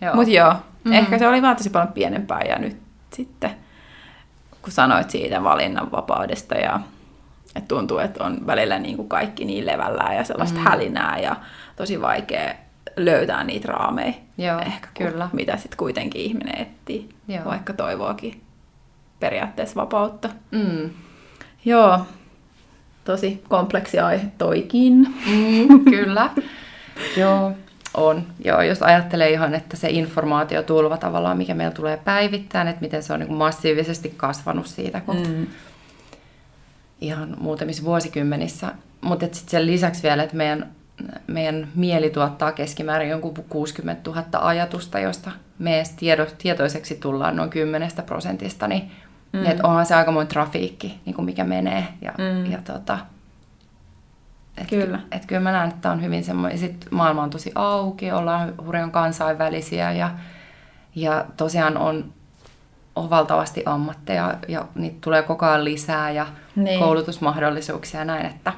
Joo. 0.01 0.15
Mutta 0.15 0.31
joo, 0.31 0.53
mm. 0.83 0.91
ehkä 0.91 1.19
se 1.19 1.27
oli 1.27 1.41
vaan 1.41 1.55
tosi 1.55 1.69
paljon 1.69 1.93
pienempää 1.93 2.41
ja 2.41 2.59
nyt 2.59 2.77
sitten, 3.13 3.51
kun 4.67 4.73
sanoit 4.73 5.09
siitä 5.09 5.43
valinnanvapaudesta 5.43 6.55
ja 6.55 6.79
että 7.55 7.67
tuntuu, 7.67 7.97
että 7.97 8.23
on 8.23 8.37
välillä 8.47 8.79
niin 8.79 8.95
kuin 8.95 9.09
kaikki 9.09 9.45
niin 9.45 9.65
levällään 9.65 10.15
ja 10.15 10.23
sellaista 10.23 10.59
Mm. 10.59 10.63
hälinää 10.65 11.19
ja 11.19 11.35
tosi 11.75 12.01
vaikea 12.01 12.53
löytää 12.97 13.43
niitä 13.43 13.67
raameja. 13.67 14.13
Joo, 14.37 14.59
ehkä 14.59 14.87
kun, 14.97 15.05
kyllä. 15.07 15.29
mitä 15.33 15.57
sitten 15.57 15.77
kuitenkin 15.77 16.21
ihminen 16.21 16.61
etsii, 16.61 17.09
Joo. 17.27 17.45
vaikka 17.45 17.73
toivoakin 17.73 18.41
periaatteessa 19.19 19.81
vapautta. 19.81 20.29
Mm. 20.51 20.89
Joo, 21.65 21.99
tosi 23.03 23.43
kompleksi 23.49 23.99
aihe 23.99 24.27
toikin. 24.37 24.93
Mm, 25.27 25.85
kyllä. 25.85 26.29
Joo, 27.17 27.51
on. 27.97 28.23
Joo, 28.45 28.61
jos 28.61 28.81
ajattelee 28.83 29.29
ihan, 29.29 29.53
että 29.55 29.77
se 29.77 29.89
informaatiotulva 29.89 30.97
tavallaan, 30.97 31.37
mikä 31.37 31.53
meillä 31.53 31.73
tulee 31.73 31.97
päivittäin, 31.97 32.67
että 32.67 32.81
miten 32.81 33.03
se 33.03 33.13
on 33.13 33.19
niin 33.19 33.33
massiivisesti 33.33 34.13
kasvanut 34.17 34.67
siitä, 34.67 35.01
kun 35.01 35.15
Mm. 35.27 35.47
ihan 37.01 37.35
muutamissa 37.39 37.83
vuosikymmenissä. 37.83 38.71
Mutta 39.01 39.25
sitten 39.25 39.49
sen 39.51 39.65
lisäksi 39.65 40.03
vielä, 40.03 40.23
että 40.23 40.35
meidän, 40.35 40.67
meidän 41.27 41.67
mieli 41.75 42.09
tuottaa 42.09 42.51
keskimäärin 42.51 43.09
jonkun 43.09 43.33
60 43.49 44.09
000 44.09 44.23
ajatusta, 44.33 44.99
josta 44.99 45.31
me 45.59 45.75
edes 45.77 45.89
tiedo, 45.91 46.25
tietoiseksi 46.37 46.95
tullaan 46.95 47.35
noin 47.35 47.49
10 47.49 47.89
prosentista, 48.05 48.67
niin 48.67 48.91
mm. 49.33 49.45
että 49.45 49.67
onhan 49.67 49.85
se 49.85 49.95
aikamoinen 49.95 50.27
trafiikki, 50.33 50.99
niin 51.05 51.13
kuin 51.13 51.25
mikä 51.25 51.43
menee. 51.43 51.87
Ja, 52.01 52.11
Mm. 52.17 52.51
ja 52.51 52.57
tota, 52.63 52.97
et, 54.57 54.67
Kyllä. 54.69 54.99
Et 55.11 55.25
kyllä 55.25 55.41
mä 55.41 55.51
näen, 55.51 55.69
että 55.69 55.91
on 55.91 56.03
hyvin 56.03 56.23
semmoinen, 56.23 56.57
sit 56.59 56.85
maailma 56.91 57.23
on 57.23 57.29
tosi 57.29 57.51
auki, 57.55 58.11
ollaan 58.11 58.53
hurjan 58.65 58.91
kansainvälisiä 58.91 59.91
ja, 59.91 60.09
ja 60.95 61.25
tosiaan 61.37 61.77
on, 61.77 62.05
on 62.95 63.09
valtavasti 63.09 63.63
ammatteja 63.65 64.37
ja 64.47 64.65
niitä 64.75 64.97
tulee 65.01 65.21
koko 65.23 65.45
ajan 65.45 65.63
lisää 65.63 66.11
ja 66.11 66.27
Niin. 66.55 66.79
koulutusmahdollisuuksia 66.79 67.99
ja 67.99 68.05
näin, 68.05 68.25
että 68.25 68.53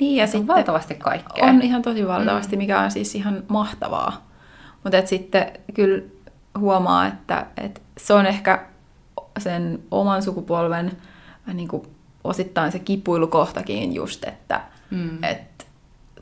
Niin 0.00 0.16
ja 0.16 0.22
on 0.22 0.28
sitten 0.28 0.46
valtavasti 0.46 0.94
kaikkea. 0.94 1.44
on 1.44 1.62
ihan 1.62 1.82
tosi 1.82 2.08
valtavasti, 2.08 2.56
mikä 2.56 2.80
on 2.80 2.90
siis 2.90 3.14
ihan 3.14 3.42
mahtavaa. 3.48 4.26
Mutta 4.84 5.06
sitten 5.06 5.52
kyllä 5.74 6.02
huomaa, 6.58 7.06
että, 7.06 7.46
että 7.56 7.80
se 7.98 8.14
on 8.14 8.26
ehkä 8.26 8.66
sen 9.38 9.78
oman 9.90 10.22
sukupolven 10.22 10.92
vähän 11.46 11.56
niin 11.56 11.68
kuin 11.68 11.82
osittain 12.24 12.72
se 12.72 12.78
kipuilukohtakin 12.78 13.94
just, 13.94 14.24
että, 14.24 14.60
Mm. 14.92 15.24
että 15.24 15.64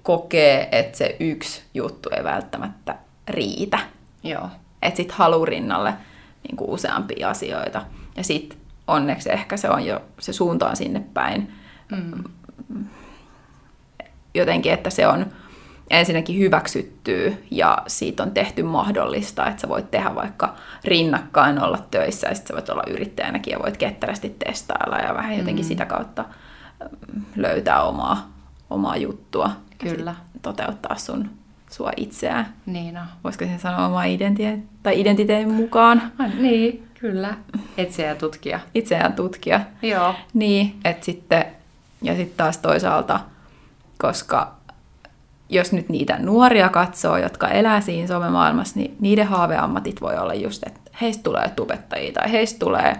kokee, 0.02 0.68
että 0.72 0.98
se 0.98 1.16
yksi 1.20 1.62
juttu 1.74 2.08
ei 2.16 2.24
välttämättä 2.24 2.94
riitä. 3.28 3.78
Joo. 4.22 4.48
Että 4.82 4.96
sitten 4.96 5.16
haluaa 5.16 5.46
rinnalle 5.46 5.94
niin 6.48 6.56
kuin 6.56 6.70
useampia 6.70 7.30
asioita. 7.30 7.82
Ja 8.16 8.24
sitten 8.24 8.58
onneksi 8.86 9.32
ehkä 9.32 9.56
se 9.56 9.70
on 9.70 9.86
jo, 9.86 10.00
se 10.18 10.32
suunta 10.32 10.68
on 10.68 10.76
sinne 10.76 11.02
päin 11.14 11.52
Mm. 11.90 12.24
jotenkin, 14.34 14.72
että 14.72 14.90
se 14.90 15.06
on 15.06 15.26
ensinnäkin 15.90 16.38
hyväksyttyä 16.38 17.32
ja 17.50 17.78
siitä 17.86 18.22
on 18.22 18.30
tehty 18.30 18.62
mahdollista, 18.62 19.46
että 19.46 19.60
sä 19.60 19.68
voit 19.68 19.90
tehdä 19.90 20.14
vaikka 20.14 20.54
rinnakkain 20.84 21.62
olla 21.62 21.78
töissä 21.90 22.28
ja 22.28 22.34
sitten 22.34 22.48
sä 22.48 22.54
voit 22.54 22.68
olla 22.68 22.82
yrittäjänäkin 22.90 23.52
ja 23.52 23.58
voit 23.58 23.76
ketterästi 23.76 24.36
testailla 24.44 24.96
ja 24.98 25.14
vähän 25.14 25.38
jotenkin 25.38 25.64
Mm. 25.64 25.68
sitä 25.68 25.86
kautta 25.86 26.24
mm, 27.14 27.22
löytää 27.36 27.82
omaa, 27.82 28.30
omaa 28.70 28.96
juttua. 28.96 29.50
Kyllä. 29.78 30.14
toteuttaa 30.42 30.96
sun, 30.96 31.30
sua 31.70 31.90
itseään. 31.96 32.46
Niin 32.66 32.96
on. 32.96 33.06
Voisiko 33.24 33.44
sen 33.44 33.58
sanoa 33.60 33.86
omaa 33.86 34.04
identiteetin, 34.04 34.68
tai 34.82 35.00
identiteetin 35.00 35.52
mukaan 35.52 36.02
niin, 36.38 36.88
kyllä. 37.00 37.34
Etsiä 37.78 38.06
ja 38.06 38.14
tutkija. 38.14 38.60
itseään 38.74 39.12
tutkia. 39.12 39.60
Joo. 39.82 40.14
Niin, 40.34 40.80
että 40.84 41.04
sitten, 41.04 41.44
ja 42.02 42.16
sitten 42.16 42.36
taas 42.36 42.58
toisaalta, 42.58 43.20
koska 43.98 44.54
jos 45.48 45.72
nyt 45.72 45.88
niitä 45.88 46.18
nuoria 46.18 46.68
katsoo, 46.68 47.16
jotka 47.16 47.48
elää 47.48 47.80
siinä 47.80 48.06
somemaailmassa, 48.06 48.78
niin 48.78 48.96
niiden 49.00 49.26
haaveammatit 49.26 50.00
voi 50.00 50.18
olla 50.18 50.34
just, 50.34 50.62
että 50.66 50.80
heistä 51.00 51.22
tulee 51.22 51.52
tubettajia 51.56 52.12
tai 52.12 52.32
heistä 52.32 52.58
tulee 52.58 52.96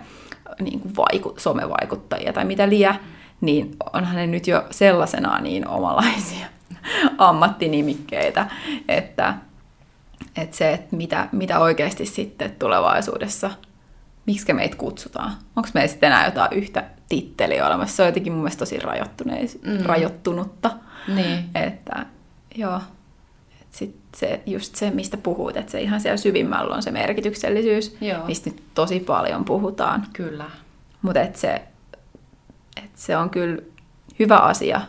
niin 0.61 0.81
kuin 0.81 0.93
vaiku- 0.97 1.35
somevaikuttajia 1.37 2.33
tai 2.33 2.45
mitä 2.45 2.69
liian, 2.69 2.95
niin 3.41 3.77
onhan 3.93 4.17
ne 4.17 4.27
nyt 4.27 4.47
jo 4.47 4.65
sellaisenaan 4.71 5.43
niin 5.45 5.69
omanlaisia 5.69 6.47
ammattinimikkeitä, 7.19 8.47
että, 8.89 9.35
että 10.37 10.57
se, 10.57 10.73
että 10.73 10.97
mitä, 10.97 11.29
mitä 11.33 11.59
oikeasti 11.59 12.07
sitten 12.07 12.57
tulevaisuudessa, 12.59 13.51
miksi 14.27 14.53
meitä 14.53 14.77
kutsutaan? 14.77 15.33
Onko 15.57 15.69
meillä 15.75 15.89
sitten 15.89 16.07
enää 16.07 16.25
jotain 16.25 16.53
yhtä 16.53 16.85
titteliä 17.09 17.67
olemassa? 17.67 17.97
Se 17.97 18.03
on 18.03 18.09
jotenkin 18.09 18.33
mun 18.33 18.43
mielestä 18.43 18.59
tosi 18.59 18.79
Mm. 19.63 19.85
rajoittunutta. 19.85 20.71
Niin. 21.15 21.45
Että 21.55 22.07
joo, 22.55 22.81
et 23.61 23.67
sit 23.71 23.97
se, 24.17 24.41
just 24.47 24.75
se, 24.77 24.91
mistä 24.91 25.17
puhut, 25.17 25.57
että 25.57 25.73
se 25.73 25.81
ihan 25.81 26.01
siellä 26.01 26.17
syvimmällä 26.17 26.75
on 26.75 26.83
se 26.83 26.91
merkityksellisyys, 26.91 27.97
Joo. 28.01 28.27
mistä 28.27 28.51
nyt 28.51 28.63
tosi 28.75 29.01
paljon 29.01 29.45
puhutaan. 29.45 30.07
Kyllä. 30.13 30.45
Mutta 31.03 31.21
et 31.21 31.37
se, 31.37 31.63
se 33.01 33.17
on 33.17 33.31
kyllä 33.31 33.63
hyvä 34.19 34.37
asia, 34.37 34.81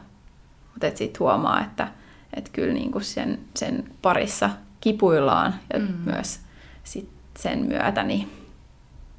mutta 0.72 0.88
et 0.88 0.98
sitten 0.98 1.20
huomaa, 1.20 1.62
että 1.62 1.88
et 2.34 2.50
kyllä 2.50 2.74
niinku 2.74 3.00
sen, 3.00 3.40
sen 3.56 3.92
parissa 4.02 4.50
kipuillaan 4.82 5.56
ja 5.74 5.80
Mm. 5.80 5.88
myös 6.06 6.40
sit 6.84 7.10
sen 7.40 7.60
myötä 7.68 8.04
niin 8.04 8.32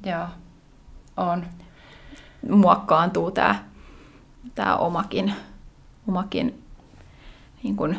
Joo. 0.05 0.27
On. 1.17 1.45
muokkaantuu 2.51 3.31
tämä 3.31 3.55
tää 4.55 4.77
omakin, 4.77 5.33
omakin 6.07 6.63
niin 7.63 7.75
kun 7.75 7.95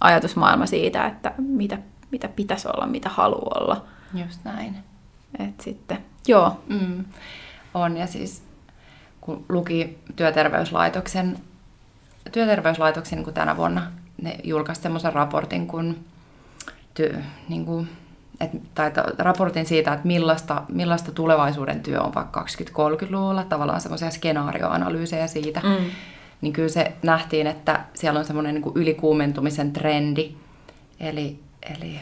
ajatusmaailma 0.00 0.66
siitä, 0.66 1.06
että 1.06 1.34
mitä, 1.38 1.78
mitä 2.10 2.28
pitäisi 2.28 2.68
olla, 2.68 2.86
mitä 2.86 3.08
haluaa 3.08 3.60
olla. 3.60 3.84
Just 4.14 4.44
näin. 4.44 4.76
Et 5.38 5.60
sitten, 5.60 6.04
joo, 6.28 6.60
Mm. 6.68 7.04
On, 7.74 7.96
ja 7.96 8.06
siis 8.06 8.47
kun 9.28 9.44
luki 9.48 9.98
työterveyslaitoksen, 10.16 11.38
työterveyslaitoksen 12.32 13.16
niin 13.16 13.24
kuin 13.24 13.34
tänä 13.34 13.56
vuonna, 13.56 13.92
ne 14.22 14.36
julkaisi 14.44 14.82
semmoisen 14.82 15.12
raportin, 15.12 15.66
kun, 15.66 15.96
työ, 16.94 17.18
niin 17.48 17.66
kuin, 17.66 17.88
et, 18.40 18.50
tai 18.74 18.90
to, 18.90 19.02
raportin 19.18 19.66
siitä, 19.66 19.92
että 19.92 20.06
millaista, 20.06 20.62
millaista 20.68 21.12
tulevaisuuden 21.12 21.80
työ 21.80 22.00
on 22.00 22.14
vaikka 22.14 22.46
20-30-luvulla, 22.60 23.44
tavallaan 23.44 23.80
semmoisia 23.80 24.10
skenaarioanalyysejä 24.10 25.26
siitä, 25.26 25.60
Mm. 25.60 25.84
niin 26.40 26.52
kyllä 26.52 26.68
se 26.68 26.92
nähtiin, 27.02 27.46
että 27.46 27.80
siellä 27.94 28.18
on 28.18 28.24
semmoinen 28.24 28.54
niin 28.54 28.72
ylikuumentumisen 28.74 29.72
trendi, 29.72 30.34
eli, 31.00 31.40
eli 31.78 32.00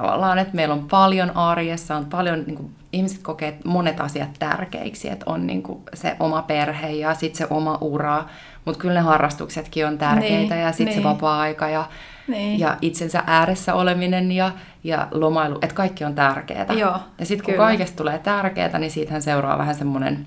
tavallaan, 0.00 0.38
että 0.38 0.54
meillä 0.54 0.74
on 0.74 0.88
paljon 0.88 1.36
arjessa, 1.36 1.96
on 1.96 2.04
paljon, 2.04 2.44
niin 2.46 2.56
kuin, 2.56 2.70
ihmiset 2.92 3.22
kokee 3.22 3.58
monet 3.64 4.00
asiat 4.00 4.28
tärkeiksi, 4.38 5.08
että 5.08 5.24
on 5.28 5.46
niin 5.46 5.62
kuin, 5.62 5.82
se 5.94 6.16
oma 6.20 6.42
perhe 6.42 6.90
ja 6.90 7.14
sitten 7.14 7.38
se 7.38 7.46
oma 7.50 7.78
ura, 7.80 8.24
mutta 8.64 8.80
kyllä 8.80 8.94
ne 8.94 9.00
harrastuksetkin 9.00 9.86
on 9.86 9.98
tärkeitä 9.98 10.54
niin, 10.54 10.64
ja 10.64 10.72
sitten 10.72 10.86
niin. 10.86 11.02
se 11.02 11.08
vapaa-aika 11.08 11.68
ja, 11.68 11.88
niin. 12.28 12.60
ja 12.60 12.76
itsensä 12.82 13.22
ääressä 13.26 13.74
oleminen 13.74 14.32
ja, 14.32 14.52
ja 14.84 15.08
lomailu, 15.10 15.58
että 15.62 15.74
kaikki 15.74 16.04
on 16.04 16.14
tärkeää. 16.14 16.66
Joo, 16.72 16.98
ja 17.18 17.26
sitten 17.26 17.44
kun 17.44 17.54
kyllä. 17.54 17.66
kaikesta 17.66 17.96
tulee 17.96 18.18
tärkeää, 18.18 18.78
niin 18.78 18.90
siitähän 18.90 19.22
seuraa 19.22 19.58
vähän 19.58 19.74
semmoinen 19.74 20.26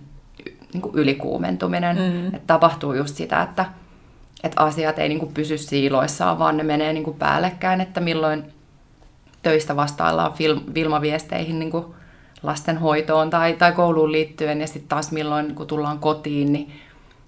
niin 0.74 0.82
kuin 0.82 0.96
ylikuumentuminen, 0.96 1.98
mm. 1.98 2.28
että 2.28 2.48
tapahtuu 2.48 2.94
just 2.94 3.16
sitä, 3.16 3.42
että, 3.42 3.66
että 4.44 4.64
asiat 4.64 5.00
ei 5.00 5.10
niin 5.10 5.20
kuin 5.20 5.34
pysy 5.34 5.58
siiloissaan, 5.58 6.40
vaan 6.40 6.58
ne 6.58 6.64
menee 6.64 6.94
niin 6.94 7.04
kuin 7.04 7.18
päällekkäin, 7.18 7.82
että 7.82 8.02
milloin 8.02 8.59
töistä 9.42 9.76
vastaillaan 9.76 10.34
film, 10.34 10.62
Vilma-viesteihin 10.74 11.60
niin 11.60 11.72
kuin 11.72 11.86
lastenhoitoon 12.44 13.30
tai, 13.30 13.54
tai 13.54 13.72
kouluun 13.72 14.12
liittyen, 14.12 14.62
ja 14.62 14.68
sitten 14.68 14.90
taas 14.90 15.12
milloin 15.12 15.56
kun 15.56 15.68
tullaan 15.68 16.00
kotiin, 16.00 16.54
niin, 16.54 16.72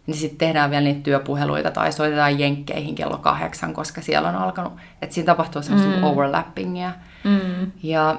niin 0.08 0.18
sitten 0.18 0.38
tehdään 0.38 0.70
vielä 0.70 0.84
niitä 0.84 1.04
työpuheluita 1.04 1.72
tai 1.72 1.92
soitetaan 1.92 2.40
jenkkeihin 2.40 2.96
kello 2.96 3.18
kahdeksan, 3.18 3.74
koska 3.74 4.02
siellä 4.02 4.30
on 4.30 4.36
alkanut, 4.36 4.74
että 5.02 5.14
siinä 5.14 5.26
tapahtuu 5.26 5.62
semmoista 5.62 5.98
mm. 5.98 6.04
overlappingia. 6.04 6.92
Mm. 7.24 7.72
Ja, 7.84 8.18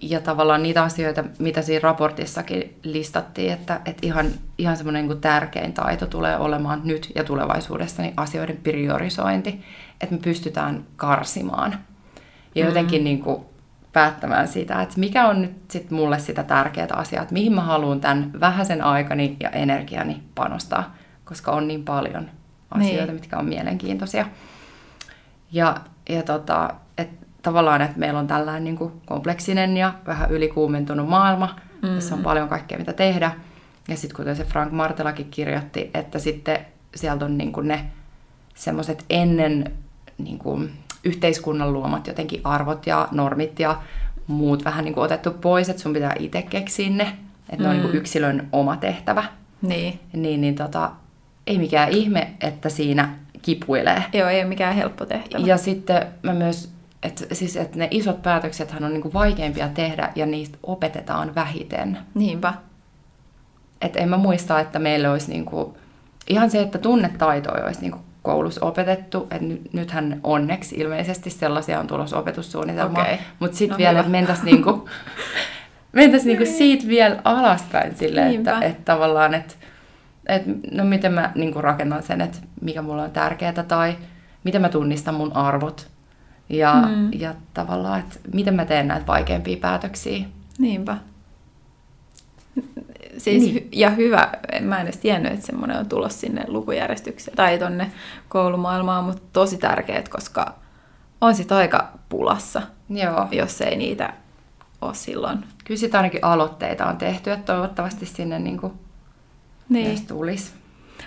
ja 0.00 0.20
tavallaan 0.20 0.62
niitä 0.62 0.82
asioita, 0.82 1.24
mitä 1.38 1.62
siinä 1.62 1.80
raportissakin 1.82 2.78
listattiin, 2.82 3.52
että, 3.52 3.80
että 3.84 4.06
ihan, 4.06 4.26
ihan 4.58 4.76
semmoinen 4.76 5.08
niin 5.08 5.20
tärkein 5.20 5.72
taito 5.72 6.06
tulee 6.06 6.36
olemaan 6.36 6.80
nyt 6.84 7.12
ja 7.14 7.24
tulevaisuudessa, 7.24 8.02
niin 8.02 8.14
asioiden 8.16 8.56
priorisointi, 8.56 9.64
että 10.00 10.14
me 10.14 10.20
pystytään 10.22 10.84
karsimaan– 10.96 11.78
ja 12.54 12.66
jotenkin 12.66 13.00
mm. 13.00 13.04
niin 13.04 13.20
kuin 13.20 13.42
päättämään 13.92 14.48
sitä, 14.48 14.82
että 14.82 15.00
mikä 15.00 15.28
on 15.28 15.42
nyt 15.42 15.70
sit 15.70 15.90
mulle 15.90 16.18
sitä 16.18 16.42
tärkeää 16.42 16.88
asiaa, 16.92 17.22
että 17.22 17.32
mihin 17.32 17.54
mä 17.54 17.60
haluan 17.60 18.00
tämän 18.00 18.30
vähäisen 18.40 18.84
aikani 18.84 19.36
ja 19.40 19.50
energiani 19.50 20.22
panostaa, 20.34 20.94
koska 21.24 21.52
on 21.52 21.68
niin 21.68 21.84
paljon 21.84 22.30
asioita, 22.70 23.06
niin. 23.06 23.14
mitkä 23.14 23.38
on 23.38 23.44
mielenkiintoisia. 23.44 24.26
Ja, 25.52 25.76
ja 26.08 26.22
tota, 26.22 26.74
et 26.98 27.10
tavallaan, 27.42 27.82
että 27.82 27.98
meillä 27.98 28.18
on 28.18 28.26
tällainen 28.26 28.64
niin 28.64 28.76
kuin 28.76 28.92
kompleksinen 29.06 29.76
ja 29.76 29.94
vähän 30.06 30.30
ylikuumentunut 30.30 31.08
maailma, 31.08 31.56
mm. 31.82 31.94
jossa 31.94 32.14
on 32.14 32.22
paljon 32.22 32.48
kaikkea, 32.48 32.78
mitä 32.78 32.92
tehdä. 32.92 33.30
Ja 33.88 33.96
sitten 33.96 34.16
kuten 34.16 34.36
se 34.36 34.44
Frank 34.44 34.72
Martelakin 34.72 35.30
kirjoitti, 35.30 35.90
että 35.94 36.18
sitten 36.18 36.58
sieltä 36.94 37.24
on 37.24 37.38
niin 37.38 37.52
kuin 37.52 37.68
ne 37.68 37.86
semmoiset 38.54 39.04
ennen 39.10 39.72
niin 40.18 40.38
kuin 40.38 40.72
yhteiskunnan 41.04 41.72
luomat 41.72 42.06
jotenkin 42.06 42.40
arvot 42.44 42.86
ja 42.86 43.08
normit 43.10 43.60
ja 43.60 43.82
muut 44.26 44.64
vähän 44.64 44.84
niin 44.84 44.94
kuin 44.94 45.04
otettu 45.04 45.30
pois, 45.30 45.68
että 45.68 45.82
sun 45.82 45.92
pitää 45.92 46.14
itse 46.18 46.42
keksiä 46.42 46.90
ne, 46.90 47.16
että 47.50 47.56
mm. 47.56 47.62
ne 47.62 47.68
on 47.68 47.74
niin 47.74 47.82
kuin 47.82 47.92
mm. 47.92 47.98
yksilön 47.98 48.48
oma 48.52 48.76
tehtävä. 48.76 49.24
Niin. 49.62 50.00
Niin, 50.12 50.40
niin 50.40 50.54
tota, 50.54 50.90
ei 51.46 51.58
mikään 51.58 51.88
ihme, 51.88 52.30
että 52.40 52.68
siinä 52.68 53.14
kipuilee. 53.42 54.04
Joo, 54.12 54.28
ei 54.28 54.40
ole 54.40 54.48
mikään 54.48 54.74
helppo 54.74 55.06
tehtävä. 55.06 55.46
Ja 55.46 55.56
sitten 55.56 56.06
mä 56.22 56.34
myös, 56.34 56.72
että, 57.02 57.34
siis, 57.34 57.56
että 57.56 57.78
ne 57.78 57.88
isot 57.90 58.22
päätöksethän 58.22 58.84
on 58.84 58.92
niin 58.92 59.02
kuin 59.02 59.14
vaikeimpia 59.14 59.68
tehdä 59.68 60.12
ja 60.14 60.26
niistä 60.26 60.58
opetetaan 60.62 61.34
vähiten. 61.34 61.98
Niinpä. 62.14 62.54
Että 63.80 63.98
en 63.98 64.08
mä 64.08 64.16
muista, 64.16 64.60
että 64.60 64.78
meillä 64.78 65.10
olisi 65.10 65.30
niin 65.30 65.44
kuin, 65.44 65.74
ihan 66.28 66.50
se, 66.50 66.60
että 66.60 66.78
tunnetaitoja 66.78 67.64
olisi 67.64 67.80
niin 67.80 67.92
kuin 67.92 68.02
koulussa 68.22 68.66
opetettu, 68.66 69.26
että 69.30 69.46
nythän 69.72 70.20
onneksi 70.24 70.76
ilmeisesti 70.76 71.30
sellaisia 71.30 71.80
on 71.80 71.86
tulossa 71.86 72.18
opetussuunnitelma, 72.18 73.00
okay. 73.00 73.16
mutta 73.38 73.56
sitten 73.56 73.74
no, 73.74 73.78
vielä, 73.78 73.98
että 74.00 74.12
mentäisiin 74.12 74.46
niinku, 74.46 74.88
mentäis 75.92 76.24
niinku 76.24 76.44
niin. 76.44 76.56
siitä 76.56 76.88
vielä 76.88 77.20
alaspäin 77.24 77.96
silleen, 77.96 78.34
että, 78.34 78.60
että 78.60 78.82
tavallaan, 78.84 79.34
että 79.34 79.54
et, 80.26 80.42
no 80.72 80.84
miten 80.84 81.12
mä 81.12 81.32
niinku 81.34 81.62
rakennan 81.62 82.02
sen, 82.02 82.20
että 82.20 82.38
mikä 82.60 82.82
mulla 82.82 83.02
on 83.02 83.10
tärkeää 83.10 83.52
tai 83.52 83.96
miten 84.44 84.60
mä 84.60 84.68
tunnistan 84.68 85.14
mun 85.14 85.36
arvot 85.36 85.88
ja, 86.48 86.74
mm. 86.88 87.12
ja 87.12 87.34
tavallaan, 87.54 88.00
että 88.00 88.18
miten 88.32 88.54
mä 88.54 88.64
teen 88.64 88.88
näitä 88.88 89.06
vaikeampia 89.06 89.56
päätöksiä. 89.56 90.24
Niinpä. 90.58 90.96
Siis, 93.18 93.42
niin. 93.42 93.68
Ja 93.72 93.90
hyvä, 93.90 94.32
mä 94.60 94.80
en 94.80 94.86
edes 94.86 94.96
tiennyt, 94.96 95.32
että 95.32 95.46
semmoinen 95.46 95.78
on 95.78 95.88
tulossa 95.88 96.20
sinne 96.20 96.44
lukujärjestykseen 96.48 97.36
tai 97.36 97.58
tonne 97.58 97.90
koulumaailmaan, 98.28 99.04
mutta 99.04 99.22
tosi 99.32 99.58
tärkeät, 99.58 100.08
koska 100.08 100.54
on 101.20 101.34
sit 101.34 101.52
aika 101.52 101.88
pulassa, 102.08 102.62
Joo. 102.88 103.28
jos 103.32 103.60
ei 103.60 103.76
niitä 103.76 104.12
ole 104.80 104.94
silloin. 104.94 105.38
Kyllä 105.64 105.78
sitä 105.78 105.96
ainakin 105.96 106.24
aloitteita 106.24 106.86
on 106.86 106.96
tehty, 106.96 107.30
että 107.30 107.52
toivottavasti 107.52 108.06
sinne 108.06 108.38
niin 108.38 108.60
kuin 108.60 108.72
niin. 109.68 109.86
myös 109.86 110.02
tulisi 110.02 110.52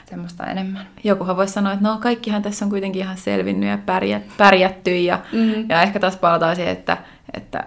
semmoista 0.09 0.45
enemmän. 0.45 0.87
Jokuhan 1.03 1.37
voisi 1.37 1.53
sanoa, 1.53 1.73
että 1.73 1.85
no 1.85 1.97
kaikkihan 1.97 2.41
tässä 2.41 2.65
on 2.65 2.71
kuitenkin 2.71 3.01
ihan 3.01 3.17
selvinnyt 3.17 3.69
ja 3.69 3.77
pärjät, 3.77 4.23
pärjätty 4.37 4.97
ja, 4.97 5.19
mm. 5.31 5.69
ja 5.69 5.81
ehkä 5.81 5.99
taas 5.99 6.17
palataan 6.17 6.55
siihen, 6.55 6.73
että, 6.73 6.97
että 7.33 7.63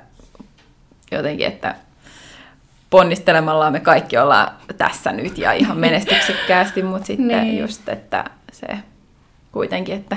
jotenkin, 1.12 1.46
että 1.46 1.74
ponnistelemalla 2.90 3.70
me 3.70 3.80
kaikki 3.80 4.18
ollaan 4.18 4.52
tässä 4.78 5.12
nyt 5.12 5.38
ja 5.38 5.52
ihan 5.52 5.78
menestyksekkäästi, 5.88 6.82
mutta 6.82 7.06
sitten 7.06 7.28
niin. 7.28 7.58
just, 7.58 7.88
että 7.88 8.24
se 8.52 8.66
kuitenkin, 9.52 9.94
että 9.94 10.16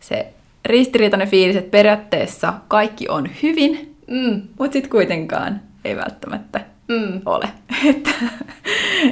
se 0.00 0.34
ristiriitainen 0.64 1.28
fiilis, 1.28 1.56
että 1.56 1.70
periaatteessa 1.70 2.54
kaikki 2.68 3.08
on 3.08 3.28
hyvin, 3.42 3.96
mm. 4.10 4.42
mutta 4.58 4.72
sitten 4.72 4.90
kuitenkaan 4.90 5.60
ei 5.84 5.96
välttämättä 5.96 6.60
mm. 6.88 7.20
ole. 7.26 7.48
että 7.90 8.10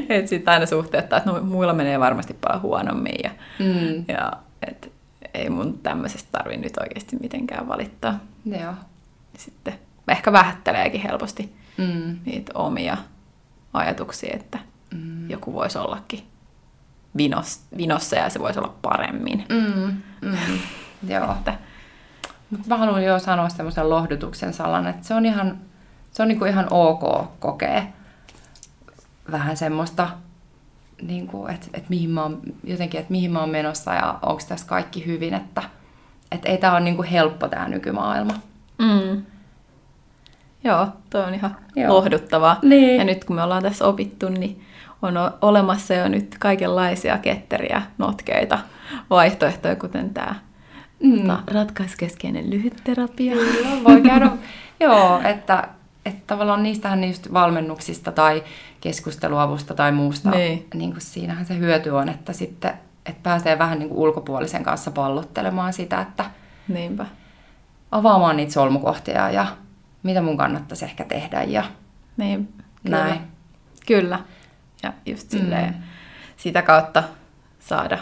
et 0.09 0.29
sitten 0.29 0.55
aina 0.55 0.67
suhteuttaa, 0.67 1.19
että 1.19 1.31
no, 1.31 1.41
muilla 1.41 1.73
menee 1.73 2.01
varmasti 2.01 2.35
paljon 2.41 2.63
huonommin 2.63 3.17
ja, 3.25 3.31
mm. 3.59 4.05
ja 4.09 4.33
et, 4.69 4.93
ei 5.35 5.51
mun 5.51 5.79
tämmöisestä 5.79 6.29
tarvi 6.33 6.57
nyt 6.57 6.77
oikeasti 6.81 7.17
mitenkään 7.21 7.69
valittaa. 7.69 8.21
Joo. 8.61 8.73
Sitten 9.39 9.75
ehkä 10.09 10.33
vähätteleekin 10.33 11.01
helposti 11.01 11.53
mm. 11.79 12.19
niitä 12.25 12.53
omia 12.55 12.97
ajatuksia, 13.73 14.37
että 14.37 14.59
mm. 14.95 15.31
joku 15.31 15.53
voisi 15.53 15.79
ollakin 15.79 16.23
vinos, 17.17 17.63
vinossa 17.77 18.17
ja 18.17 18.31
se 18.31 18.39
voisi 18.39 18.59
olla 18.59 18.75
paremmin. 18.83 19.45
Mm. 19.49 20.03
Mm. 20.21 20.59
Joo. 21.13 21.33
Että. 21.33 21.59
Mut 22.51 22.67
mä 22.67 22.77
haluan 22.77 23.05
jo 23.05 23.19
sanoa 23.19 23.49
semmoisen 23.49 23.91
lohdutuksen 23.91 24.53
salan, 24.53 24.87
että 24.87 25.07
se 25.07 25.15
on 25.15 25.27
ihan, 25.27 25.59
se 26.11 26.23
on 26.23 26.29
niinku 26.29 26.45
ihan 26.45 26.67
ok 26.71 27.31
kokea 27.39 27.83
vähän 29.31 29.57
semmoista, 29.57 30.09
niinku, 31.03 31.47
että 31.47 31.67
et 31.75 31.89
mihin 31.89 32.11
mä 32.11 32.23
oon, 32.23 32.41
jotenkin, 32.65 33.01
että 33.01 33.13
mihin 33.13 33.33
mä 33.33 33.41
oon 33.41 33.51
menossa 33.51 33.95
ja 33.95 34.19
onko 34.23 34.43
tässä 34.49 34.67
kaikki 34.67 35.07
hyvin, 35.07 35.35
että 35.35 35.63
et 36.33 36.43
ei 36.45 36.59
tämä 36.59 36.73
ole 36.73 36.81
niinku 36.81 37.05
helppo 37.11 37.49
tämä 37.49 37.69
nykymaailma. 37.69 38.33
Mm. 38.79 39.23
Joo, 40.65 40.87
toi 41.11 41.25
on 41.25 41.35
ihan 41.35 41.57
Joo. 41.77 41.95
lohduttavaa. 41.95 42.59
Niin. 42.63 42.99
Ja 42.99 43.05
nyt 43.05 43.25
kun 43.25 43.37
me 43.37 43.43
ollaan 43.43 43.63
tässä 43.63 43.87
opittu, 43.87 44.29
niin 44.29 44.63
on 45.03 45.15
olemassa 45.43 45.95
jo 45.95 46.09
nyt 46.09 46.37
kaikenlaisia 46.39 47.19
ketteriä, 47.19 47.83
notkeita 47.99 48.59
vaihtoehtoja, 49.11 49.77
kuten 49.77 50.15
tämä 50.15 50.35
mm. 51.03 51.27
ta, 51.27 51.43
ratkaiskeskeinen 51.47 52.51
lyhytterapia. 52.51 53.35
Kyllä, 53.35 53.85
voi 53.85 54.03
käydä. 54.03 54.31
Joo, 54.81 55.21
että, 55.25 55.69
että 56.07 56.23
tavallaan 56.27 56.63
niistähän 56.63 57.01
niistä 57.01 57.33
valmennuksista 57.33 58.13
tai 58.13 58.45
keskusteluavusta 58.81 59.75
tai 59.75 59.93
muusta, 59.93 60.31
niin. 60.31 60.67
Niin 60.75 60.91
kuin 60.91 61.01
siinähän 61.01 61.47
se 61.47 61.59
hyöty 61.59 61.91
on, 61.91 62.09
että 62.09 62.33
sitten 62.33 62.73
että 63.09 63.23
pääsee 63.23 63.59
vähän 63.59 63.79
niin 63.79 63.89
kuin 63.89 63.99
ulkopuolisen 63.99 64.65
kanssa 64.65 64.91
pallottelemaan 64.91 65.73
sitä, 65.73 66.01
että 66.01 66.25
Niinpä. 66.69 67.07
avaamaan 67.91 68.37
niitä 68.37 68.53
solmukohtia 68.53 69.31
ja 69.31 69.47
mitä 70.03 70.23
mun 70.23 70.37
kannattaisi 70.37 70.85
ehkä 70.85 71.05
tehdä 71.05 71.43
ja 71.43 71.65
niin, 72.17 72.55
kyllä. 72.85 73.05
näin. 73.05 73.21
Kyllä. 73.87 74.21
Ja 74.83 74.93
just 75.07 75.31
silleen, 75.31 75.75
mm. 75.75 75.83
sitä 76.37 76.63
kautta 76.63 77.03
saada 77.61 77.99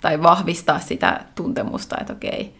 tai 0.00 0.22
vahvistaa 0.22 0.78
sitä 0.78 1.20
tuntemusta, 1.34 1.96
että 2.00 2.12
okei, 2.12 2.56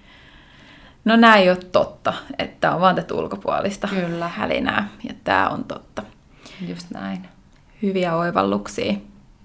no 1.04 1.16
näin 1.16 1.42
ei 1.42 1.50
ole 1.50 1.58
totta, 1.72 2.14
että 2.38 2.74
on 2.74 2.80
vaan 2.80 2.94
tätä 2.94 3.14
ulkopuolista 3.14 3.88
Kyllä. 3.88 4.28
hälinää 4.28 4.88
ja 5.08 5.14
tämä 5.24 5.48
on 5.48 5.64
totta. 5.64 6.02
Just 6.68 6.90
näin. 6.90 7.28
Hyviä 7.82 8.16
oivalluksia. 8.16 8.92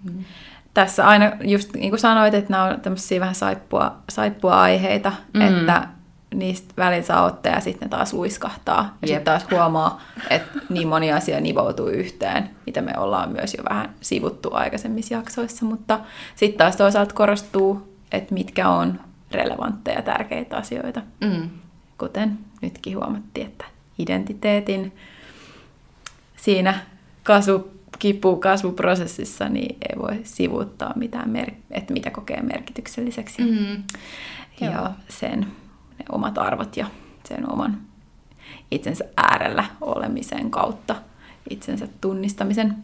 Mm. 0.03 0.25
Tässä 0.73 1.07
aina, 1.07 1.31
just 1.43 1.73
niin 1.73 1.89
kuin 1.89 1.99
sanoit, 1.99 2.33
että 2.33 2.51
nämä 2.51 2.63
on 2.63 2.81
tämmöisiä 2.81 3.19
vähän 3.19 3.35
saippua, 3.35 3.97
saippua 4.09 4.61
aiheita, 4.61 5.11
mm. 5.33 5.41
että 5.41 5.87
niistä 6.33 6.73
välillä 6.77 7.03
saa 7.03 7.23
ottaa 7.25 7.53
ja 7.53 7.59
sitten 7.59 7.89
taas 7.89 8.13
luiskahtaa. 8.13 8.97
Ja 9.01 9.07
sitten 9.07 9.23
taas 9.23 9.45
huomaa, 9.51 10.01
että 10.29 10.59
niin 10.69 10.87
moni 10.87 11.11
asia 11.13 11.41
nivoutuu 11.41 11.87
yhteen, 11.87 12.49
mitä 12.65 12.81
me 12.81 12.93
ollaan 12.97 13.31
myös 13.31 13.55
jo 13.57 13.63
vähän 13.69 13.95
sivuttu 14.01 14.49
aikaisemmissa 14.53 15.13
jaksoissa. 15.13 15.65
Mutta 15.65 15.99
sitten 16.35 16.57
taas 16.57 16.75
toisaalta 16.75 17.15
korostuu, 17.15 17.97
että 18.11 18.33
mitkä 18.33 18.69
on 18.69 18.99
relevantteja 19.31 20.01
tärkeitä 20.01 20.57
asioita. 20.57 21.01
Mm. 21.21 21.49
kuten 21.97 22.37
nytkin 22.61 22.97
huomattiin, 22.97 23.47
että 23.47 23.65
identiteetin 23.99 24.93
siinä 26.35 26.79
kasvu, 27.23 27.71
kipu 27.99 28.35
kasvuprosessissa 28.35 29.49
niin 29.49 29.77
ei 29.89 29.99
voi 29.99 30.19
sivuuttaa 30.23 30.93
mitään, 30.95 31.29
mer- 31.29 31.53
että 31.71 31.93
mitä 31.93 32.11
kokee 32.11 32.41
merkitykselliseksi. 32.41 33.41
Mm. 33.41 33.83
Ja 34.61 34.71
Joo. 34.71 34.89
sen 35.09 35.47
ne 35.99 36.05
omat 36.11 36.37
arvot 36.37 36.77
ja 36.77 36.85
sen 37.23 37.51
oman 37.51 37.77
itsensä 38.71 39.05
äärellä 39.17 39.65
olemisen 39.81 40.51
kautta 40.51 40.95
itsensä 41.49 41.87
tunnistamisen. 42.01 42.75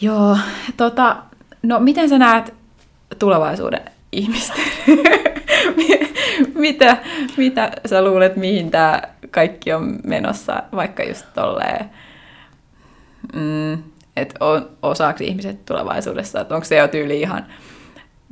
Joo, 0.00 0.38
tota, 0.76 1.16
no 1.62 1.80
miten 1.80 2.08
sä 2.08 2.18
näet 2.18 2.54
tulevaisuuden 3.18 3.80
ihmistä? 4.12 4.60
mitä, 6.54 6.96
mitä 7.36 7.72
sä 7.86 8.04
luulet, 8.04 8.36
mihin 8.36 8.70
tämä 8.70 9.02
kaikki 9.30 9.72
on 9.72 9.98
menossa, 10.04 10.62
vaikka 10.72 11.02
just 11.02 11.26
tolleen, 11.34 11.90
mm, 13.34 13.72
että 14.16 14.34
on, 14.40 14.70
osaako 14.82 15.24
ihmiset 15.24 15.64
tulevaisuudessa, 15.66 16.40
että 16.40 16.54
onko 16.54 16.64
se 16.64 16.76
jo 16.76 16.88
tyyli 16.88 17.20
ihan 17.20 17.46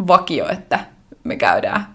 vakio, 0.06 0.48
että 0.48 0.80
me 1.24 1.36
käydään 1.36 1.93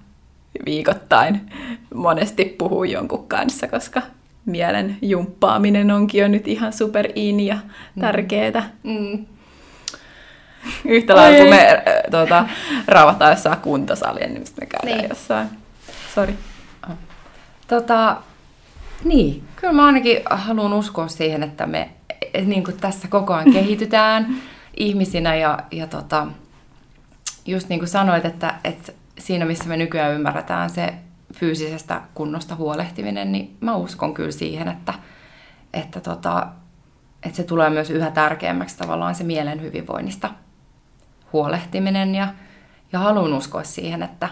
viikoittain 0.65 1.51
monesti 1.93 2.45
puhuu 2.45 2.83
jonkun 2.83 3.27
kanssa, 3.27 3.67
koska 3.67 4.01
mielen 4.45 4.97
jumppaaminen 5.01 5.91
onkin 5.91 6.21
jo 6.21 6.27
nyt 6.27 6.47
ihan 6.47 6.73
super 6.73 7.11
in 7.15 7.39
ja 7.39 7.57
tärkeetä. 7.99 8.63
Mm. 8.83 8.91
mm. 8.93 9.25
Yhtä 10.85 11.15
lailla, 11.15 11.37
kun 11.37 11.49
me 11.49 11.69
äh, 11.69 11.83
tuota, 12.11 12.45
rauhoittaa 12.87 13.29
jossain 13.29 13.59
kuntosalia, 13.59 14.27
niin 14.27 14.43
me 14.59 14.65
käydään 14.65 14.99
niin. 14.99 15.09
jossain. 15.09 15.47
Sori. 16.15 16.33
Tota, 17.67 18.17
niin, 19.03 19.43
kyllä 19.55 19.73
mä 19.73 19.85
ainakin 19.85 20.21
haluan 20.29 20.73
uskoa 20.73 21.07
siihen, 21.07 21.43
että 21.43 21.67
me 21.67 21.89
niin 22.45 22.63
kuin 22.63 22.77
tässä 22.77 23.07
koko 23.07 23.33
ajan 23.33 23.53
kehitytään 23.53 24.35
ihmisinä 24.77 25.35
ja, 25.35 25.59
ja 25.71 25.87
tota, 25.87 26.27
just 27.45 27.69
niin 27.69 27.79
kuin 27.79 27.89
sanoit, 27.89 28.25
että, 28.25 28.55
että 28.63 28.91
siinä 29.20 29.45
missä 29.45 29.70
me 29.70 29.78
nykyään 29.78 30.13
ymmärretään 30.13 30.70
se 30.70 30.93
fyysisestä 31.34 32.01
kunnosta 32.13 32.55
huolehtiminen, 32.55 33.32
niin 33.32 33.57
mä 33.61 33.76
uskon 33.76 34.13
kyllä 34.13 34.32
siihen, 34.32 34.67
että, 34.67 34.93
että, 35.74 35.99
tota, 35.99 36.47
että 37.24 37.38
se 37.38 37.43
tulee 37.43 37.70
myös 37.70 37.89
yhä 37.89 38.11
tärkeämmäksi 38.11 38.78
tavallaan 38.78 39.15
se 39.15 39.24
mielen 39.24 39.61
hyvinvoinnista 39.61 40.30
huolehtiminen 41.34 42.15
ja, 42.15 42.34
ja 42.93 42.99
haluan 42.99 43.34
uskoa 43.34 43.63
siihen, 43.63 44.03
että, 44.03 44.30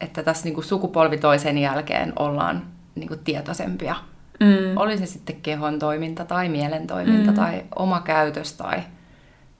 että 0.00 0.22
tässä 0.22 0.44
niin 0.44 0.54
kuin 0.54 0.64
sukupolvi 0.64 1.18
toisen 1.18 1.58
jälkeen 1.58 2.12
ollaan 2.18 2.62
niin 2.94 3.08
kuin 3.08 3.20
tietoisempia. 3.24 3.94
Mm. 4.40 4.76
Oli 4.76 4.98
se 4.98 5.06
sitten 5.06 5.36
kehon 5.36 5.78
toiminta 5.78 6.24
tai 6.24 6.48
mielen 6.48 6.86
toiminta 6.86 7.30
mm. 7.30 7.36
tai 7.36 7.64
oma 7.76 8.00
käytös 8.00 8.52
tai, 8.52 8.82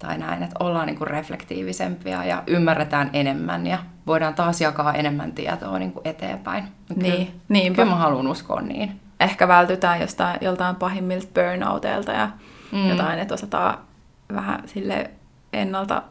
tai 0.00 0.18
näin, 0.18 0.42
että 0.42 0.56
ollaan 0.60 0.86
niin 0.86 0.98
kuin 0.98 1.08
reflektiivisempia 1.08 2.24
ja 2.24 2.42
ymmärretään 2.46 3.10
enemmän 3.12 3.66
ja 3.66 3.78
voidaan 4.06 4.34
taas 4.34 4.60
jakaa 4.60 4.94
enemmän 4.94 5.32
tietoa 5.32 5.78
niin 5.78 5.92
kuin 5.92 6.08
eteenpäin. 6.08 6.64
Niin, 6.96 7.40
niinpä. 7.48 7.76
Kyllä 7.76 7.94
mä 7.94 8.00
haluan 8.00 8.26
uskoa 8.26 8.60
niin. 8.60 9.00
Ehkä 9.20 9.48
vältytään 9.48 10.00
jostain, 10.00 10.38
joltain 10.40 10.76
pahimmilta 10.76 11.28
burnouteilta 11.34 12.12
ja 12.12 12.28
mm. 12.72 12.88
jotain, 12.88 13.18
että 13.18 13.34
osataan 13.34 13.78
vähän 14.34 14.62
sille 14.66 15.10
ennalta 15.52 16.02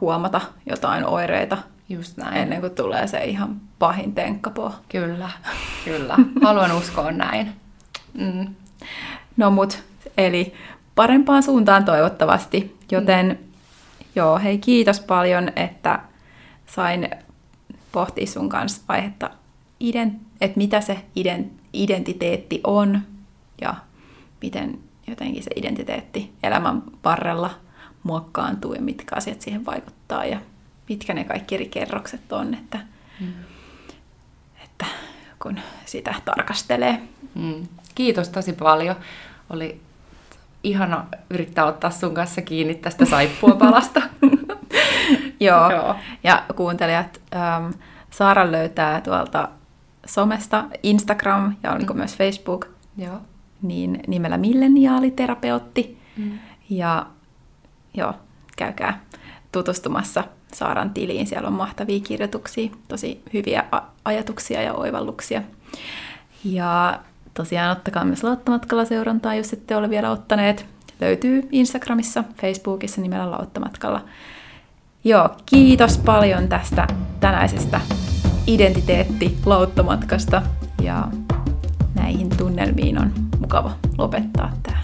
huomata 0.00 0.40
jotain 0.66 1.06
oireita 1.06 1.58
Just 1.88 2.16
näin. 2.16 2.36
ennen 2.36 2.60
kuin 2.60 2.74
tulee 2.74 3.06
se 3.06 3.24
ihan 3.24 3.60
pahin 3.78 4.14
tenkkapo. 4.14 4.74
Kyllä, 4.88 5.30
kyllä. 5.84 6.16
Haluan 6.42 6.72
uskoa 6.72 7.12
näin. 7.12 7.52
Mm. 8.14 8.54
No 9.36 9.50
mut, 9.50 9.82
eli 10.18 10.54
parempaan 10.94 11.42
suuntaan 11.42 11.84
toivottavasti, 11.84 12.76
joten 12.90 13.26
mm. 13.26 13.52
joo, 14.16 14.38
hei 14.38 14.58
kiitos 14.58 15.00
paljon, 15.00 15.52
että 15.56 16.00
sain 16.66 17.10
pohtia 17.92 18.26
sun 18.26 18.48
kanssa 18.48 18.82
aihetta, 18.88 19.30
että 20.40 20.56
mitä 20.56 20.80
se 20.80 21.04
identiteetti 21.72 22.60
on 22.64 23.00
ja 23.60 23.74
miten 24.42 24.78
jotenkin 25.06 25.42
se 25.42 25.50
identiteetti 25.56 26.32
elämän 26.42 26.82
varrella 27.04 27.50
muokkaantuu 28.02 28.74
ja 28.74 28.82
mitkä 28.82 29.16
asiat 29.16 29.40
siihen 29.40 29.66
vaikuttaa 29.66 30.24
ja 30.24 30.40
mitkä 30.88 31.14
ne 31.14 31.24
kaikki 31.24 31.54
eri 31.54 31.68
kerrokset 31.68 32.32
on, 32.32 32.54
että, 32.54 32.80
mm. 33.20 33.32
että 34.64 34.86
kun 35.42 35.60
sitä 35.84 36.14
tarkastelee. 36.24 37.02
Mm. 37.34 37.68
Kiitos 37.94 38.28
tosi 38.28 38.52
paljon. 38.52 38.96
Oli 39.50 39.80
ihana 40.64 41.06
yrittää 41.30 41.64
ottaa 41.64 41.90
sun 41.90 42.14
kanssa 42.14 42.42
kiinni 42.42 42.74
tästä 42.74 43.04
saippuapalasta. 43.04 44.02
Joo. 45.40 45.70
Joo. 45.70 45.96
Ja 46.24 46.44
kuuntelijat, 46.56 47.20
ähm, 47.34 47.70
Saara 48.10 48.52
löytää 48.52 49.00
tuolta 49.00 49.48
somesta 50.06 50.64
Instagram 50.82 51.56
ja 51.62 51.72
oliko 51.72 51.92
mm. 51.92 51.98
myös 51.98 52.16
Facebook. 52.16 52.66
Joo. 52.96 53.20
Niin 53.62 54.00
nimellä 54.06 54.36
milleniaaliterapeutti. 54.36 55.98
Mm. 56.16 56.38
Ja 56.70 57.06
joo, 57.94 58.14
käykää 58.56 59.00
tutustumassa 59.52 60.24
Saaran 60.52 60.90
tiliin. 60.90 61.26
Siellä 61.26 61.48
on 61.48 61.54
mahtavia 61.54 62.00
kirjoituksia, 62.00 62.70
tosi 62.88 63.22
hyviä 63.32 63.64
ajatuksia 64.04 64.62
ja 64.62 64.74
oivalluksia. 64.74 65.42
Ja 66.44 67.00
tosiaan 67.34 67.76
ottakaa 67.76 68.04
myös 68.04 68.24
Lauttamatkalla 68.24 68.84
seurantaa, 68.84 69.34
jos 69.34 69.52
ette 69.52 69.76
ole 69.76 69.90
vielä 69.90 70.10
ottaneet. 70.10 70.66
Löytyy 71.00 71.48
Instagramissa, 71.52 72.24
Facebookissa 72.40 73.00
nimellä 73.00 73.30
Lauttamatkalla. 73.30 74.04
Joo, 75.04 75.28
kiitos 75.46 75.98
paljon 75.98 76.48
tästä 76.48 76.86
tänäisestä 77.20 77.80
identiteetti-lauttamatkasta. 78.46 80.42
Ja 80.82 81.08
näihin 81.94 82.28
tunnelmiin 82.38 83.00
on 83.00 83.12
mukava 83.40 83.72
lopettaa 83.98 84.52
tämä 84.62 84.78